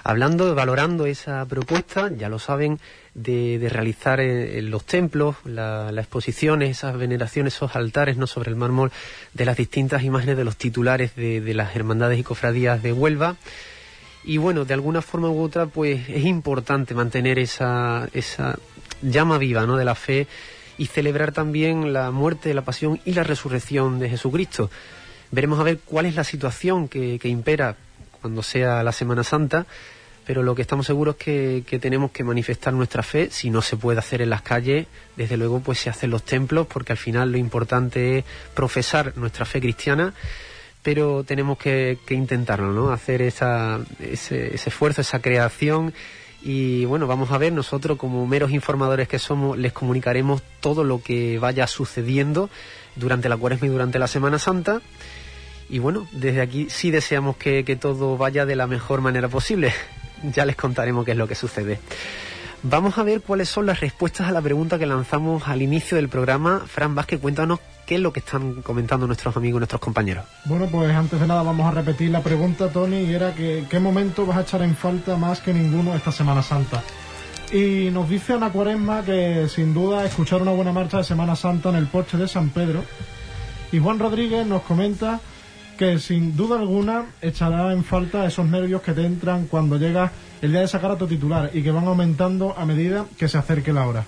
hablando, 0.04 0.54
valorando 0.54 1.06
esa 1.06 1.44
propuesta, 1.46 2.10
ya 2.16 2.28
lo 2.28 2.38
saben, 2.38 2.78
de, 3.14 3.66
realizar 3.70 4.20
los 4.20 4.84
templos 4.84 5.36
las 5.44 5.96
exposiciones, 5.96 6.70
esas 6.70 6.96
veneraciones, 6.96 7.54
esos 7.54 7.74
altares 7.74 8.16
no 8.16 8.26
sobre 8.26 8.50
el 8.50 8.56
mármol 8.56 8.92
de 9.32 9.44
las 9.46 9.56
distintas 9.56 10.02
imágenes 10.02 10.36
de 10.36 10.44
los 10.44 10.56
titulares 10.56 11.16
de, 11.16 11.40
de 11.40 11.54
las 11.54 11.74
hermandades 11.74 12.18
y 12.18 12.22
cofradías 12.22 12.82
de 12.82 12.92
Huelva. 12.92 13.36
Y 14.24 14.36
bueno, 14.36 14.64
de 14.64 14.74
alguna 14.74 15.02
forma 15.02 15.28
u 15.30 15.42
otra, 15.42 15.66
pues 15.66 16.08
es 16.08 16.24
importante 16.24 16.94
mantener 16.94 17.38
esa, 17.38 18.08
esa 18.12 18.58
llama 19.02 19.38
viva 19.38 19.66
¿no? 19.66 19.76
de 19.76 19.84
la 19.84 19.94
fe 19.94 20.26
y 20.76 20.86
celebrar 20.86 21.32
también 21.32 21.92
la 21.92 22.10
muerte, 22.10 22.52
la 22.52 22.62
pasión 22.62 23.00
y 23.04 23.14
la 23.14 23.22
resurrección 23.24 23.98
de 23.98 24.10
Jesucristo. 24.10 24.70
Veremos 25.30 25.60
a 25.60 25.62
ver 25.62 25.78
cuál 25.84 26.06
es 26.06 26.14
la 26.14 26.24
situación 26.24 26.88
que, 26.88 27.18
que 27.18 27.28
impera 27.28 27.76
cuando 28.20 28.42
sea 28.42 28.82
la 28.82 28.92
Semana 28.92 29.22
Santa, 29.22 29.66
pero 30.26 30.42
lo 30.42 30.54
que 30.54 30.62
estamos 30.62 30.86
seguros 30.86 31.16
es 31.18 31.64
que, 31.64 31.78
tenemos 31.78 32.10
que 32.10 32.24
manifestar 32.24 32.72
nuestra 32.72 33.02
fe, 33.02 33.28
si 33.30 33.50
no 33.50 33.60
se 33.60 33.76
puede 33.76 33.98
hacer 33.98 34.22
en 34.22 34.30
las 34.30 34.42
calles, 34.42 34.86
desde 35.16 35.36
luego 35.36 35.60
pues 35.60 35.78
se 35.78 35.90
hace 35.90 36.06
en 36.06 36.12
los 36.12 36.24
templos, 36.24 36.66
porque 36.66 36.92
al 36.92 36.98
final 36.98 37.32
lo 37.32 37.38
importante 37.38 38.18
es 38.18 38.24
profesar 38.54 39.12
nuestra 39.16 39.44
fe 39.44 39.60
cristiana, 39.60 40.14
pero 40.82 41.24
tenemos 41.24 41.58
que, 41.58 41.98
que 42.06 42.14
intentarlo, 42.14 42.72
¿no? 42.72 42.90
Hacer 42.90 43.22
esa, 43.22 43.80
ese, 44.00 44.54
esfuerzo, 44.54 45.02
esa 45.02 45.20
creación 45.20 45.92
y 46.42 46.84
bueno, 46.84 47.06
vamos 47.06 47.30
a 47.30 47.38
ver, 47.38 47.52
nosotros 47.52 47.96
como 47.96 48.26
meros 48.26 48.50
informadores 48.50 49.08
que 49.08 49.18
somos, 49.18 49.56
les 49.56 49.72
comunicaremos 49.72 50.42
todo 50.60 50.84
lo 50.84 51.02
que 51.02 51.38
vaya 51.38 51.66
sucediendo 51.66 52.50
durante 52.96 53.30
la 53.30 53.36
cuaresma 53.36 53.66
y 53.66 53.70
durante 53.70 53.98
la 53.98 54.08
Semana 54.08 54.38
Santa. 54.38 54.82
Y 55.70 55.78
bueno, 55.78 56.06
desde 56.12 56.42
aquí 56.42 56.66
sí 56.68 56.90
deseamos 56.90 57.38
que 57.38 57.78
todo 57.80 58.18
vaya 58.18 58.44
de 58.44 58.56
la 58.56 58.66
mejor 58.66 59.00
manera 59.00 59.28
posible. 59.28 59.72
Ya 60.32 60.44
les 60.44 60.56
contaremos 60.56 61.04
qué 61.04 61.12
es 61.12 61.16
lo 61.16 61.28
que 61.28 61.34
sucede. 61.34 61.80
Vamos 62.66 62.96
a 62.96 63.02
ver 63.02 63.20
cuáles 63.20 63.50
son 63.50 63.66
las 63.66 63.80
respuestas 63.80 64.26
a 64.26 64.32
la 64.32 64.40
pregunta 64.40 64.78
que 64.78 64.86
lanzamos 64.86 65.46
al 65.48 65.60
inicio 65.60 65.98
del 65.98 66.08
programa. 66.08 66.62
Fran 66.66 66.94
Vázquez, 66.94 67.20
cuéntanos 67.20 67.60
qué 67.84 67.96
es 67.96 68.00
lo 68.00 68.10
que 68.10 68.20
están 68.20 68.62
comentando 68.62 69.06
nuestros 69.06 69.36
amigos, 69.36 69.60
nuestros 69.60 69.82
compañeros. 69.82 70.24
Bueno, 70.46 70.66
pues 70.72 70.90
antes 70.94 71.20
de 71.20 71.26
nada 71.26 71.42
vamos 71.42 71.66
a 71.66 71.72
repetir 71.72 72.10
la 72.10 72.22
pregunta, 72.22 72.70
Tony, 72.70 73.00
y 73.00 73.12
era 73.12 73.34
que 73.34 73.66
qué 73.68 73.78
momento 73.80 74.24
vas 74.24 74.38
a 74.38 74.40
echar 74.40 74.62
en 74.62 74.74
falta 74.74 75.16
más 75.18 75.40
que 75.40 75.52
ninguno 75.52 75.94
esta 75.94 76.10
Semana 76.10 76.42
Santa. 76.42 76.82
Y 77.52 77.90
nos 77.90 78.08
dice 78.08 78.32
Ana 78.32 78.50
Cuaresma 78.50 79.02
que 79.02 79.46
sin 79.48 79.74
duda 79.74 80.06
escuchar 80.06 80.40
una 80.40 80.52
buena 80.52 80.72
marcha 80.72 80.96
de 80.96 81.04
Semana 81.04 81.36
Santa 81.36 81.68
en 81.68 81.76
el 81.76 81.86
porche 81.86 82.16
de 82.16 82.26
San 82.26 82.48
Pedro. 82.48 82.82
Y 83.72 83.78
Juan 83.78 83.98
Rodríguez 83.98 84.46
nos 84.46 84.62
comenta 84.62 85.20
que 85.76 85.98
sin 85.98 86.36
duda 86.36 86.58
alguna 86.58 87.06
echará 87.20 87.72
en 87.72 87.84
falta 87.84 88.26
esos 88.26 88.46
nervios 88.46 88.82
que 88.82 88.92
te 88.92 89.04
entran 89.04 89.46
cuando 89.46 89.76
llegas 89.76 90.12
el 90.42 90.52
día 90.52 90.60
de 90.60 90.68
sacar 90.68 90.92
a 90.92 90.98
tu 90.98 91.06
titular 91.06 91.50
y 91.52 91.62
que 91.62 91.70
van 91.70 91.86
aumentando 91.86 92.54
a 92.56 92.64
medida 92.64 93.06
que 93.18 93.28
se 93.28 93.38
acerque 93.38 93.72
la 93.72 93.86
hora. 93.86 94.04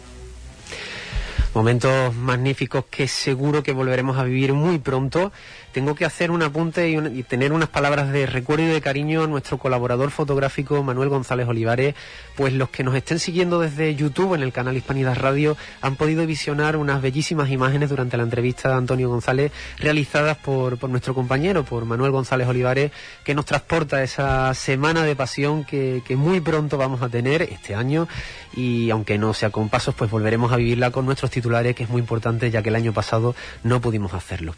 Momentos 1.55 2.15
magníficos 2.15 2.85
que 2.91 3.09
seguro 3.09 3.63
que 3.63 3.73
volveremos 3.73 4.19
a 4.19 4.25
vivir 4.25 4.53
muy 4.53 4.79
pronto. 4.79 5.33
Tengo 5.77 5.95
que 5.95 6.07
hacer 6.07 6.31
un 6.31 6.43
apunte 6.43 6.89
y, 6.89 6.97
un, 6.97 7.15
y, 7.15 7.23
tener 7.23 7.53
unas 7.53 7.69
palabras 7.69 8.11
de 8.11 8.25
recuerdo 8.25 8.65
y 8.65 8.69
de 8.69 8.81
cariño 8.81 9.25
a 9.25 9.27
nuestro 9.27 9.59
colaborador 9.59 10.11
fotográfico 10.11 10.83
Manuel 10.83 11.11
González 11.11 11.47
Olivares, 11.47 11.95
pues 12.35 12.55
los 12.55 12.71
que 12.71 12.83
nos 12.83 12.95
estén 12.95 13.19
siguiendo 13.19 13.61
desde 13.61 13.95
YouTube 13.95 14.33
en 14.33 14.41
el 14.41 14.55
canal 14.55 14.75
Hispanidad 14.75 15.17
Radio 15.17 15.55
han 15.83 15.97
podido 15.97 16.27
visionar 16.27 16.79
unas 16.79 17.03
bellísimas 17.03 17.51
imágenes 17.51 17.91
durante 17.91 18.17
la 18.17 18.23
entrevista 18.23 18.71
de 18.71 18.77
Antonio 18.77 19.11
González 19.11 19.53
realizadas 19.77 20.39
por, 20.39 20.79
por 20.79 20.89
nuestro 20.89 21.13
compañero, 21.13 21.63
por 21.63 21.85
Manuel 21.85 22.11
González 22.11 22.49
Olivares, 22.49 22.91
que 23.23 23.35
nos 23.35 23.45
transporta 23.45 24.03
esa 24.03 24.55
semana 24.55 25.05
de 25.05 25.15
pasión 25.15 25.67
que, 25.67 26.03
que 26.07 26.17
muy 26.17 26.41
pronto 26.41 26.79
vamos 26.79 27.03
a 27.03 27.11
tener 27.11 27.43
este 27.43 27.75
año 27.75 28.09
y 28.55 28.89
aunque 28.89 29.19
no 29.19 29.35
sea 29.35 29.51
con 29.51 29.69
pasos, 29.69 29.95
pues 29.95 30.11
volveremos 30.11 30.53
a 30.53 30.57
vivirla 30.57 30.91
con 30.91 31.05
nuestros 31.05 31.31
titulares, 31.31 31.77
que 31.77 31.83
es 31.83 31.91
muy 31.91 32.01
importante 32.01 32.51
ya 32.51 32.63
que 32.63 32.71
el 32.71 32.77
año 32.77 32.95
pasado 32.95 33.35
no 33.63 33.83
pudimos 33.83 34.15
hacerlo. 34.15 34.55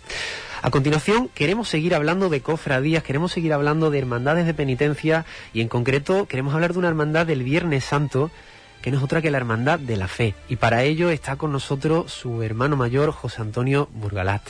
A 0.61 0.71
continuación, 0.71 1.29
queremos 1.35 1.69
seguir 1.69 1.95
hablando 1.95 2.29
de 2.29 2.41
cofradías, 2.41 3.03
queremos 3.05 3.33
seguir 3.33 3.53
hablando 3.53 3.91
de 3.91 3.99
hermandades 3.99 4.45
de 4.45 4.55
penitencia 4.55 5.25
y 5.53 5.61
en 5.61 5.69
concreto 5.69 6.27
queremos 6.27 6.55
hablar 6.55 6.73
de 6.73 6.81
una 6.81 6.89
hermandad 6.89 7.27
del 7.27 7.45
Viernes 7.45 7.85
Santo 7.85 8.31
que 8.83 8.91
no 8.91 8.99
es 8.99 9.05
otra 9.05 9.23
que 9.23 9.31
la 9.31 9.39
Hermandad 9.39 9.79
de 9.79 9.97
la 9.97 10.09
Fe. 10.09 10.35
Y 10.49 10.57
para 10.57 10.85
ello 10.85 11.11
está 11.11 11.37
con 11.37 11.53
nosotros 11.53 12.13
su 12.13 12.43
hermano 12.43 12.77
mayor, 12.77 13.13
José 13.13 13.43
Antonio 13.43 13.89
Burgalat. 13.93 14.43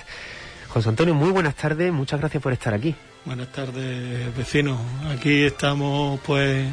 José 0.68 0.90
Antonio, 0.90 1.14
muy 1.14 1.30
buenas 1.30 1.54
tardes, 1.54 1.92
muchas 1.92 2.20
gracias 2.20 2.42
por 2.42 2.52
estar 2.52 2.74
aquí. 2.74 2.94
Buenas 3.24 3.48
tardes, 3.48 4.36
vecinos. 4.36 4.78
Aquí 5.10 5.44
estamos, 5.44 6.20
pues, 6.26 6.68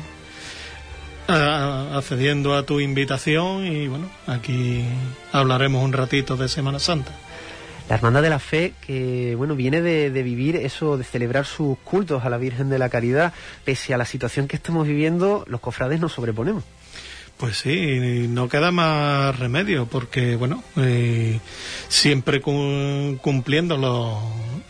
accediendo 1.27 2.55
a 2.55 2.63
tu 2.63 2.79
invitación 2.79 3.65
y, 3.65 3.87
bueno, 3.87 4.09
aquí 4.27 4.85
hablaremos 5.31 5.83
un 5.83 5.93
ratito 5.93 6.35
de 6.35 6.49
Semana 6.49 6.79
Santa. 6.79 7.11
La 7.87 7.95
Hermandad 7.95 8.23
de 8.23 8.29
la 8.31 8.39
Fe, 8.39 8.73
que 8.85 9.35
bueno, 9.35 9.55
viene 9.55 9.79
de, 9.81 10.09
vivir 10.23 10.55
eso, 10.55 10.97
de 10.97 11.03
celebrar 11.03 11.45
sus 11.45 11.77
cultos 11.79 12.25
a 12.25 12.29
la 12.29 12.37
Virgen 12.37 12.69
de 12.69 12.79
la 12.79 12.89
Caridad, 12.89 13.31
pese 13.63 13.93
a 13.93 13.97
la 13.97 14.05
situación 14.05 14.47
que 14.47 14.55
estamos 14.55 14.87
viviendo, 14.87 15.45
los 15.47 15.61
cofrades 15.61 15.99
nos 15.99 16.13
sobreponemos. 16.13 16.63
Pues 17.37 17.57
sí, 17.57 18.27
no 18.27 18.49
queda 18.49 18.71
más 18.71 19.37
remedio, 19.37 19.85
porque 19.85 20.35
bueno, 20.35 20.63
eh, 20.77 21.39
siempre 21.87 22.41
cumpliendo 22.41 23.77
los, 23.77 24.17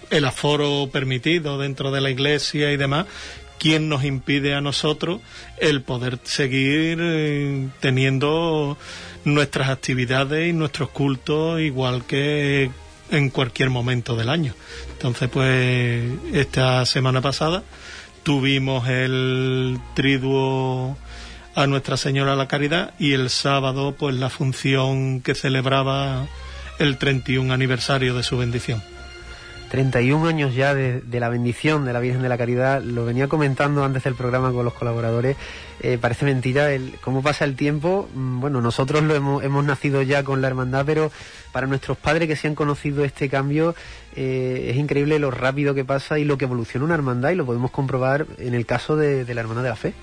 el 0.09 0.25
aforo 0.25 0.89
permitido 0.91 1.57
dentro 1.57 1.91
de 1.91 2.01
la 2.01 2.09
iglesia 2.09 2.73
y 2.73 2.77
demás, 2.77 3.05
¿quién 3.59 3.87
nos 3.87 4.03
impide 4.03 4.55
a 4.55 4.61
nosotros 4.61 5.21
el 5.59 5.83
poder 5.83 6.19
seguir 6.23 6.97
eh, 7.01 7.69
teniendo 7.79 8.77
nuestras 9.23 9.69
actividades 9.69 10.49
y 10.49 10.53
nuestros 10.53 10.89
cultos 10.89 11.61
igual 11.61 12.03
que 12.03 12.71
en 13.11 13.29
cualquier 13.29 13.69
momento 13.69 14.15
del 14.15 14.29
año. 14.29 14.53
Entonces, 14.93 15.29
pues 15.29 16.11
esta 16.33 16.85
semana 16.85 17.21
pasada 17.21 17.63
tuvimos 18.23 18.87
el 18.89 19.79
triduo 19.93 20.97
a 21.55 21.67
Nuestra 21.67 21.97
Señora 21.97 22.35
la 22.35 22.47
Caridad 22.47 22.93
y 22.99 23.13
el 23.13 23.29
sábado 23.29 23.95
pues 23.97 24.15
la 24.15 24.29
función 24.29 25.21
que 25.21 25.35
celebraba 25.35 26.27
el 26.79 26.97
31 26.97 27.53
aniversario 27.53 28.13
de 28.13 28.23
su 28.23 28.37
bendición. 28.37 28.83
31 29.69 30.27
años 30.27 30.55
ya 30.55 30.73
de, 30.73 31.01
la 31.11 31.29
bendición 31.29 31.85
de 31.85 31.93
la 31.93 31.99
Virgen 31.99 32.21
de 32.21 32.29
la 32.29 32.37
Caridad, 32.37 32.81
lo 32.81 33.05
venía 33.05 33.27
comentando 33.27 33.83
antes 33.83 34.03
del 34.03 34.15
programa 34.15 34.51
con 34.51 34.65
los 34.65 34.73
colaboradores, 34.73 35.37
eh, 35.81 35.97
parece 35.99 36.25
mentira 36.25 36.71
el, 36.71 36.95
cómo 37.01 37.21
pasa 37.21 37.45
el 37.45 37.55
tiempo, 37.55 38.07
bueno, 38.13 38.61
nosotros 38.61 39.03
lo 39.03 39.15
hemos, 39.15 39.43
hemos, 39.43 39.65
nacido 39.65 40.01
ya 40.01 40.23
con 40.23 40.41
la 40.41 40.47
hermandad, 40.47 40.85
pero 40.85 41.11
para 41.51 41.67
nuestros 41.67 41.97
padres 41.97 42.27
que 42.27 42.35
se 42.35 42.47
han 42.47 42.55
conocido 42.55 43.03
este 43.03 43.29
cambio, 43.29 43.75
eh, 44.15 44.67
es 44.71 44.77
increíble 44.77 45.19
lo 45.19 45.31
rápido 45.31 45.73
que 45.73 45.85
pasa 45.85 46.19
y 46.19 46.23
lo 46.23 46.37
que 46.37 46.45
evoluciona 46.45 46.85
una 46.85 46.95
hermandad 46.95 47.31
y 47.31 47.35
lo 47.35 47.45
podemos 47.45 47.71
comprobar 47.71 48.27
en 48.37 48.53
el 48.53 48.65
caso 48.65 48.95
de, 48.95 49.25
de 49.25 49.33
la 49.33 49.41
Hermandad 49.41 49.63
de 49.63 49.69
la 49.69 49.75
Fe. 49.75 49.93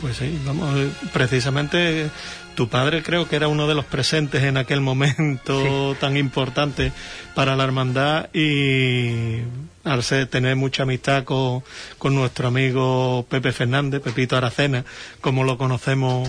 Pues 0.00 0.16
sí, 0.18 0.38
vamos, 0.44 0.74
precisamente 1.12 2.10
tu 2.54 2.68
padre 2.68 3.02
creo 3.02 3.28
que 3.28 3.36
era 3.36 3.48
uno 3.48 3.66
de 3.66 3.74
los 3.74 3.84
presentes 3.84 4.42
en 4.42 4.56
aquel 4.56 4.80
momento 4.80 5.92
sí. 5.92 5.98
tan 6.00 6.16
importante 6.16 6.92
para 7.34 7.56
la 7.56 7.64
hermandad 7.64 8.28
y 8.34 9.40
al 9.84 10.02
ser, 10.02 10.26
tener 10.26 10.56
mucha 10.56 10.82
amistad 10.82 11.24
con, 11.24 11.62
con, 11.98 12.14
nuestro 12.14 12.48
amigo 12.48 13.26
Pepe 13.28 13.52
Fernández, 13.52 14.02
Pepito 14.02 14.36
Aracena, 14.36 14.84
como 15.20 15.44
lo 15.44 15.56
conocemos 15.56 16.28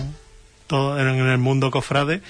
todo 0.66 0.98
en 1.00 1.08
el 1.08 1.38
mundo 1.38 1.70
cofrade. 1.70 2.22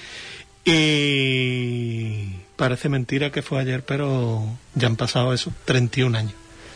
Y 0.65 2.35
parece 2.55 2.89
mentira 2.89 3.31
que 3.31 3.41
fue 3.41 3.59
ayer, 3.59 3.83
pero 3.83 4.43
ya 4.75 4.87
han 4.87 4.95
pasado 4.95 5.33
eso, 5.33 5.53
31 5.65 6.17
años. 6.17 6.33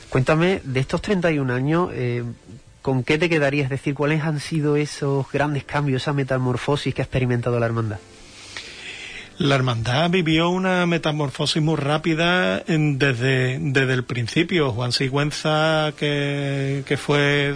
Cuéntame, 0.09 0.61
de 0.64 0.80
estos 0.80 1.01
31 1.01 1.53
años, 1.53 1.89
eh, 1.93 2.24
¿con 2.84 3.04
qué 3.04 3.18
te 3.18 3.30
quedarías? 3.30 3.66
Es 3.66 3.70
decir, 3.72 3.96
¿cuáles 3.96 4.22
han 4.22 4.40
sido 4.40 4.76
esos 4.76 5.26
grandes 5.32 5.64
cambios, 5.64 6.04
esa 6.04 6.14
metamorfosis 6.14 6.94
que 6.94 7.02
ha 7.02 7.06
experimentado 7.06 7.60
la 7.60 7.66
hermandad? 7.66 7.98
La 9.40 9.56
hermandad 9.56 10.12
vivió 10.12 10.50
una 10.50 10.86
metamorfosis 10.86 11.62
muy 11.64 11.78
rápida 11.78 12.62
en, 12.68 13.00
desde, 13.00 13.58
desde 13.60 13.94
el 13.94 14.04
principio. 14.04 14.72
Juan 14.72 14.92
Sigüenza, 14.92 15.94
que, 15.98 16.84
que 16.86 16.98
fue, 16.98 17.56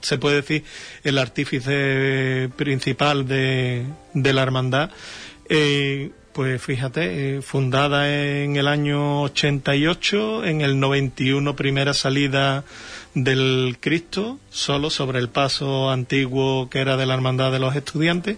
se 0.00 0.16
puede 0.16 0.36
decir, 0.36 0.64
el 1.04 1.18
artífice 1.18 2.48
principal 2.56 3.28
de, 3.28 3.84
de 4.14 4.32
la 4.32 4.42
hermandad, 4.42 4.90
eh, 5.50 6.12
pues 6.32 6.62
fíjate, 6.62 7.38
eh, 7.38 7.42
fundada 7.42 8.08
en 8.08 8.54
el 8.54 8.68
año 8.68 9.22
88, 9.22 10.44
en 10.44 10.60
el 10.60 10.78
91 10.78 11.56
primera 11.56 11.92
salida 11.92 12.62
del 13.24 13.76
Cristo, 13.80 14.38
solo 14.50 14.90
sobre 14.90 15.18
el 15.18 15.28
paso 15.28 15.90
antiguo 15.90 16.68
que 16.70 16.80
era 16.80 16.96
de 16.96 17.06
la 17.06 17.14
Hermandad 17.14 17.52
de 17.52 17.58
los 17.58 17.76
Estudiantes, 17.76 18.36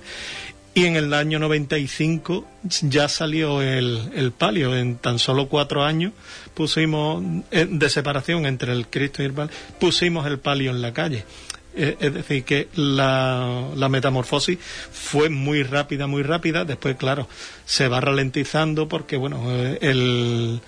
y 0.73 0.87
en 0.87 0.97
el 0.97 1.13
año 1.15 1.39
95 1.41 2.47
ya 2.83 3.09
salió 3.09 3.61
el, 3.61 4.13
el 4.15 4.31
palio. 4.33 4.77
En 4.77 4.97
tan 4.97 5.19
solo 5.19 5.49
cuatro 5.49 5.85
años 5.85 6.13
pusimos, 6.55 7.23
eh, 7.51 7.67
de 7.69 7.91
separación 7.91 8.47
entre 8.47 8.73
el 8.73 8.87
Cristo 8.87 9.23
y 9.23 9.27
el 9.27 9.33
palio, 9.33 9.53
pusimos 9.81 10.27
el 10.27 10.39
palio 10.39 10.71
en 10.71 10.81
la 10.81 10.93
calle. 10.93 11.25
Es 11.73 12.13
decir, 12.13 12.43
que 12.43 12.69
la, 12.75 13.69
la, 13.77 13.89
metamorfosis 13.89 14.59
fue 14.59 15.31
muy 15.31 15.63
rápida, 15.63 16.09
muy 16.09 16.25
rápida. 16.25 16.65
Después, 16.65 16.97
claro, 16.97 17.29
se 17.65 17.87
va 17.87 18.01
ralentizando 18.01 18.89
porque, 18.89 19.17
bueno, 19.17 19.53
el, 19.81 20.61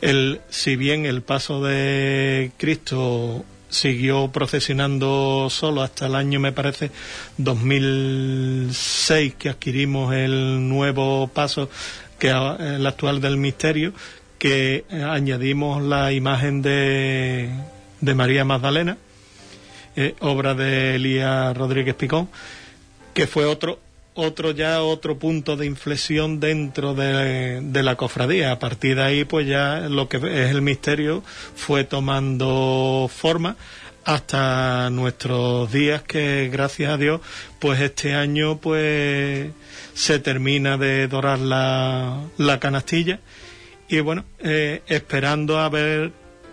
el, 0.00 0.40
si 0.48 0.76
bien 0.76 1.06
el 1.06 1.22
paso 1.22 1.62
de 1.62 2.52
Cristo 2.56 3.44
siguió 3.68 4.30
procesionando 4.32 5.48
solo 5.50 5.82
hasta 5.82 6.06
el 6.06 6.14
año, 6.14 6.40
me 6.40 6.52
parece, 6.52 6.90
2006, 7.38 9.34
que 9.34 9.48
adquirimos 9.48 10.14
el 10.14 10.68
nuevo 10.68 11.28
paso 11.28 11.70
que 12.18 12.28
el 12.30 12.86
actual 12.86 13.20
del 13.20 13.36
misterio, 13.36 13.92
que 14.38 14.84
eh, 14.90 15.02
añadimos 15.02 15.82
la 15.82 16.12
imagen 16.12 16.62
de, 16.62 17.50
de 18.00 18.14
María 18.14 18.44
Magdalena, 18.44 18.98
eh, 19.96 20.14
obra 20.20 20.54
de 20.54 20.96
Elías 20.96 21.56
Rodríguez 21.56 21.94
Picón, 21.94 22.28
que 23.14 23.26
fue 23.26 23.44
otro 23.44 23.80
otro 24.20 24.52
ya 24.52 24.82
otro 24.82 25.18
punto 25.18 25.56
de 25.56 25.66
inflexión 25.66 26.40
dentro 26.40 26.94
de, 26.94 27.62
la 27.82 27.96
cofradía. 27.96 28.52
A 28.52 28.58
partir 28.58 28.96
de 28.96 29.02
ahí, 29.02 29.24
pues 29.24 29.46
ya 29.46 29.88
lo 29.88 30.08
que 30.08 30.18
es 30.18 30.50
el 30.50 30.62
misterio 30.62 31.22
fue 31.54 31.84
tomando 31.84 33.10
forma 33.12 33.56
hasta 34.04 34.90
nuestros 34.90 35.70
días 35.72 36.02
que 36.02 36.48
gracias 36.50 36.90
a 36.90 36.96
Dios 36.96 37.20
pues 37.58 37.80
este 37.80 38.14
año 38.14 38.56
pues 38.56 39.50
se 39.92 40.18
termina 40.18 40.78
de 40.78 41.06
dorar 41.06 41.38
la, 41.38 42.22
la 42.38 42.58
canastilla 42.58 43.20
y 43.88 44.00
bueno 44.00 44.24
eh, 44.38 44.82
esperando 44.86 45.58
a 45.58 45.68
ver 45.68 46.12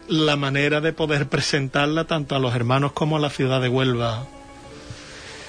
la 0.09 0.35
manera 0.35 0.81
de 0.81 0.91
poder 0.91 1.29
presentarla 1.29 2.03
tanto 2.03 2.35
a 2.35 2.39
los 2.39 2.53
hermanos 2.53 2.91
como 2.91 3.15
a 3.15 3.19
la 3.21 3.29
ciudad 3.29 3.61
de 3.61 3.69
Huelva 3.69 4.27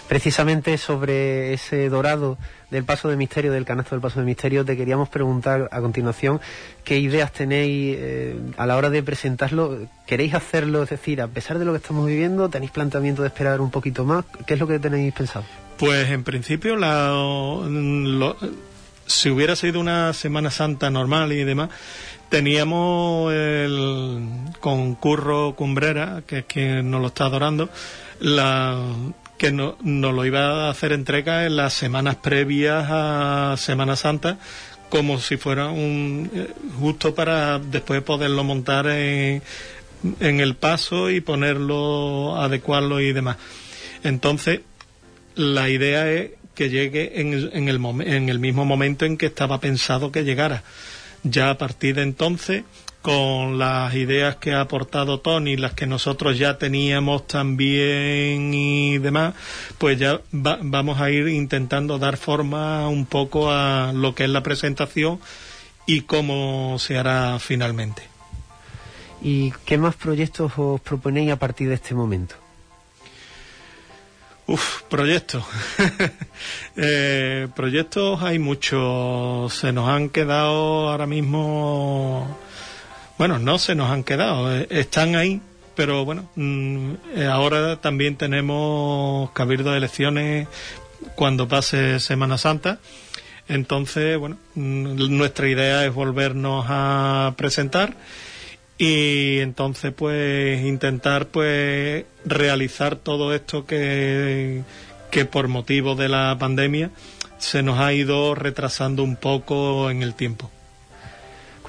precisamente 0.08 0.78
sobre 0.78 1.52
ese 1.52 1.88
dorado 1.90 2.38
del 2.70 2.84
paso 2.84 3.08
de 3.08 3.16
misterio, 3.16 3.52
del 3.52 3.64
canasto 3.64 3.94
del 3.94 4.00
paso 4.00 4.20
de 4.20 4.26
misterio, 4.26 4.64
te 4.64 4.76
queríamos 4.76 5.08
preguntar 5.08 5.68
a 5.70 5.80
continuación 5.80 6.40
qué 6.82 6.98
ideas 6.98 7.30
tenéis 7.32 7.96
eh, 7.98 8.36
a 8.56 8.66
la 8.66 8.76
hora 8.76 8.90
de 8.90 9.02
presentarlo. 9.02 9.78
¿Queréis 10.06 10.34
hacerlo? 10.34 10.82
Es 10.82 10.90
decir, 10.90 11.20
a 11.20 11.28
pesar 11.28 11.58
de 11.58 11.66
lo 11.66 11.72
que 11.72 11.78
estamos 11.78 12.06
viviendo, 12.06 12.48
¿tenéis 12.48 12.70
planteamiento 12.70 13.22
de 13.22 13.28
esperar 13.28 13.60
un 13.60 13.70
poquito 13.70 14.04
más? 14.04 14.24
¿Qué 14.46 14.54
es 14.54 14.60
lo 14.60 14.66
que 14.66 14.78
tenéis 14.78 15.12
pensado? 15.12 15.44
Pues 15.76 16.10
en 16.10 16.24
principio, 16.24 16.74
la, 16.76 17.14
si 19.06 19.30
hubiera 19.30 19.54
sido 19.56 19.78
una 19.78 20.12
Semana 20.14 20.50
Santa 20.50 20.90
normal 20.90 21.32
y 21.32 21.44
demás, 21.44 21.68
teníamos 22.30 23.32
el 23.32 24.26
concurro 24.58 25.54
Cumbrera, 25.54 26.22
que 26.26 26.38
es 26.38 26.44
quien 26.46 26.90
nos 26.90 27.00
lo 27.00 27.08
está 27.08 27.26
adorando, 27.26 27.68
la, 28.20 28.82
que 29.38 29.52
nos 29.52 29.80
no 29.82 30.12
lo 30.12 30.24
iba 30.26 30.66
a 30.66 30.70
hacer 30.70 30.92
entrega 30.92 31.46
en 31.46 31.56
las 31.56 31.72
semanas 31.72 32.16
previas 32.16 32.86
a 32.90 33.54
Semana 33.56 33.96
Santa, 33.96 34.38
como 34.90 35.18
si 35.20 35.36
fuera 35.36 35.68
un 35.68 36.30
eh, 36.34 36.48
justo 36.78 37.14
para 37.14 37.58
después 37.58 38.02
poderlo 38.02 38.42
montar 38.44 38.88
en, 38.88 39.42
en 40.20 40.40
el 40.40 40.56
paso 40.56 41.10
y 41.10 41.20
ponerlo, 41.20 42.36
adecuarlo 42.36 43.00
y 43.00 43.12
demás. 43.12 43.36
Entonces, 44.02 44.60
la 45.34 45.68
idea 45.68 46.10
es 46.10 46.32
que 46.54 46.68
llegue 46.68 47.20
en, 47.20 47.50
en, 47.52 47.68
el, 47.68 47.80
en 48.06 48.28
el 48.28 48.38
mismo 48.40 48.64
momento 48.64 49.04
en 49.04 49.16
que 49.16 49.26
estaba 49.26 49.60
pensado 49.60 50.10
que 50.10 50.24
llegara. 50.24 50.64
Ya 51.22 51.50
a 51.50 51.58
partir 51.58 51.94
de 51.94 52.02
entonces 52.02 52.64
con 53.02 53.58
las 53.58 53.94
ideas 53.94 54.36
que 54.36 54.52
ha 54.52 54.60
aportado 54.60 55.20
Tony, 55.20 55.56
las 55.56 55.72
que 55.74 55.86
nosotros 55.86 56.38
ya 56.38 56.58
teníamos 56.58 57.26
también 57.26 58.52
y 58.52 58.98
demás, 58.98 59.34
pues 59.78 59.98
ya 59.98 60.20
vamos 60.32 61.00
a 61.00 61.10
ir 61.10 61.28
intentando 61.28 61.98
dar 61.98 62.16
forma 62.16 62.88
un 62.88 63.06
poco 63.06 63.50
a 63.50 63.92
lo 63.92 64.14
que 64.14 64.24
es 64.24 64.30
la 64.30 64.42
presentación 64.42 65.20
y 65.86 66.02
cómo 66.02 66.76
se 66.78 66.98
hará 66.98 67.38
finalmente. 67.38 68.02
¿Y 69.22 69.52
qué 69.64 69.78
más 69.78 69.96
proyectos 69.96 70.52
os 70.56 70.80
proponéis 70.80 71.32
a 71.32 71.36
partir 71.36 71.68
de 71.68 71.74
este 71.74 71.94
momento? 71.94 72.34
Uf, 74.46 74.82
proyectos. 74.84 75.44
eh, 76.76 77.48
proyectos 77.54 78.22
hay 78.22 78.38
muchos. 78.38 79.52
Se 79.52 79.72
nos 79.72 79.88
han 79.88 80.08
quedado 80.08 80.88
ahora 80.88 81.06
mismo 81.06 82.38
bueno, 83.18 83.38
no 83.38 83.58
se 83.58 83.74
nos 83.74 83.90
han 83.90 84.04
quedado, 84.04 84.54
eh, 84.54 84.66
están 84.70 85.16
ahí, 85.16 85.40
pero 85.74 86.04
bueno, 86.04 86.28
mm, 86.36 86.92
eh, 87.16 87.26
ahora 87.26 87.80
también 87.80 88.16
tenemos 88.16 89.30
cabildo 89.32 89.72
de 89.72 89.78
elecciones 89.78 90.48
cuando 91.14 91.48
pase 91.48 92.00
Semana 92.00 92.38
Santa. 92.38 92.78
Entonces, 93.48 94.18
bueno, 94.18 94.38
mm, 94.54 95.16
nuestra 95.16 95.48
idea 95.48 95.84
es 95.84 95.92
volvernos 95.92 96.66
a 96.68 97.34
presentar 97.36 97.94
y 98.78 99.38
entonces 99.40 99.92
pues 99.92 100.64
intentar 100.64 101.26
pues 101.26 102.04
realizar 102.24 102.96
todo 102.96 103.34
esto 103.34 103.66
que, 103.66 104.62
que 105.10 105.24
por 105.24 105.48
motivo 105.48 105.96
de 105.96 106.08
la 106.08 106.36
pandemia 106.38 106.90
se 107.38 107.62
nos 107.62 107.80
ha 107.80 107.92
ido 107.92 108.34
retrasando 108.34 109.02
un 109.02 109.16
poco 109.16 109.90
en 109.90 110.02
el 110.02 110.14
tiempo. 110.14 110.50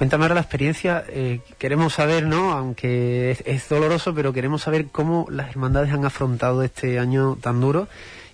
Cuéntame 0.00 0.24
ahora 0.24 0.36
la 0.36 0.40
experiencia, 0.40 1.04
eh, 1.10 1.40
queremos 1.58 1.92
saber, 1.92 2.24
¿no? 2.24 2.52
Aunque 2.52 3.36
es, 3.44 3.68
doloroso, 3.68 4.14
pero 4.14 4.32
queremos 4.32 4.62
saber 4.62 4.86
cómo 4.86 5.26
las 5.28 5.50
hermandades 5.50 5.92
han 5.92 6.06
afrontado 6.06 6.62
este 6.62 6.98
año 6.98 7.36
tan 7.38 7.60
duro 7.60 7.86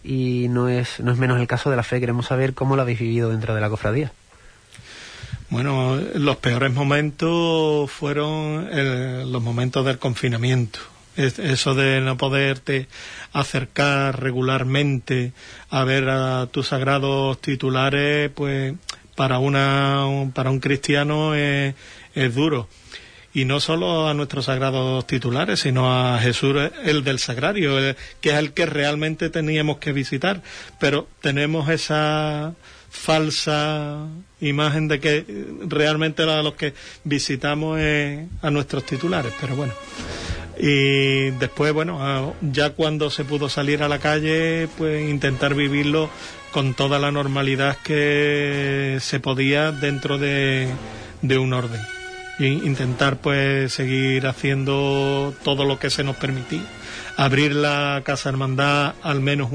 y 0.04 0.46
no 0.48 0.68
es, 0.68 1.00
no 1.00 1.10
es 1.10 1.18
menos 1.18 1.40
el 1.40 1.48
caso 1.48 1.68
de 1.68 1.74
la 1.74 1.82
fe, 1.82 1.98
queremos 1.98 2.26
saber 2.26 2.54
cómo 2.54 2.76
lo 2.76 2.82
habéis 2.82 3.00
vivido 3.00 3.30
dentro 3.30 3.52
de 3.52 3.60
la 3.60 3.68
cofradía. 3.68 4.12
Bueno, 5.50 5.96
los 6.14 6.36
peores 6.36 6.72
momentos 6.72 7.90
fueron 7.90 8.68
los 9.32 9.42
momentos 9.42 9.84
del 9.84 9.98
confinamiento. 9.98 10.78
eso 11.16 11.74
de 11.74 12.00
no 12.00 12.16
poderte 12.16 12.86
acercar 13.32 14.22
regularmente 14.22 15.32
a 15.70 15.82
ver 15.82 16.10
a 16.10 16.46
tus 16.46 16.68
sagrados 16.68 17.40
titulares, 17.40 18.30
pues 18.32 18.72
para, 19.16 19.38
una, 19.38 20.30
para 20.34 20.50
un 20.50 20.60
cristiano 20.60 21.34
es, 21.34 21.74
duro. 22.34 22.68
Y 23.34 23.44
no 23.44 23.60
solo 23.60 24.08
a 24.08 24.14
nuestros 24.14 24.46
sagrados 24.46 25.06
titulares, 25.06 25.60
sino 25.60 25.92
a 25.92 26.18
Jesús, 26.18 26.56
el 26.84 27.04
del 27.04 27.18
sagrario, 27.18 27.76
que 28.20 28.30
es 28.30 28.36
el 28.36 28.52
que 28.52 28.64
realmente 28.64 29.28
teníamos 29.28 29.78
que 29.78 29.92
visitar. 29.92 30.42
Pero 30.78 31.06
tenemos 31.20 31.68
esa 31.68 32.54
falsa 32.88 34.06
imagen 34.40 34.88
de 34.88 35.00
que 35.00 35.24
realmente 35.68 36.22
a 36.22 36.42
los 36.42 36.54
que 36.54 36.72
visitamos 37.04 37.78
es 37.78 38.26
a 38.40 38.50
nuestros 38.50 38.86
titulares. 38.86 39.34
Pero 39.38 39.54
bueno. 39.56 39.74
Y 40.58 41.32
después, 41.32 41.74
bueno, 41.74 42.34
ya 42.40 42.70
cuando 42.70 43.10
se 43.10 43.24
pudo 43.24 43.50
salir 43.50 43.82
a 43.82 43.88
la 43.88 43.98
calle, 43.98 44.68
pues 44.78 45.08
intentar 45.08 45.54
vivirlo 45.54 46.08
con 46.56 46.72
toda 46.72 46.98
la 46.98 47.12
normalidad 47.12 47.76
que 47.84 48.96
se 49.02 49.20
podía 49.20 49.72
dentro 49.72 50.16
de, 50.16 50.66
un 51.22 51.52
orden. 51.52 51.82
E 52.38 52.46
intentar 52.46 53.18
pues 53.18 53.74
seguir 53.74 54.26
haciendo 54.26 55.34
todo 55.44 55.66
lo 55.66 55.78
que 55.78 55.90
se 55.90 56.02
nos 56.02 56.16
permitía. 56.16 56.64
Abrir 57.18 57.54
la 57.54 58.00
Casa 58.06 58.30
Hermandad 58.30 58.94
al 59.02 59.20
menos 59.20 59.50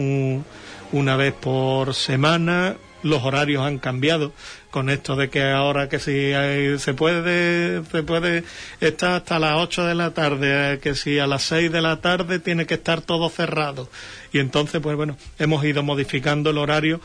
una 0.91 1.15
vez 1.15 1.33
por 1.33 1.95
semana, 1.95 2.75
los 3.01 3.23
horarios 3.23 3.65
han 3.65 3.79
cambiado 3.79 4.31
con 4.69 4.91
esto 4.91 5.15
de 5.15 5.31
que 5.31 5.49
ahora 5.49 5.89
que 5.89 5.97
si 5.97 6.31
se 6.77 6.93
puede 6.93 7.83
se 7.85 8.03
puede 8.03 8.43
estar 8.79 9.13
hasta 9.13 9.39
las 9.39 9.55
8 9.55 9.85
de 9.85 9.95
la 9.95 10.11
tarde, 10.11 10.79
que 10.79 10.93
si 10.93 11.17
a 11.17 11.25
las 11.25 11.41
6 11.43 11.71
de 11.71 11.81
la 11.81 11.99
tarde 11.99 12.37
tiene 12.37 12.67
que 12.67 12.75
estar 12.75 13.01
todo 13.01 13.29
cerrado. 13.29 13.89
Y 14.33 14.39
entonces, 14.39 14.81
pues 14.81 14.95
bueno, 14.95 15.17
hemos 15.39 15.63
ido 15.65 15.83
modificando 15.83 16.51
el 16.51 16.57
horario 16.57 17.01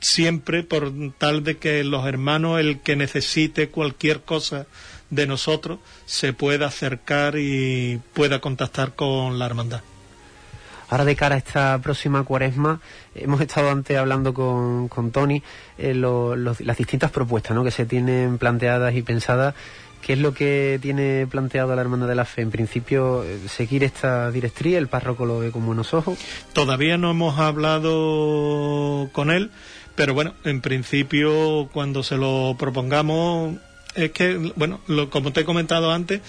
siempre 0.00 0.62
por 0.62 0.92
tal 1.18 1.44
de 1.44 1.56
que 1.56 1.82
los 1.84 2.06
hermanos, 2.06 2.60
el 2.60 2.80
que 2.80 2.96
necesite 2.96 3.68
cualquier 3.68 4.22
cosa 4.22 4.66
de 5.10 5.26
nosotros, 5.26 5.78
se 6.06 6.32
pueda 6.32 6.66
acercar 6.66 7.36
y 7.38 8.00
pueda 8.14 8.40
contactar 8.40 8.94
con 8.94 9.38
la 9.38 9.46
hermandad. 9.46 9.80
Ahora 10.90 11.04
de 11.04 11.16
cara 11.16 11.34
a 11.34 11.38
esta 11.38 11.78
próxima 11.82 12.24
cuaresma, 12.24 12.80
hemos 13.14 13.42
estado 13.42 13.70
antes 13.70 13.96
hablando 13.98 14.32
con, 14.32 14.88
con 14.88 15.10
Tony 15.10 15.42
eh, 15.76 15.92
las 15.94 16.78
distintas 16.78 17.10
propuestas 17.10 17.54
¿no? 17.54 17.62
que 17.62 17.70
se 17.70 17.84
tienen 17.84 18.38
planteadas 18.38 18.94
y 18.94 19.02
pensadas. 19.02 19.54
¿Qué 20.02 20.14
es 20.14 20.18
lo 20.18 20.32
que 20.32 20.78
tiene 20.80 21.26
planteado 21.26 21.74
la 21.74 21.82
Hermandad 21.82 22.08
de 22.08 22.14
la 22.14 22.24
Fe? 22.24 22.42
En 22.42 22.50
principio, 22.50 23.24
eh, 23.24 23.38
seguir 23.48 23.84
esta 23.84 24.30
directriz, 24.30 24.76
el 24.76 24.88
párroco 24.88 25.26
lo 25.26 25.38
ve 25.38 25.50
con 25.50 25.66
buenos 25.66 25.94
ojos. 25.94 26.18
Todavía 26.52 26.96
no 26.96 27.10
hemos 27.10 27.38
hablado 27.38 29.08
con 29.12 29.30
él, 29.30 29.50
pero 29.94 30.14
bueno, 30.14 30.34
en 30.44 30.60
principio, 30.60 31.68
cuando 31.72 32.02
se 32.02 32.16
lo 32.16 32.56
propongamos, 32.58 33.56
es 33.94 34.12
que, 34.12 34.52
bueno, 34.56 34.80
como 35.10 35.32
te 35.32 35.40
he 35.40 35.44
comentado 35.44 35.90
antes, 35.92 36.20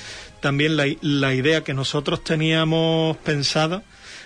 también 0.42 0.76
la, 0.76 0.86
la 1.02 1.34
idea 1.34 1.64
que 1.64 1.74
nosotros 1.74 2.24
teníamos 2.24 3.18
pensada 3.18 3.84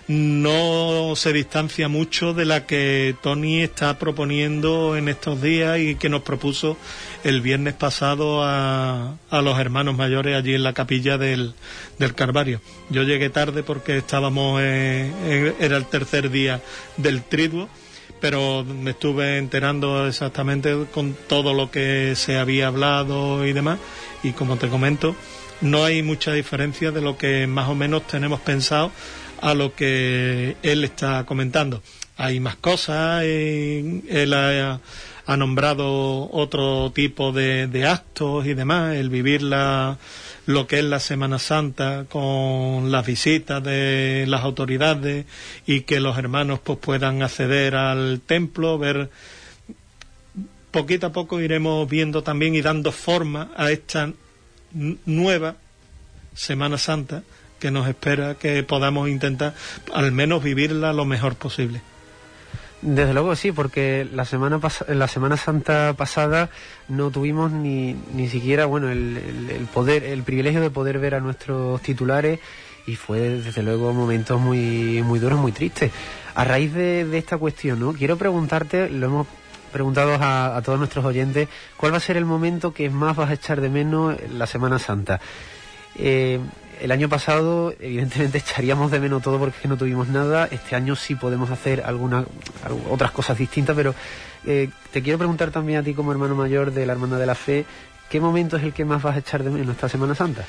no 0.07 1.15
se 1.15 1.31
distancia 1.31 1.87
mucho 1.87 2.33
de 2.33 2.45
la 2.45 2.65
que 2.65 3.15
Tony 3.21 3.61
está 3.61 3.97
proponiendo 3.97 4.97
en 4.97 5.07
estos 5.07 5.41
días 5.41 5.79
y 5.79 5.95
que 5.95 6.09
nos 6.09 6.23
propuso 6.23 6.77
el 7.23 7.41
viernes 7.41 7.73
pasado 7.73 8.43
a, 8.43 9.15
a 9.29 9.41
los 9.41 9.59
hermanos 9.59 9.95
mayores 9.95 10.35
allí 10.35 10.55
en 10.55 10.63
la 10.63 10.73
capilla 10.73 11.17
del, 11.17 11.53
del 11.99 12.15
Carvario. 12.15 12.61
Yo 12.89 13.03
llegué 13.03 13.29
tarde 13.29 13.63
porque 13.63 13.97
estábamos, 13.97 14.61
era 14.61 15.77
el 15.77 15.85
tercer 15.85 16.29
día 16.29 16.61
del 16.97 17.23
triduo 17.23 17.69
pero 18.23 18.63
me 18.63 18.91
estuve 18.91 19.37
enterando 19.37 20.07
exactamente 20.07 20.85
con 20.93 21.13
todo 21.27 21.53
lo 21.53 21.69
que 21.69 22.15
se 22.15 22.37
había 22.37 22.67
hablado 22.67 23.45
y 23.45 23.51
demás, 23.51 23.79
y 24.23 24.31
como 24.31 24.55
te 24.55 24.69
comento, 24.69 25.13
no 25.59 25.83
hay 25.83 26.03
mucha 26.03 26.31
diferencia 26.31 26.91
de 26.91 27.01
lo 27.01 27.17
que 27.17 27.47
más 27.47 27.67
o 27.67 27.75
menos 27.75 28.07
tenemos 28.07 28.39
pensado 28.39 28.93
a 29.43 29.53
lo 29.53 29.75
que 29.75 30.55
él 30.63 30.85
está 30.85 31.25
comentando. 31.25 31.83
Hay 32.15 32.39
más 32.39 32.55
cosas, 32.55 33.23
él 33.23 34.33
ha, 34.33 34.79
nombrado 35.35 36.31
otro 36.31 36.91
tipo 36.91 37.33
de, 37.33 37.85
actos 37.85 38.45
y 38.45 38.53
demás, 38.53 38.95
el 38.95 39.09
vivir 39.09 39.41
la, 39.41 39.97
lo 40.45 40.65
que 40.65 40.79
es 40.79 40.85
la 40.85 41.01
Semana 41.01 41.39
Santa 41.39 42.05
con 42.07 42.89
las 42.89 43.05
visitas 43.05 43.61
de 43.61 44.23
las 44.29 44.43
autoridades 44.43 45.25
y 45.67 45.81
que 45.81 45.99
los 45.99 46.17
hermanos 46.17 46.61
pues 46.63 46.79
puedan 46.79 47.21
acceder 47.21 47.75
al 47.75 48.21
templo, 48.25 48.77
ver 48.77 49.09
poquito 50.71 51.07
a 51.07 51.11
poco 51.11 51.41
iremos 51.41 51.89
viendo 51.89 52.23
también 52.23 52.55
y 52.55 52.61
dando 52.61 52.93
forma 52.93 53.51
a 53.57 53.71
esta 53.71 54.09
nueva 54.71 55.57
Semana 56.33 56.77
Santa 56.77 57.23
que 57.63 57.71
nos 57.71 57.87
espera 57.87 58.35
que 58.35 58.61
podamos 58.61 59.07
intentar 59.07 59.53
al 59.93 60.11
menos 60.11 60.43
vivirla 60.43 60.91
lo 60.91 61.05
mejor 61.05 61.35
posible. 61.35 61.81
Desde 62.81 63.13
luego 63.13 63.37
sí, 63.37 63.53
porque 63.53 64.05
la 64.13 64.25
semana 64.25 64.59
la 64.89 65.07
Semana 65.07 65.37
Santa 65.37 65.93
pasada 65.97 66.49
no 66.89 67.09
tuvimos 67.09 67.53
ni, 67.53 67.95
ni 68.13 68.27
siquiera 68.27 68.65
bueno 68.65 68.89
el, 68.89 69.47
el, 69.49 69.65
poder 69.67 70.03
el 70.03 70.23
privilegio 70.23 70.59
de 70.59 70.71
poder 70.71 70.99
ver 70.99 71.15
a 71.15 71.21
nuestros 71.21 71.81
titulares 71.81 72.41
y 72.85 72.97
fue 72.97 73.19
desde 73.19 73.63
luego 73.63 73.93
momentos 73.93 74.41
muy 74.41 75.01
muy 75.01 75.19
duros, 75.19 75.39
muy 75.39 75.53
tristes. 75.53 75.89
A 76.35 76.43
raíz 76.43 76.73
de, 76.73 77.17
esta 77.17 77.37
cuestión, 77.37 77.79
¿no? 77.79 77.93
Quiero 77.93 78.17
preguntarte, 78.17 78.89
lo 78.89 79.05
hemos 79.05 79.27
preguntado 79.71 80.15
a, 80.15 80.57
a, 80.57 80.61
todos 80.61 80.79
nuestros 80.79 81.05
oyentes, 81.05 81.47
¿cuál 81.77 81.93
va 81.93 81.97
a 81.97 82.01
ser 82.01 82.17
el 82.17 82.25
momento 82.25 82.73
que 82.73 82.89
más 82.89 83.15
vas 83.15 83.29
a 83.29 83.35
echar 83.35 83.61
de 83.61 83.69
menos 83.69 84.17
la 84.33 84.47
Semana 84.47 84.79
Santa? 84.79 85.21
Eh, 85.95 86.39
el 86.83 86.91
año 86.91 87.07
pasado, 87.07 87.73
evidentemente, 87.79 88.37
echaríamos 88.39 88.91
de 88.91 88.99
menos 88.99 89.23
todo 89.23 89.39
porque 89.39 89.67
no 89.69 89.77
tuvimos 89.77 90.09
nada. 90.09 90.49
Este 90.51 90.75
año 90.75 90.95
sí 90.97 91.15
podemos 91.15 91.49
hacer 91.49 91.81
algunas 91.85 92.25
otras 92.89 93.11
cosas 93.11 93.37
distintas, 93.37 93.73
pero 93.73 93.95
eh, 94.45 94.69
te 94.91 95.01
quiero 95.01 95.17
preguntar 95.17 95.49
también 95.49 95.79
a 95.79 95.83
ti, 95.83 95.93
como 95.93 96.11
hermano 96.11 96.35
mayor 96.35 96.73
de 96.73 96.85
la 96.85 96.91
Hermandad 96.91 97.19
de 97.19 97.25
la 97.25 97.35
Fe, 97.35 97.65
¿qué 98.09 98.19
momento 98.19 98.57
es 98.57 98.63
el 98.63 98.73
que 98.73 98.83
más 98.83 99.01
vas 99.01 99.15
a 99.15 99.19
echar 99.19 99.43
de 99.43 99.49
menos 99.49 99.75
esta 99.75 99.87
Semana 99.87 100.13
Santa? 100.13 100.43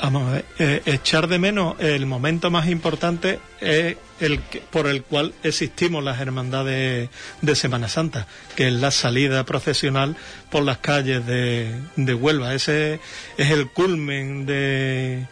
Vamos 0.00 0.28
a 0.28 0.32
ver, 0.32 0.44
eh, 0.58 0.82
echar 0.86 1.26
de 1.26 1.38
menos 1.38 1.76
el 1.78 2.04
momento 2.06 2.50
más 2.50 2.68
importante 2.68 3.38
es 3.60 3.96
el 4.20 4.40
por 4.70 4.86
el 4.86 5.02
cual 5.02 5.32
existimos 5.42 6.04
las 6.04 6.20
hermandades 6.20 7.08
de 7.40 7.54
Semana 7.54 7.88
Santa, 7.88 8.26
que 8.56 8.68
es 8.68 8.74
la 8.74 8.90
salida 8.90 9.44
procesional 9.44 10.16
por 10.50 10.62
las 10.64 10.78
calles 10.78 11.26
de 11.26 12.14
Huelva. 12.14 12.54
Ese 12.54 13.00
es 13.38 13.50
el 13.50 13.68
culmen 13.68 14.44
de, 14.44 15.26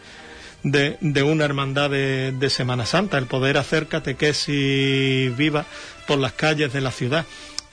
de, 0.65 1.23
una 1.23 1.45
hermandad 1.45 1.91
de, 1.91 2.49
Semana 2.49 2.85
Santa, 2.85 3.17
el 3.17 3.27
poder 3.27 3.57
hacer 3.57 3.87
catequesis 3.87 5.35
viva 5.37 5.65
por 6.07 6.17
las 6.17 6.33
calles 6.33 6.73
de 6.73 6.81
la 6.81 6.91
ciudad. 6.91 7.25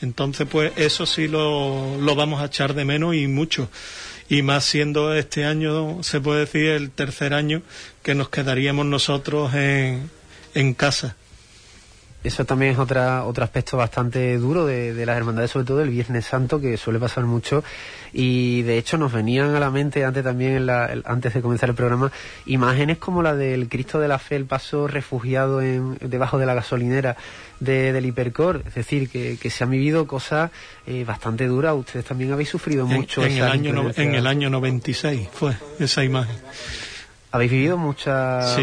Entonces, 0.02 0.46
pues 0.50 0.72
eso 0.76 1.06
sí 1.06 1.28
lo, 1.28 1.98
lo 2.00 2.14
vamos 2.14 2.42
a 2.42 2.46
echar 2.46 2.74
de 2.74 2.84
menos 2.84 3.14
y 3.14 3.28
mucho. 3.28 3.68
Y 4.28 4.42
más 4.42 4.64
siendo 4.64 5.14
este 5.14 5.44
año, 5.44 6.02
se 6.02 6.20
puede 6.20 6.40
decir, 6.40 6.66
el 6.66 6.90
tercer 6.90 7.34
año 7.34 7.62
que 8.02 8.14
nos 8.14 8.28
quedaríamos 8.28 8.86
nosotros 8.86 9.54
en, 9.54 10.10
en 10.54 10.74
casa. 10.74 11.16
Eso 12.24 12.44
también 12.44 12.72
es 12.72 12.78
otra, 12.78 13.24
otro 13.24 13.42
aspecto 13.42 13.76
bastante 13.76 14.38
duro 14.38 14.64
de, 14.64 14.94
de, 14.94 15.06
las 15.06 15.16
hermandades, 15.16 15.50
sobre 15.50 15.66
todo 15.66 15.82
el 15.82 15.90
Viernes 15.90 16.24
Santo, 16.24 16.60
que 16.60 16.76
suele 16.76 17.00
pasar 17.00 17.24
mucho. 17.24 17.64
Y 18.12 18.62
de 18.62 18.78
hecho 18.78 18.96
nos 18.96 19.12
venían 19.12 19.54
a 19.56 19.60
la 19.60 19.70
mente 19.70 20.04
antes 20.04 20.22
también, 20.22 20.52
en 20.52 20.66
la, 20.66 20.94
antes 21.04 21.34
de 21.34 21.42
comenzar 21.42 21.70
el 21.70 21.74
programa, 21.74 22.12
imágenes 22.46 22.98
como 22.98 23.22
la 23.22 23.34
del 23.34 23.68
Cristo 23.68 23.98
de 23.98 24.06
la 24.06 24.18
Fe, 24.18 24.36
el 24.36 24.44
paso 24.44 24.86
refugiado 24.86 25.62
en, 25.62 25.98
debajo 26.00 26.38
de 26.38 26.46
la 26.46 26.54
gasolinera 26.54 27.16
de, 27.58 27.92
del 27.92 28.06
Hipercor. 28.06 28.62
Es 28.66 28.74
decir, 28.74 29.08
que, 29.08 29.36
que 29.40 29.50
se 29.50 29.64
han 29.64 29.70
vivido 29.70 30.06
cosas 30.06 30.50
eh, 30.86 31.04
bastante 31.04 31.46
duras. 31.46 31.74
Ustedes 31.74 32.04
también 32.04 32.32
habéis 32.32 32.50
sufrido 32.50 32.86
mucho. 32.86 33.24
En, 33.24 33.32
el 33.32 33.42
año 33.42 33.90
en 33.96 34.14
el 34.14 34.26
año 34.28 34.48
96 34.48 35.28
fue 35.32 35.56
esa 35.80 36.04
imagen. 36.04 36.36
Habéis 37.32 37.50
vivido 37.50 37.78
muchas 37.78 38.58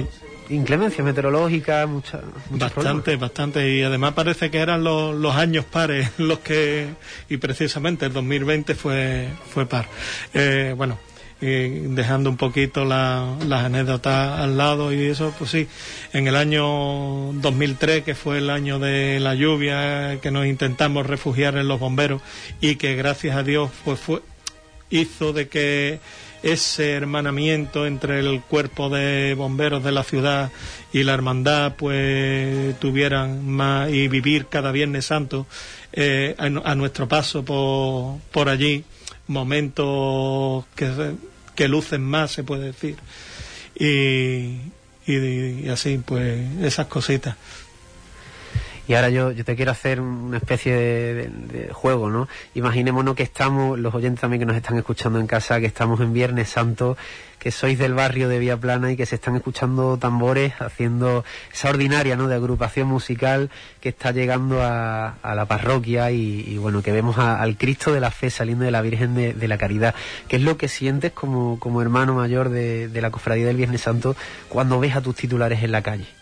inclemencia 0.50 1.04
meteorológica, 1.04 1.86
mucha, 1.88 2.22
bastante, 2.50 3.16
bastante 3.16 3.70
y 3.70 3.84
además 3.84 4.14
parece 4.14 4.50
que 4.50 4.58
eran 4.60 4.84
los, 4.84 5.16
los, 5.16 5.36
años 5.36 5.66
pares 5.66 6.12
los 6.18 6.40
que 6.40 6.88
y 7.30 7.38
precisamente 7.38 8.06
el 8.06 8.14
2020 8.14 8.76
fue 8.76 9.30
fue 9.50 9.66
par. 9.66 9.88
Eh, 10.34 10.74
bueno, 10.76 10.98
dejando 11.42 12.30
un 12.30 12.38
poquito 12.38 12.84
la, 12.84 13.36
las 13.48 13.64
anécdotas 13.64 14.40
al 14.40 14.58
lado 14.58 14.92
y 14.92 15.06
eso, 15.06 15.34
pues 15.38 15.52
sí, 15.52 15.68
en 16.12 16.28
el 16.28 16.36
año 16.36 17.32
2003, 17.34 18.04
que 18.04 18.16
fue 18.16 18.40
el 18.40 18.50
año 18.50 18.80
de 18.80 19.20
la 19.20 19.36
lluvia, 19.36 20.20
que 20.22 20.32
nos 20.32 20.46
intentamos 20.46 21.06
refugiar 21.06 21.58
en 21.58 21.68
los 21.68 21.80
bomberos 21.80 22.22
y 22.60 22.76
que 22.76 22.96
gracias 22.96 23.38
a 23.38 23.44
Dios 23.44 23.72
pues 23.86 24.00
fue 24.00 24.22
hizo 24.90 25.34
de 25.34 25.48
que 25.48 26.00
ese 26.44 26.92
hermanamiento 26.92 27.86
entre 27.86 28.20
el 28.20 28.42
cuerpo 28.42 28.90
de 28.90 29.34
bomberos 29.36 29.84
de 29.84 29.92
la 29.92 30.04
ciudad 30.04 30.52
y 30.94 31.04
la 31.04 31.14
hermandad 31.14 31.76
pues 31.76 32.80
tuvieran 32.80 33.48
más 33.48 33.90
y 33.92 34.08
vivir 34.08 34.48
cada 34.48 34.72
Viernes 34.72 35.06
Santo 35.06 35.48
eh, 35.92 36.36
a, 36.38 36.76
nuestro 36.76 37.08
paso 37.08 37.44
por, 37.44 38.20
por 38.32 38.50
allí 38.50 38.84
momentos 39.28 40.66
que, 40.76 41.16
que, 41.56 41.68
lucen 41.68 42.04
más 42.04 42.32
se 42.32 42.44
puede 42.44 42.68
decir. 42.68 42.98
Y, 43.76 44.60
y, 45.06 45.64
y 45.64 45.70
así 45.70 46.00
pues 46.06 46.40
esas 46.62 46.88
cositas 46.88 47.36
y 48.90 48.96
ahora 48.96 49.12
yo, 49.12 49.32
yo 49.32 49.46
te 49.46 49.56
quiero 49.56 49.70
hacer 49.70 50.02
una 50.02 50.38
especie 50.38 50.74
de, 50.74 51.70
juego, 51.72 52.10
¿no? 52.10 52.28
Imaginémonos 52.56 53.14
que 53.14 53.22
estamos, 53.22 53.78
los 53.78 53.94
oyentes 53.94 54.22
también 54.22 54.40
que 54.40 54.48
nos 54.48 54.56
están 54.56 54.80
escuchando 54.80 55.20
en 55.20 55.28
casa, 55.28 55.60
que 55.60 55.68
estamos 55.68 56.02
en 56.02 56.12
Viernes 56.12 56.50
Santo, 56.50 56.98
que 57.38 57.52
sois 57.52 57.78
del 57.78 57.94
barrio 57.94 58.28
de 58.28 58.40
Vía 58.40 58.58
Plana 58.58 58.92
y 58.92 58.98
que 58.98 59.06
se 59.06 59.14
están 59.14 59.36
escuchando 59.36 59.98
tambores 59.98 60.60
haciendo 60.60 61.24
esa 61.54 61.70
ordinaria, 61.70 62.16
¿no? 62.16 62.28
De 62.28 62.34
agrupación 62.34 62.88
musical 62.88 63.52
que 63.80 63.90
está 63.90 64.10
llegando 64.12 64.64
a, 64.64 65.18
la 65.22 65.46
parroquia 65.46 66.10
y, 66.10 66.58
bueno, 66.58 66.82
que 66.82 66.92
vemos 66.92 67.20
al 67.20 67.58
Cristo 67.58 67.94
de 67.94 68.00
la 68.00 68.10
Fe 68.10 68.32
saliendo 68.32 68.66
de 68.66 68.72
la 68.72 68.82
Virgen 68.82 69.14
de, 69.14 69.48
la 69.48 69.60
Caridad. 69.60 69.94
¿Qué 70.28 70.38
es 70.38 70.42
lo 70.42 70.58
que 70.58 70.68
sientes 70.68 71.12
como, 71.12 71.60
como 71.60 71.84
hermano 71.84 72.16
mayor 72.16 72.50
de, 72.50 72.88
de 72.88 73.02
la 73.02 73.12
Cofradía 73.12 73.46
del 73.46 73.58
Viernes 73.58 73.82
Santo 73.82 74.16
cuando 74.48 74.80
ves 74.80 74.96
a 74.96 75.02
tus 75.02 75.16
titulares 75.16 75.62
en 75.62 75.74
la 75.74 75.84
calle? 75.84 76.19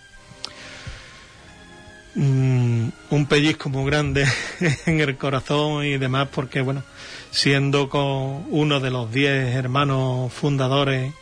Mm, 2.20 2.89
un 3.11 3.26
pellizco 3.28 3.70
muy 3.70 3.86
grande 3.86 4.26
en 4.88 4.99
el 5.01 5.18
corazón 5.18 5.86
y 5.86 5.99
demás 5.99 6.28
porque 6.34 6.61
bueno 6.61 6.82
siendo 7.30 7.89
con 7.89 8.43
uno 8.49 8.80
de 8.80 8.89
los 8.89 9.11
diez 9.11 9.53
hermanos 9.53 10.34
fundadores 10.34 11.13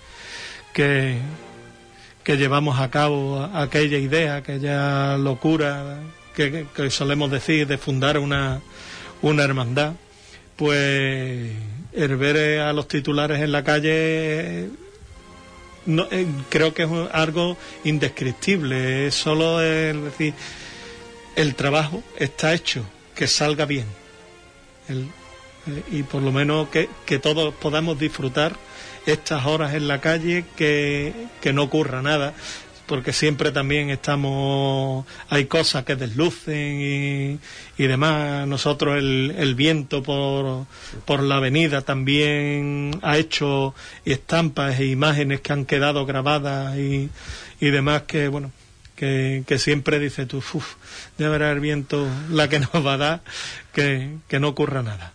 que, 0.74 1.18
que 2.24 2.38
llevamos 2.38 2.80
a 2.80 2.90
cabo 2.92 3.44
aquella 3.44 3.98
idea, 3.98 4.38
aquella 4.38 5.18
locura 5.18 5.98
que, 6.34 6.66
solemos 6.90 7.30
decir 7.30 7.68
de 7.68 7.78
fundar 7.78 8.18
una, 8.18 8.62
una 9.22 9.44
hermandad, 9.44 9.96
pues 10.56 11.52
el 11.92 12.16
ver 12.16 12.62
a 12.62 12.72
los 12.72 12.88
titulares 12.88 13.42
en 13.42 13.52
la 13.52 13.66
calle 13.66 14.70
no, 15.88 16.08
eh, 16.10 16.26
creo 16.48 16.74
que 16.74 16.84
es 16.84 16.90
algo 17.12 17.58
indescriptible, 17.84 19.08
es 19.08 19.16
solo 19.16 19.62
el 19.62 20.06
decir 20.06 20.34
el 21.36 21.56
trabajo 21.56 22.04
está 22.18 22.54
hecho, 22.54 22.86
que 23.16 23.28
salga 23.28 23.66
bien. 23.66 23.86
Eh, 24.90 25.84
y 25.92 26.04
por 26.04 26.22
lo 26.22 26.32
menos 26.32 26.68
que, 26.70 27.20
todos 27.20 27.54
podamos 27.56 28.00
disfrutar 28.00 28.56
estas 29.06 29.46
horas 29.46 29.74
en 29.74 29.88
la 29.88 30.02
calle, 30.02 30.46
que, 30.56 31.14
no 31.54 31.64
ocurra 31.64 32.02
nada, 32.02 32.34
porque 32.86 33.14
siempre 33.14 33.52
también 33.52 33.90
estamos, 33.90 35.06
hay 35.30 35.46
cosas 35.46 35.84
que 35.86 35.96
deslucen 35.96 36.80
y, 36.82 37.40
y 37.84 37.88
demás. 37.88 38.48
Nosotros 38.48 38.98
el, 38.98 39.36
el 39.38 39.56
viento 39.56 40.04
por, 40.04 40.66
por 41.06 41.24
la 41.24 41.38
avenida 41.38 41.82
también 41.82 43.00
ha 43.02 43.18
hecho 43.18 43.74
estampas 44.06 44.80
e 44.80 44.86
imágenes 44.86 45.42
que 45.42 45.54
han 45.54 45.66
quedado 45.66 46.06
grabadas 46.06 46.78
y, 46.78 47.10
y 47.60 47.70
demás 47.72 48.04
que, 48.04 48.28
bueno, 48.28 48.52
que, 48.96 49.58
siempre 49.60 50.00
dice 50.00 50.26
tú, 50.26 50.38
uff, 50.38 50.76
ya 51.18 51.30
verá 51.30 51.52
el 51.52 51.60
viento 51.60 52.08
la 52.30 52.48
que 52.50 52.60
nos 52.60 52.86
va 52.86 52.94
a 52.94 52.98
dar, 52.98 53.22
que, 53.74 54.20
no 54.40 54.50
ocurra 54.50 54.84
nada. 54.84 55.14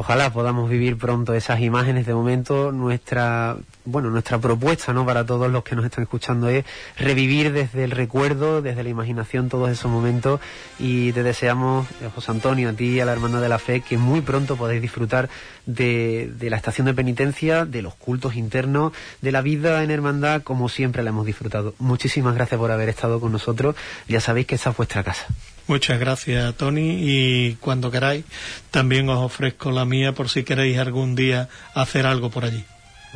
Ojalá 0.00 0.32
podamos 0.32 0.70
vivir 0.70 0.96
pronto 0.96 1.34
esas 1.34 1.60
imágenes. 1.60 2.06
De 2.06 2.14
momento, 2.14 2.72
nuestra 2.72 3.58
bueno, 3.84 4.08
nuestra 4.08 4.38
propuesta, 4.38 4.94
¿no? 4.94 5.04
Para 5.04 5.26
todos 5.26 5.50
los 5.50 5.62
que 5.62 5.76
nos 5.76 5.84
están 5.84 6.04
escuchando 6.04 6.48
es 6.48 6.64
revivir 6.96 7.52
desde 7.52 7.84
el 7.84 7.90
recuerdo, 7.90 8.62
desde 8.62 8.82
la 8.82 8.88
imaginación 8.88 9.50
todos 9.50 9.70
esos 9.70 9.90
momentos 9.90 10.40
y 10.78 11.12
te 11.12 11.22
deseamos, 11.22 11.86
eh, 12.00 12.08
José 12.14 12.30
Antonio, 12.30 12.70
a 12.70 12.72
ti 12.72 12.92
y 12.92 13.00
a 13.00 13.04
la 13.04 13.12
Hermana 13.12 13.42
de 13.42 13.50
la 13.50 13.58
Fe, 13.58 13.82
que 13.82 13.98
muy 13.98 14.22
pronto 14.22 14.56
podáis 14.56 14.80
disfrutar 14.80 15.28
de, 15.66 16.32
de 16.34 16.48
la 16.48 16.56
estación 16.56 16.86
de 16.86 16.94
penitencia, 16.94 17.66
de 17.66 17.82
los 17.82 17.94
cultos 17.94 18.36
internos, 18.36 18.92
de 19.20 19.32
la 19.32 19.42
vida 19.42 19.82
en 19.82 19.90
hermandad, 19.90 20.42
como 20.42 20.70
siempre 20.70 21.02
la 21.02 21.10
hemos 21.10 21.26
disfrutado. 21.26 21.74
Muchísimas 21.78 22.34
gracias 22.34 22.58
por 22.58 22.70
haber 22.70 22.88
estado 22.88 23.20
con 23.20 23.32
nosotros. 23.32 23.76
Ya 24.08 24.20
sabéis 24.20 24.46
que 24.46 24.54
esta 24.54 24.70
es 24.70 24.76
vuestra 24.78 25.04
casa. 25.04 25.26
Muchas 25.66 26.00
gracias, 26.00 26.54
Tony. 26.56 26.96
Y 26.98 27.54
cuando 27.60 27.90
queráis, 27.90 28.24
también 28.70 29.08
os 29.08 29.18
ofrezco 29.18 29.70
la 29.70 29.84
mía 29.84 30.12
por 30.12 30.28
si 30.28 30.42
queréis 30.42 30.78
algún 30.78 31.14
día 31.14 31.48
hacer 31.74 32.06
algo 32.06 32.30
por 32.30 32.44
allí. 32.44 32.64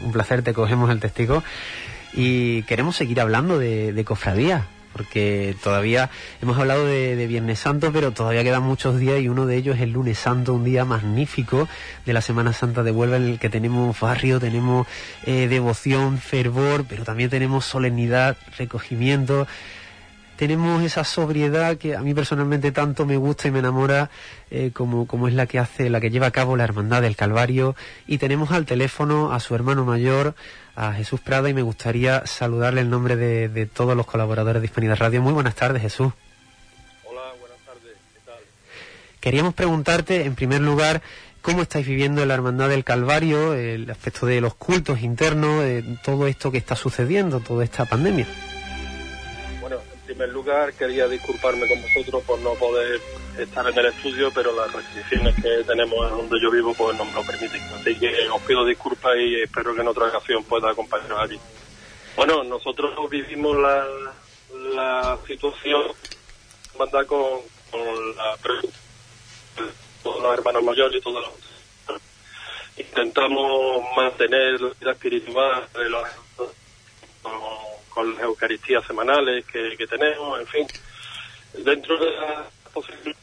Un 0.03 0.13
placer, 0.13 0.43
te 0.43 0.55
cogemos 0.55 0.91
el 0.91 1.01
testigo. 1.01 1.43
Y 2.13 2.63
queremos 2.63 2.97
seguir 2.97 3.21
hablando 3.21 3.59
de, 3.59 3.93
de 3.93 4.05
cofradía, 4.05 4.69
porque 4.93 5.57
todavía 5.65 6.11
hemos 6.41 6.57
hablado 6.57 6.87
de, 6.87 7.17
de, 7.17 7.27
Viernes 7.27 7.59
Santo, 7.59 7.93
pero 7.93 8.13
todavía 8.13 8.45
quedan 8.45 8.63
muchos 8.63 9.01
días 9.01 9.21
y 9.21 9.29
uno 9.29 9.47
de 9.47 9.57
ellos 9.57 9.75
es 9.77 9.83
el 9.83 9.91
lunes 9.91 10.19
santo, 10.19 10.55
un 10.55 10.63
día 10.63 10.85
magnífico 10.85 11.69
de 12.07 12.13
la 12.13 12.21
Semana 12.21 12.53
Santa 12.53 12.85
de 12.85 12.93
Huelva 12.93 13.17
en 13.17 13.25
el 13.25 13.39
que 13.41 13.51
tenemos 13.51 13.99
barrio, 13.99 14.39
tenemos 14.39 14.87
eh, 15.27 15.49
devoción, 15.49 16.19
fervor, 16.19 16.85
pero 16.89 17.03
también 17.03 17.31
tenemos 17.31 17.65
solemnidad, 17.65 18.37
recogimiento 18.57 19.49
tenemos 20.37 20.83
esa 20.83 21.05
sobriedad 21.05 21.77
que 21.77 21.97
a 21.97 22.01
mí 22.01 22.15
personalmente 22.15 22.73
tanto 22.73 23.07
me 23.07 23.17
gusta 23.17 23.49
y 23.49 23.51
me 23.51 23.61
enamora 23.61 24.11
eh, 24.51 24.71
como, 24.73 25.07
como 25.07 25.29
es 25.29 25.35
la 25.35 25.47
que 25.47 25.59
hace, 25.59 25.91
la 25.91 26.01
que 26.01 26.11
lleva 26.11 26.27
a 26.27 26.31
cabo 26.31 26.57
la 26.57 26.65
Hermandad 26.65 27.03
del 27.03 27.17
Calvario 27.17 27.77
y 28.07 28.19
tenemos 28.19 28.51
al 28.51 28.67
teléfono 28.67 29.33
a 29.33 29.41
su 29.41 29.55
hermano 29.55 29.85
mayor, 29.85 30.35
a 30.77 30.93
Jesús 30.93 31.21
Prada 31.21 31.49
y 31.49 31.55
me 31.55 31.63
gustaría 31.63 32.27
saludarle 32.27 32.81
en 32.81 32.91
nombre 32.91 33.17
de, 33.17 33.49
de 33.49 33.67
todos 33.67 33.97
los 33.97 34.07
colaboradores 34.07 34.61
de 34.61 34.67
Hispanidad 34.67 34.99
Radio. 34.99 35.23
Muy 35.23 35.33
buenas 35.33 35.55
tardes 35.55 35.83
Jesús. 35.83 36.13
Hola, 37.05 37.23
buenas 37.39 37.59
tardes, 37.65 37.95
¿qué 38.13 38.21
tal? 38.25 38.41
Queríamos 39.21 39.55
preguntarte 39.55 40.25
en 40.25 40.35
primer 40.35 40.61
lugar 40.61 41.01
cómo 41.43 41.63
estáis 41.63 41.87
viviendo 41.87 42.25
la 42.27 42.35
Hermandad 42.35 42.71
del 42.71 42.85
Calvario, 42.85 43.55
el 43.55 43.89
aspecto 43.91 44.27
de 44.27 44.41
los 44.41 44.55
cultos 44.55 45.01
internos, 45.03 45.63
de 45.63 45.99
todo 46.03 46.27
esto 46.27 46.51
que 46.51 46.59
está 46.59 46.75
sucediendo, 46.75 47.41
toda 47.41 47.63
esta 47.63 47.85
pandemia 47.85 48.27
primer 50.15 50.29
lugar 50.33 50.73
quería 50.75 51.09
disculparme 51.09 51.67
con 51.67 51.83
vosotros 51.83 52.23
por 52.23 52.39
no 52.39 52.55
poder 52.55 53.01
estar 53.37 53.69
en 53.69 53.77
el 53.77 53.87
estudio, 53.87 54.31
pero 54.33 54.55
las 54.55 54.73
restricciones 54.73 55.35
que 55.35 55.65
tenemos 55.65 56.09
en 56.09 56.17
donde 56.17 56.41
yo 56.41 56.53
vivo 56.53 56.73
pues 56.73 56.97
no 56.97 57.05
me 57.05 57.13
lo 57.13 57.23
permiten. 57.25 57.61
Así 57.75 57.99
que 57.99 58.29
os 58.29 58.41
pido 58.43 58.65
disculpas 58.65 59.17
y 59.17 59.43
espero 59.43 59.75
que 59.75 59.81
en 59.81 59.89
otra 59.89 60.07
ocasión 60.07 60.45
pueda 60.45 60.71
acompañaros 60.71 61.19
allí. 61.19 61.39
Bueno, 62.15 62.45
nosotros 62.45 62.93
vivimos 63.11 63.57
la, 63.57 63.85
la 64.73 65.19
situación 65.27 65.83
manda 66.79 67.05
con, 67.07 67.41
con 67.73 68.17
la 68.17 68.37
todos 70.01 70.23
los 70.23 70.39
hermanos 70.39 70.63
mayores 70.63 70.99
y 70.99 71.03
todos 71.03 71.25
los 71.27 72.01
intentamos 72.77 73.83
mantener 73.97 74.61
la 74.61 74.69
vida 74.81 74.93
espiritual 74.93 75.69
de 75.75 75.91
los 75.91 76.09
las 78.03 78.23
Eucaristías 78.23 78.85
semanales 78.87 79.45
que, 79.47 79.77
que 79.77 79.87
tenemos, 79.87 80.41
en 80.41 80.47
fin, 80.47 80.67
dentro 81.65 81.97
de 81.99 82.11
la 82.11 82.45
posibilidad 82.73 83.17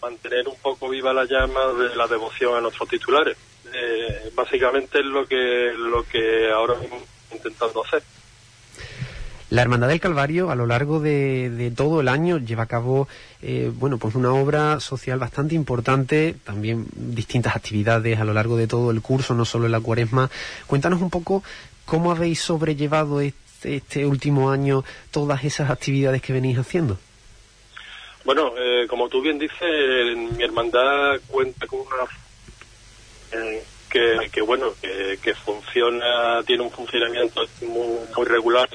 mantener 0.00 0.48
un 0.48 0.56
poco 0.56 0.88
viva 0.88 1.12
la 1.12 1.24
llama 1.24 1.60
de 1.78 1.94
la 1.94 2.06
devoción 2.06 2.56
a 2.56 2.60
nuestros 2.60 2.88
titulares. 2.88 3.36
Eh, 3.72 4.30
básicamente 4.34 5.00
es 5.00 5.06
lo 5.06 5.26
que, 5.26 5.72
lo 5.76 6.02
que 6.04 6.50
ahora 6.50 6.74
mismo 6.76 6.98
intentando 7.32 7.84
hacer. 7.84 8.02
La 9.50 9.62
Hermandad 9.62 9.88
del 9.88 10.00
Calvario 10.00 10.50
a 10.50 10.54
lo 10.54 10.64
largo 10.64 11.00
de, 11.00 11.50
de 11.50 11.72
todo 11.72 12.00
el 12.00 12.08
año 12.08 12.38
lleva 12.38 12.62
a 12.62 12.66
cabo 12.66 13.08
eh, 13.42 13.72
bueno 13.74 13.98
pues 13.98 14.14
una 14.14 14.32
obra 14.32 14.78
social 14.78 15.18
bastante 15.18 15.56
importante, 15.56 16.36
también 16.44 16.86
distintas 16.94 17.56
actividades 17.56 18.20
a 18.20 18.24
lo 18.24 18.32
largo 18.32 18.56
de 18.56 18.68
todo 18.68 18.92
el 18.92 19.02
curso, 19.02 19.34
no 19.34 19.44
solo 19.44 19.66
en 19.66 19.72
la 19.72 19.80
cuaresma. 19.80 20.30
Cuéntanos 20.68 21.02
un 21.02 21.10
poco 21.10 21.42
¿Cómo 21.90 22.12
habéis 22.12 22.40
sobrellevado 22.40 23.20
este, 23.20 23.74
este, 23.74 24.06
último 24.06 24.52
año 24.52 24.84
todas 25.10 25.42
esas 25.42 25.70
actividades 25.70 26.22
que 26.22 26.32
venís 26.32 26.56
haciendo? 26.56 26.96
Bueno, 28.24 28.52
eh, 28.56 28.86
como 28.86 29.08
tú 29.08 29.20
bien 29.20 29.40
dices, 29.40 30.16
mi 30.16 30.40
hermandad 30.40 31.18
cuenta 31.26 31.66
con 31.66 31.80
una 31.80 32.06
eh, 33.32 33.64
que, 34.30 34.40
bueno 34.40 34.72
que, 34.80 35.34
funciona, 35.34 36.40
tiene 36.44 36.62
un 36.62 36.70
funcionamiento 36.70 37.42
muy, 37.62 37.98
muy 38.16 38.24
regular 38.24 38.68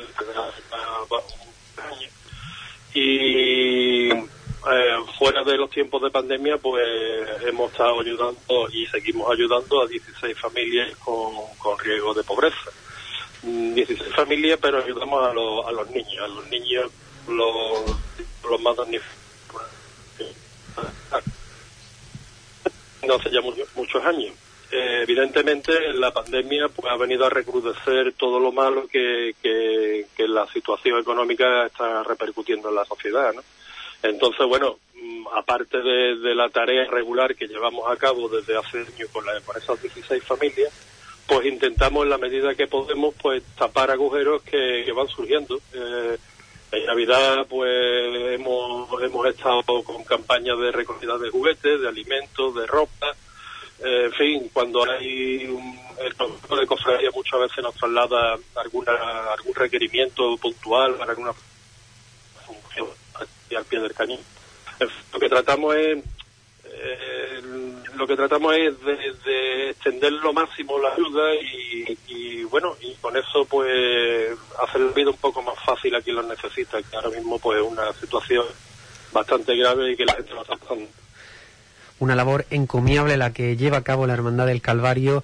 y 2.94 4.12
eh, 4.12 4.20
fuera 5.18 5.42
de 5.46 5.56
los 5.56 5.70
tiempos 5.70 6.02
de 6.02 6.10
pandemia, 6.10 6.58
pues 6.58 6.86
hemos 7.46 7.72
estado 7.72 8.02
ayudando 8.02 8.68
y 8.74 8.86
seguimos 8.88 9.32
ayudando 9.32 9.82
a 9.82 9.88
16 9.88 10.38
familias 10.38 10.98
con, 10.98 11.32
con 11.58 11.80
riesgo 11.80 12.14
de 12.14 12.24
pobreza. 12.26 12.72
16 13.46 14.14
familias, 14.16 14.60
pero 14.62 14.84
ayudamos 14.84 15.24
a, 15.30 15.34
los, 15.34 15.66
a 15.68 15.72
los 15.72 15.90
niños, 15.92 16.24
a 16.24 16.28
los 16.28 16.50
niños 16.50 16.92
los, 17.28 17.98
los 18.50 18.62
más 18.62 18.76
damnificados. 18.76 19.16
No 23.08 23.16
hace 23.16 23.30
ya 23.30 23.42
muchos 23.76 24.04
años. 24.04 24.34
Eh, 24.72 25.02
evidentemente 25.04 25.94
la 25.94 26.12
pandemia 26.12 26.68
pues 26.70 26.92
ha 26.92 26.98
venido 26.98 27.26
a 27.26 27.30
recrudecer 27.30 28.14
todo 28.14 28.40
lo 28.40 28.52
malo 28.52 28.88
que, 28.88 29.36
que, 29.42 30.06
la 30.28 30.48
situación 30.48 31.00
económica 31.00 31.68
está 31.68 32.04
repercutiendo 32.04 32.70
en 32.70 32.76
la 32.76 32.86
sociedad. 32.86 33.32
Entonces, 34.02 34.46
bueno, 34.48 34.80
mm, 34.96 35.28
aparte 35.36 35.78
de, 35.78 36.18
de, 36.18 36.36
la 36.36 36.50
tarea 36.50 36.86
regular 36.86 37.36
que 37.36 37.48
llevamos 37.48 37.90
a 37.90 37.96
cabo 37.96 38.28
desde 38.28 38.58
hace 38.58 38.80
años 38.80 39.10
con, 39.14 39.26
la, 39.26 39.40
con 39.42 39.56
esas 39.56 39.82
16 39.82 40.24
familias, 40.24 40.74
pues 41.28 41.46
intentamos 41.46 42.04
en 42.04 42.10
la 42.10 42.18
medida 42.18 42.56
que 42.56 42.68
podemos 42.68 43.14
pues 43.22 43.44
tapar 43.58 43.92
agujeros 43.92 44.44
que, 44.44 44.92
van 44.92 45.08
surgiendo. 45.08 45.60
Eh, 45.74 46.18
en 46.72 46.86
Navidad 46.86 47.46
pues 47.48 47.70
hemos, 48.34 48.90
hemos 49.02 49.28
estado 49.28 49.64
con 49.84 50.04
campañas 50.04 50.60
de 50.60 50.72
recogida 50.72 51.18
de 51.18 51.30
juguetes, 51.30 51.82
de 51.82 51.88
alimentos, 51.88 52.56
de 52.56 52.66
ropa, 52.66 53.16
eh, 53.80 54.06
en 54.06 54.14
fin, 54.14 54.50
cuando 54.54 54.90
hay 54.90 55.46
un, 55.46 55.80
el 56.00 56.16
producto 56.16 56.56
de 56.56 56.66
cofradía 56.66 57.10
muchas 57.14 57.40
veces 57.42 57.64
nos 57.64 57.76
traslada 57.76 58.38
alguna, 58.56 58.94
algún 59.34 59.54
requerimiento 59.54 60.38
puntual 60.38 60.96
para 60.96 61.12
alguna 61.12 61.34
función 62.46 62.88
al 63.56 63.66
pie 63.66 63.80
del 63.80 63.94
cañón. 63.94 64.20
Lo 65.12 65.20
que 65.20 65.30
tratamos 65.30 65.76
es 65.76 66.04
eh, 66.78 67.42
lo 67.96 68.06
que 68.06 68.16
tratamos 68.16 68.56
es 68.56 68.80
de, 68.82 68.96
de, 69.26 69.70
extender 69.70 70.12
lo 70.14 70.34
máximo 70.34 70.78
la 70.80 70.94
ayuda 70.94 71.36
y, 71.36 71.98
y, 72.08 72.44
bueno, 72.44 72.76
y 72.82 72.94
con 72.96 73.16
eso 73.16 73.46
pues 73.46 74.38
hacer 74.62 74.82
la 74.82 74.92
vida 74.92 75.10
un 75.10 75.18
poco 75.18 75.42
más 75.42 75.56
fácil 75.66 75.96
a 75.96 76.02
quien 76.02 76.18
lo 76.18 76.24
necesita, 76.24 76.82
que 76.82 76.96
ahora 76.96 77.10
mismo 77.10 77.40
pues 77.40 77.60
es 77.62 77.66
una 77.66 77.94
situación 77.94 78.46
bastante 79.14 79.56
grave 79.56 79.94
y 79.94 79.96
que 79.96 80.06
la 80.06 80.14
gente 80.14 80.34
lo 80.34 80.42
está 80.42 80.56
pasando. 80.58 80.88
Una 82.00 82.16
labor 82.16 82.46
encomiable 82.50 83.16
la 83.16 83.32
que 83.32 83.56
lleva 83.56 83.78
a 83.78 83.84
cabo 83.84 84.06
la 84.06 84.14
Hermandad 84.14 84.48
del 84.48 84.62
Calvario 84.62 85.24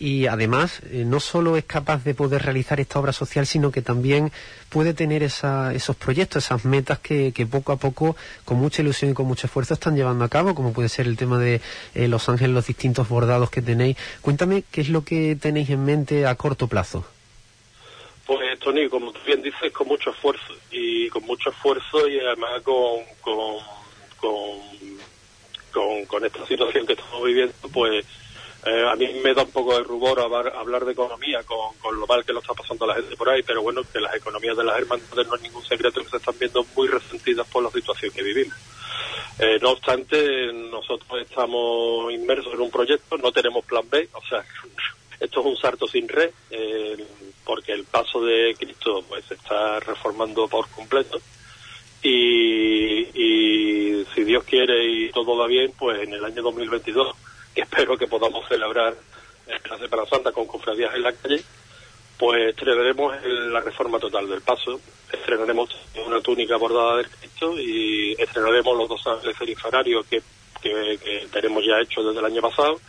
y 0.00 0.28
además 0.28 0.80
eh, 0.90 1.02
no 1.04 1.18
solo 1.18 1.56
es 1.56 1.64
capaz 1.64 2.04
de 2.04 2.14
poder 2.14 2.42
realizar 2.42 2.78
esta 2.78 3.00
obra 3.00 3.12
social, 3.12 3.46
sino 3.46 3.72
que 3.72 3.82
también 3.82 4.30
puede 4.68 4.94
tener 4.94 5.24
esa, 5.24 5.74
esos 5.74 5.96
proyectos, 5.96 6.44
esas 6.44 6.64
metas 6.64 7.00
que, 7.00 7.32
poco 7.50 7.72
a 7.72 7.78
poco, 7.78 8.14
con 8.44 8.58
mucha 8.58 8.82
ilusión 8.82 9.10
y 9.10 9.14
con 9.14 9.26
mucho 9.26 9.48
esfuerzo, 9.48 9.74
están 9.74 9.96
llevando 9.96 10.24
a 10.24 10.28
cabo, 10.28 10.54
como 10.54 10.72
puede 10.72 10.88
ser 10.88 11.08
el 11.08 11.16
tema 11.16 11.38
de 11.40 11.60
eh, 11.96 12.06
Los 12.06 12.28
Ángeles, 12.28 12.54
los 12.54 12.66
distintos 12.68 13.08
bordados 13.08 13.50
que 13.50 13.60
tenéis. 13.60 13.96
Cuéntame 14.20 14.62
qué 14.70 14.82
es 14.82 14.88
lo 14.88 15.04
que 15.04 15.34
tenéis 15.34 15.68
en 15.70 15.84
mente 15.84 16.26
a 16.26 16.36
corto 16.36 16.68
plazo. 16.68 17.04
Pues 18.24 18.56
Tony, 18.60 18.88
como 18.88 19.10
tú 19.10 19.18
bien 19.26 19.42
dices, 19.42 19.72
con 19.72 19.88
mucho 19.88 20.10
esfuerzo 20.10 20.54
y 20.70 21.08
con 21.08 21.24
mucho 21.24 21.50
esfuerzo 21.50 22.06
y 22.06 22.20
además 22.20 22.62
con, 22.62 23.02
con, 23.20 23.56
con, 24.18 24.60
con, 25.72 26.04
con 26.06 26.24
esta 26.24 26.46
situación 26.46 26.86
que 26.86 26.92
estamos 26.92 27.24
viviendo, 27.24 27.54
pues 27.72 28.04
eh, 28.66 28.84
a 28.90 28.96
mí 28.96 29.08
me 29.22 29.34
da 29.34 29.42
un 29.42 29.50
poco 29.52 29.76
de 29.76 29.84
rubor 29.84 30.18
hablar, 30.20 30.52
hablar 30.56 30.84
de 30.84 30.92
economía 30.92 31.42
con, 31.44 31.76
con, 31.78 31.98
lo 31.98 32.06
mal 32.06 32.24
que 32.24 32.32
lo 32.32 32.40
está 32.40 32.54
pasando 32.54 32.86
la 32.86 32.94
gente 32.94 33.16
por 33.16 33.28
ahí, 33.28 33.42
pero 33.42 33.62
bueno, 33.62 33.82
que 33.92 34.00
las 34.00 34.14
economías 34.16 34.56
de 34.56 34.64
las 34.64 34.78
hermandades 34.78 35.28
no 35.28 35.36
es 35.36 35.42
ningún 35.42 35.64
secreto 35.64 36.02
que 36.02 36.08
se 36.08 36.16
están 36.16 36.34
viendo 36.38 36.64
muy 36.74 36.88
resentidas 36.88 37.46
por 37.46 37.62
la 37.62 37.70
situación 37.70 38.12
que 38.12 38.22
vivimos. 38.22 38.56
Eh, 39.38 39.58
no 39.62 39.70
obstante, 39.70 40.52
nosotros 40.52 41.22
estamos 41.22 42.12
inmersos 42.12 42.52
en 42.52 42.60
un 42.60 42.70
proyecto, 42.70 43.16
no 43.16 43.30
tenemos 43.30 43.64
plan 43.64 43.88
B, 43.88 44.08
o 44.12 44.22
sea, 44.28 44.44
esto 45.20 45.40
es 45.40 45.46
un 45.46 45.56
sarto 45.56 45.86
sin 45.86 46.08
red, 46.08 46.30
eh, 46.50 46.96
porque 47.44 47.72
el 47.72 47.84
paso 47.84 48.20
de 48.20 48.56
Cristo 48.58 49.04
pues 49.08 49.24
se 49.26 49.34
está 49.34 49.78
reformando 49.78 50.48
por 50.48 50.68
completo. 50.70 51.20
Y, 52.02 53.08
y 53.14 54.04
si 54.14 54.24
Dios 54.24 54.44
quiere 54.44 54.84
y 54.84 55.10
todo 55.10 55.36
va 55.36 55.46
bien, 55.46 55.72
pues 55.78 56.02
en 56.02 56.12
el 56.12 56.24
año 56.24 56.42
2022 56.42 57.16
y 57.58 57.60
espero 57.60 57.98
que 57.98 58.06
podamos 58.06 58.46
celebrar 58.46 58.94
la 59.68 59.78
Semana 59.78 60.06
Santa 60.06 60.30
con 60.30 60.46
cofradías 60.46 60.94
en 60.94 61.02
la 61.02 61.12
calle, 61.12 61.42
pues 62.16 62.50
estrenaremos 62.50 63.16
la 63.24 63.60
reforma 63.60 63.98
total 63.98 64.28
del 64.28 64.42
paso, 64.42 64.80
estrenaremos 65.12 65.68
una 66.06 66.20
túnica 66.20 66.56
bordada 66.56 66.98
del 66.98 67.08
Cristo 67.08 67.58
y 67.58 68.14
estrenaremos 68.16 68.76
los 68.76 68.88
dos 68.88 69.04
ángeles 69.08 69.36
infernarios 69.40 70.06
que, 70.06 70.22
que, 70.62 71.26
tenemos 71.32 71.64
ya 71.66 71.80
hechos 71.80 72.06
desde 72.06 72.20
el 72.20 72.26
año 72.26 72.42
pasado. 72.42 72.80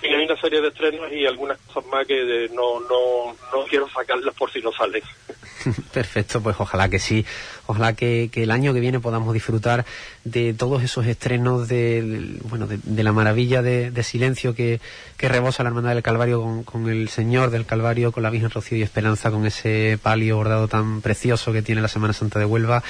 Y 0.00 0.06
hay 0.06 0.24
una 0.24 0.40
serie 0.40 0.60
de 0.60 0.68
estrenos 0.68 1.10
y 1.10 1.26
algunas 1.26 1.58
cosas 1.62 1.86
más 1.90 2.06
que 2.06 2.48
no, 2.52 2.78
no, 2.80 3.34
no 3.52 3.64
quiero 3.68 3.88
sacarlas 3.88 4.34
por 4.36 4.52
si 4.52 4.60
no 4.60 4.70
salen. 4.70 5.02
Perfecto, 5.92 6.40
pues 6.40 6.54
ojalá 6.60 6.88
que 6.88 7.00
sí. 7.00 7.24
Ojalá 7.66 7.94
que, 7.94 8.30
el 8.34 8.50
año 8.50 8.72
que 8.72 8.80
viene 8.80 9.00
podamos 9.00 9.34
disfrutar 9.34 9.84
de 10.24 10.54
todos 10.54 10.82
esos 10.82 11.06
estrenos 11.06 11.68
de, 11.68 12.38
bueno, 12.48 12.66
de, 12.66 13.02
la 13.02 13.12
maravilla 13.12 13.62
de, 13.62 14.02
silencio 14.02 14.54
que, 14.54 14.80
que, 15.16 15.28
rebosa 15.28 15.62
la 15.62 15.70
Hermandad 15.70 15.94
del 15.94 16.02
Calvario 16.02 16.62
con, 16.64 16.88
el 16.88 17.08
Señor 17.08 17.50
del 17.50 17.66
Calvario, 17.66 18.12
con 18.12 18.22
la 18.22 18.30
Virgen 18.30 18.50
Rocío 18.50 18.78
y 18.78 18.82
Esperanza, 18.82 19.30
con 19.30 19.46
ese 19.46 19.98
palio 20.02 20.36
bordado 20.36 20.68
tan 20.68 21.00
precioso 21.00 21.52
que 21.52 21.62
tiene 21.62 21.80
la 21.80 21.88
Semana 21.88 22.12
Santa 22.12 22.38
de 22.38 22.44
Huelva. 22.44 22.82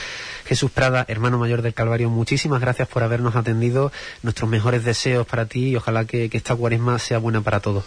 Jesús 0.44 0.70
Prada, 0.70 1.04
hermano 1.08 1.38
mayor 1.38 1.62
del 1.62 1.74
Calvario, 1.74 2.10
muchísimas 2.10 2.60
gracias 2.60 2.88
por 2.88 3.02
habernos 3.02 3.34
atendido. 3.34 3.92
Nuestros 4.22 4.50
mejores 4.50 4.84
deseos 4.84 5.26
para 5.26 5.46
ti 5.46 5.70
y 5.70 5.76
ojalá 5.76 6.04
que, 6.04 6.30
esta 6.36 6.54
cuaresma 6.54 6.98
sea 6.98 7.16
buena 7.16 7.40
para 7.40 7.60
todos. 7.60 7.84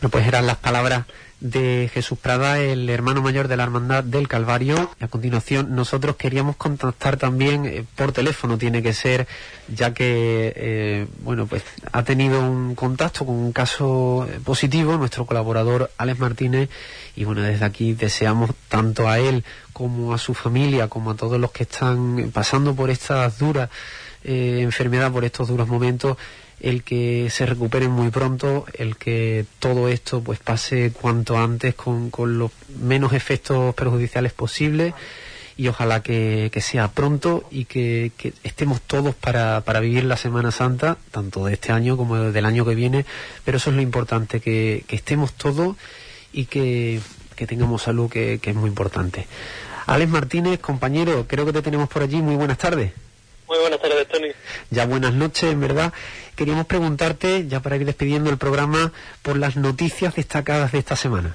No, 0.00 0.10
pues 0.10 0.26
eran 0.28 0.46
las 0.46 0.56
palabras 0.58 1.06
de 1.40 1.90
Jesús 1.92 2.18
Prada, 2.18 2.58
el 2.58 2.88
hermano 2.88 3.22
mayor 3.22 3.48
de 3.48 3.56
la 3.56 3.64
Hermandad 3.64 4.04
del 4.04 4.28
Calvario. 4.28 4.90
A 5.00 5.08
continuación, 5.08 5.74
nosotros 5.74 6.16
queríamos 6.16 6.56
contactar 6.56 7.16
también 7.16 7.66
eh, 7.66 7.84
por 7.96 8.12
teléfono, 8.12 8.58
tiene 8.58 8.82
que 8.82 8.92
ser, 8.92 9.26
ya 9.68 9.94
que, 9.94 10.52
eh, 10.54 11.06
bueno, 11.20 11.46
pues 11.46 11.62
ha 11.92 12.02
tenido 12.04 12.40
un 12.40 12.74
contacto 12.76 13.26
con 13.26 13.34
un 13.36 13.52
caso 13.52 14.26
eh, 14.28 14.40
positivo, 14.44 14.96
nuestro 14.96 15.26
colaborador 15.26 15.90
Alex 15.96 16.18
Martínez, 16.18 16.70
y 17.16 17.24
bueno, 17.24 17.42
desde 17.42 17.64
aquí 17.64 17.92
deseamos 17.92 18.50
tanto 18.68 19.08
a 19.08 19.18
él 19.18 19.44
como 19.72 20.14
a 20.14 20.18
su 20.18 20.34
familia, 20.34 20.88
como 20.88 21.12
a 21.12 21.16
todos 21.16 21.40
los 21.40 21.52
que 21.52 21.64
están 21.64 22.30
pasando 22.32 22.74
por 22.74 22.90
estas 22.90 23.38
duras 23.38 23.70
enfermedades, 24.24 25.12
por 25.12 25.24
estos 25.24 25.48
duros 25.48 25.68
momentos, 25.68 26.18
el 26.60 26.82
que 26.82 27.28
se 27.30 27.46
recuperen 27.46 27.90
muy 27.90 28.10
pronto, 28.10 28.66
el 28.74 28.96
que 28.96 29.44
todo 29.58 29.88
esto 29.88 30.22
pues 30.22 30.38
pase 30.38 30.92
cuanto 30.92 31.38
antes 31.38 31.74
con, 31.74 32.10
con 32.10 32.38
los 32.38 32.50
menos 32.80 33.12
efectos 33.12 33.74
perjudiciales 33.74 34.32
posibles 34.32 34.94
y 35.58 35.66
ojalá 35.66 36.02
que, 36.02 36.50
sea 36.62 36.88
pronto 36.88 37.44
y 37.50 37.64
que, 37.64 38.12
estemos 38.44 38.80
todos 38.80 39.14
para, 39.16 39.60
para, 39.62 39.80
vivir 39.80 40.04
la 40.04 40.16
Semana 40.16 40.52
Santa, 40.52 40.96
tanto 41.10 41.44
de 41.46 41.54
este 41.54 41.72
año 41.72 41.96
como 41.96 42.16
del 42.30 42.44
año 42.46 42.64
que 42.64 42.76
viene, 42.76 43.04
pero 43.44 43.58
eso 43.58 43.70
es 43.70 43.76
lo 43.76 43.82
importante, 43.82 44.40
que, 44.40 44.84
estemos 44.88 45.32
todos 45.32 45.76
y 46.32 46.46
que, 46.46 47.00
tengamos 47.34 47.82
salud, 47.82 48.08
que, 48.08 48.38
que 48.40 48.50
es 48.50 48.56
muy 48.56 48.68
importante. 48.68 49.26
Alex 49.86 50.10
Martínez, 50.10 50.60
compañero, 50.60 51.26
creo 51.26 51.44
que 51.44 51.52
te 51.52 51.62
tenemos 51.62 51.88
por 51.88 52.02
allí. 52.02 52.22
Muy 52.22 52.36
buenas 52.36 52.58
tardes. 52.58 52.92
Muy 53.48 53.58
buenas 53.58 53.80
tardes, 53.80 54.06
Tony. 54.06 54.28
Ya 54.70 54.84
buenas 54.84 55.14
noches, 55.14 55.50
en 55.50 55.58
verdad. 55.58 55.92
Queríamos 56.38 56.66
preguntarte, 56.66 57.48
ya 57.48 57.58
para 57.58 57.74
ir 57.74 57.84
despidiendo 57.84 58.30
el 58.30 58.38
programa, 58.38 58.92
por 59.22 59.36
las 59.36 59.56
noticias 59.56 60.14
destacadas 60.14 60.70
de 60.70 60.78
esta 60.78 60.94
semana. 60.94 61.34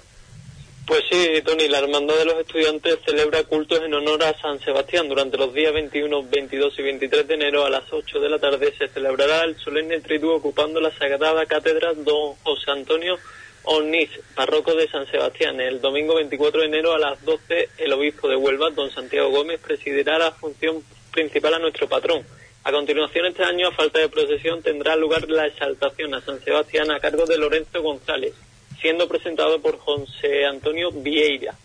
Pues 0.87 1.01
sí, 1.11 1.41
Tony, 1.43 1.67
la 1.67 1.79
Hermandad 1.79 2.15
de 2.15 2.23
los 2.23 2.39
Estudiantes 2.39 2.99
celebra 3.05 3.43
cultos 3.43 3.81
en 3.83 3.93
honor 3.93 4.23
a 4.23 4.39
San 4.39 4.61
Sebastián. 4.61 5.09
Durante 5.09 5.37
los 5.37 5.53
días 5.53 5.73
21, 5.73 6.23
22 6.23 6.79
y 6.79 6.81
23 6.83 7.27
de 7.27 7.33
enero 7.33 7.65
a 7.65 7.69
las 7.69 7.83
8 7.91 8.17
de 8.21 8.29
la 8.29 8.39
tarde 8.39 8.73
se 8.77 8.87
celebrará 8.87 9.43
el 9.43 9.57
solemne 9.57 9.99
triduo 9.99 10.37
ocupando 10.37 10.79
la 10.79 10.97
Sagrada 10.97 11.45
Cátedra 11.47 11.93
Don 11.93 12.35
José 12.41 12.71
Antonio 12.71 13.19
Onís, 13.63 14.09
párroco 14.35 14.73
de 14.73 14.87
San 14.87 15.05
Sebastián. 15.11 15.59
El 15.59 15.81
domingo 15.81 16.15
24 16.15 16.61
de 16.61 16.67
enero 16.67 16.93
a 16.93 16.99
las 16.99 17.21
12 17.25 17.71
el 17.77 17.91
obispo 17.91 18.29
de 18.29 18.37
Huelva, 18.37 18.69
don 18.69 18.89
Santiago 18.89 19.31
Gómez, 19.31 19.59
presidirá 19.59 20.17
la 20.17 20.31
función 20.31 20.81
principal 21.11 21.55
a 21.55 21.59
nuestro 21.59 21.89
patrón. 21.89 22.25
A 22.65 22.71
continuación, 22.71 23.25
este 23.25 23.43
año, 23.43 23.67
a 23.67 23.71
falta 23.73 23.99
de 23.99 24.07
procesión, 24.07 24.63
tendrá 24.63 24.95
lugar 24.95 25.29
la 25.29 25.47
exaltación 25.47 26.13
a 26.13 26.21
San 26.21 26.39
Sebastián 26.41 26.91
a 26.91 26.99
cargo 27.01 27.25
de 27.25 27.37
Lorenzo 27.37 27.81
González, 27.81 28.33
siendo 28.79 29.09
presentado 29.09 29.61
por 29.61 29.77
José 29.79 30.45
Antonio 30.45 30.89
Vieira. 30.89 31.55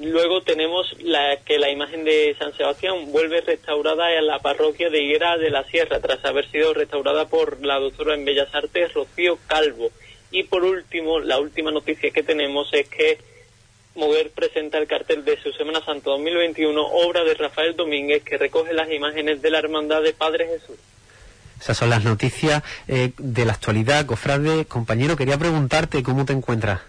Luego 0.00 0.42
tenemos 0.42 0.92
la, 0.98 1.36
que 1.44 1.60
la 1.60 1.70
imagen 1.70 2.02
de 2.02 2.34
San 2.36 2.52
Sebastián 2.56 3.12
vuelve 3.12 3.42
restaurada 3.42 4.12
en 4.12 4.26
la 4.26 4.40
parroquia 4.40 4.90
de 4.90 5.02
Higuera 5.04 5.38
de 5.38 5.50
la 5.50 5.62
Sierra, 5.62 6.00
tras 6.00 6.24
haber 6.24 6.50
sido 6.50 6.74
restaurada 6.74 7.28
por 7.28 7.64
la 7.64 7.78
doctora 7.78 8.16
en 8.16 8.24
Bellas 8.24 8.52
Artes 8.52 8.92
Rocío 8.92 9.38
Calvo. 9.46 9.92
Y 10.32 10.42
por 10.42 10.64
último, 10.64 11.20
la 11.20 11.38
última 11.38 11.70
noticia 11.70 12.10
que 12.10 12.24
tenemos 12.24 12.68
es 12.72 12.88
que 12.88 13.18
Mover 13.96 14.30
presenta 14.30 14.78
el 14.78 14.86
cartel 14.86 15.24
de 15.24 15.40
su 15.40 15.52
Semana 15.52 15.80
Santa 15.84 16.10
2021, 16.10 16.80
obra 16.80 17.24
de 17.24 17.34
Rafael 17.34 17.74
Domínguez, 17.74 18.22
que 18.22 18.36
recoge 18.36 18.72
las 18.72 18.90
imágenes 18.92 19.40
de 19.42 19.50
la 19.50 19.58
Hermandad 19.58 20.02
de 20.02 20.12
Padre 20.12 20.46
Jesús. 20.46 20.76
Esas 21.60 21.78
son 21.78 21.90
las 21.90 22.04
noticias 22.04 22.62
eh, 22.88 23.12
de 23.16 23.44
la 23.44 23.54
actualidad. 23.54 24.04
Cofrade, 24.04 24.66
compañero, 24.66 25.16
quería 25.16 25.38
preguntarte 25.38 26.02
cómo 26.02 26.24
te 26.24 26.34
encuentras. 26.34 26.80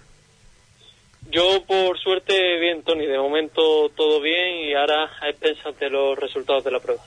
Yo, 1.31 1.63
por 1.65 1.97
suerte, 1.99 2.59
bien, 2.59 2.83
Tony. 2.83 3.05
De 3.05 3.17
momento 3.17 3.89
todo 3.95 4.21
bien 4.21 4.69
y 4.69 4.73
ahora 4.73 5.09
a 5.21 5.29
expensas 5.29 5.77
de 5.79 5.89
los 5.89 6.17
resultados 6.17 6.63
de 6.63 6.71
la 6.71 6.79
prueba. 6.79 7.01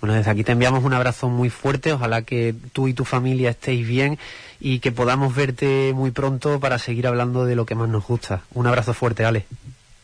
Bueno, 0.00 0.14
desde 0.14 0.30
aquí 0.30 0.44
te 0.44 0.52
enviamos 0.52 0.82
un 0.84 0.94
abrazo 0.94 1.28
muy 1.28 1.50
fuerte. 1.50 1.92
Ojalá 1.92 2.22
que 2.22 2.54
tú 2.72 2.88
y 2.88 2.94
tu 2.94 3.04
familia 3.04 3.50
estéis 3.50 3.86
bien 3.86 4.18
y 4.60 4.80
que 4.80 4.92
podamos 4.92 5.34
verte 5.34 5.92
muy 5.94 6.10
pronto 6.10 6.60
para 6.60 6.78
seguir 6.78 7.06
hablando 7.06 7.46
de 7.46 7.56
lo 7.56 7.66
que 7.66 7.74
más 7.74 7.88
nos 7.88 8.06
gusta. 8.06 8.42
Un 8.54 8.66
abrazo 8.66 8.94
fuerte, 8.94 9.24
Ale. 9.24 9.46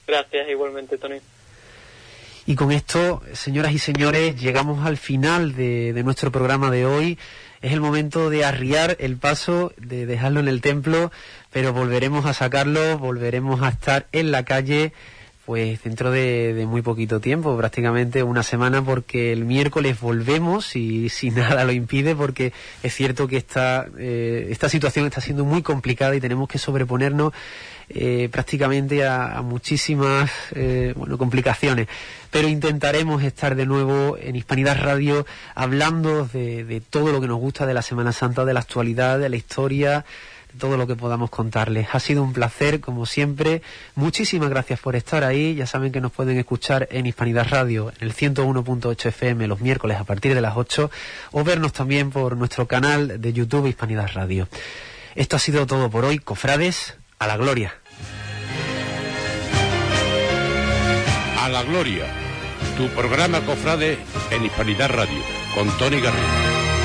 Gracias, 0.06 0.48
igualmente, 0.48 0.96
Tony. 0.96 1.16
Y 2.46 2.54
con 2.54 2.72
esto, 2.72 3.22
señoras 3.32 3.72
y 3.72 3.78
señores, 3.78 4.40
llegamos 4.40 4.86
al 4.86 4.96
final 4.96 5.54
de, 5.54 5.92
de, 5.92 6.02
nuestro 6.04 6.30
programa 6.30 6.70
de 6.70 6.86
hoy. 6.86 7.18
Es 7.60 7.72
el 7.72 7.80
momento 7.80 8.30
de 8.30 8.44
arriar 8.44 8.96
el 9.00 9.16
paso, 9.16 9.72
de 9.76 10.06
dejarlo 10.06 10.40
en 10.40 10.48
el 10.48 10.60
templo, 10.60 11.10
pero 11.50 11.72
volveremos 11.72 12.24
a 12.24 12.32
sacarlo, 12.32 12.98
volveremos 12.98 13.62
a 13.62 13.70
estar 13.70 14.06
en 14.12 14.30
la 14.30 14.44
calle 14.44 14.92
pues 15.46 15.80
dentro 15.84 16.10
de, 16.10 16.66
muy 16.68 16.82
poquito 16.82 17.20
tiempo, 17.20 17.56
prácticamente 17.56 18.24
una 18.24 18.42
semana, 18.42 18.84
porque 18.84 19.32
el 19.32 19.44
miércoles 19.44 20.00
volvemos 20.00 20.74
y 20.74 21.08
si 21.08 21.30
nada 21.30 21.64
lo 21.64 21.70
impide, 21.70 22.16
porque 22.16 22.52
es 22.82 22.92
cierto 22.92 23.28
que 23.28 23.36
esta, 23.36 23.86
eh, 23.96 24.48
esta 24.50 24.68
situación 24.68 25.06
está 25.06 25.20
siendo 25.20 25.44
muy 25.44 25.62
complicada 25.62 26.16
y 26.16 26.20
tenemos 26.20 26.48
que 26.48 26.58
sobreponernos 26.58 27.32
eh, 27.88 28.28
prácticamente 28.32 29.06
a, 29.06 29.40
muchísimas 29.42 30.32
eh, 30.56 30.92
bueno, 30.96 31.16
complicaciones. 31.16 31.86
Pero 32.32 32.48
intentaremos 32.48 33.22
estar 33.22 33.54
de 33.54 33.66
nuevo 33.66 34.18
en 34.20 34.34
Hispanidad 34.34 34.76
Radio 34.82 35.24
hablando 35.54 36.26
de, 36.26 36.64
de 36.64 36.80
todo 36.80 37.12
lo 37.12 37.20
que 37.20 37.28
nos 37.28 37.38
gusta 37.38 37.66
de 37.66 37.74
la 37.74 37.82
Semana 37.82 38.10
Santa, 38.10 38.44
de 38.44 38.52
la 38.52 38.60
actualidad, 38.60 39.20
de 39.20 39.28
la 39.28 39.36
historia 39.36 40.04
todo 40.56 40.76
lo 40.76 40.86
que 40.86 40.96
podamos 40.96 41.30
contarles. 41.30 41.88
Ha 41.92 42.00
sido 42.00 42.22
un 42.22 42.32
placer, 42.32 42.80
como 42.80 43.06
siempre. 43.06 43.62
Muchísimas 43.94 44.50
gracias 44.50 44.80
por 44.80 44.96
estar 44.96 45.24
ahí. 45.24 45.54
Ya 45.54 45.66
saben 45.66 45.92
que 45.92 46.00
nos 46.00 46.12
pueden 46.12 46.38
escuchar 46.38 46.88
en 46.90 47.06
Hispanidad 47.06 47.46
Radio, 47.48 47.92
en 48.00 48.08
el 48.08 48.14
101.8 48.14 49.06
FM 49.06 49.46
los 49.46 49.60
miércoles 49.60 49.98
a 49.98 50.04
partir 50.04 50.34
de 50.34 50.40
las 50.40 50.56
8, 50.56 50.90
o 51.32 51.44
vernos 51.44 51.72
también 51.72 52.10
por 52.10 52.36
nuestro 52.36 52.66
canal 52.66 53.20
de 53.20 53.32
YouTube 53.32 53.66
Hispanidad 53.66 54.10
Radio. 54.14 54.48
Esto 55.14 55.36
ha 55.36 55.38
sido 55.38 55.66
todo 55.66 55.90
por 55.90 56.04
hoy. 56.04 56.18
Cofrades, 56.18 56.96
a 57.18 57.26
la 57.26 57.36
gloria. 57.36 57.74
A 61.40 61.48
la 61.48 61.62
gloria. 61.62 62.06
Tu 62.76 62.88
programa 62.88 63.40
Cofrade 63.40 63.98
en 64.30 64.44
Hispanidad 64.44 64.90
Radio, 64.90 65.22
con 65.54 65.70
Tony 65.78 66.00
Garrido. 66.00 66.75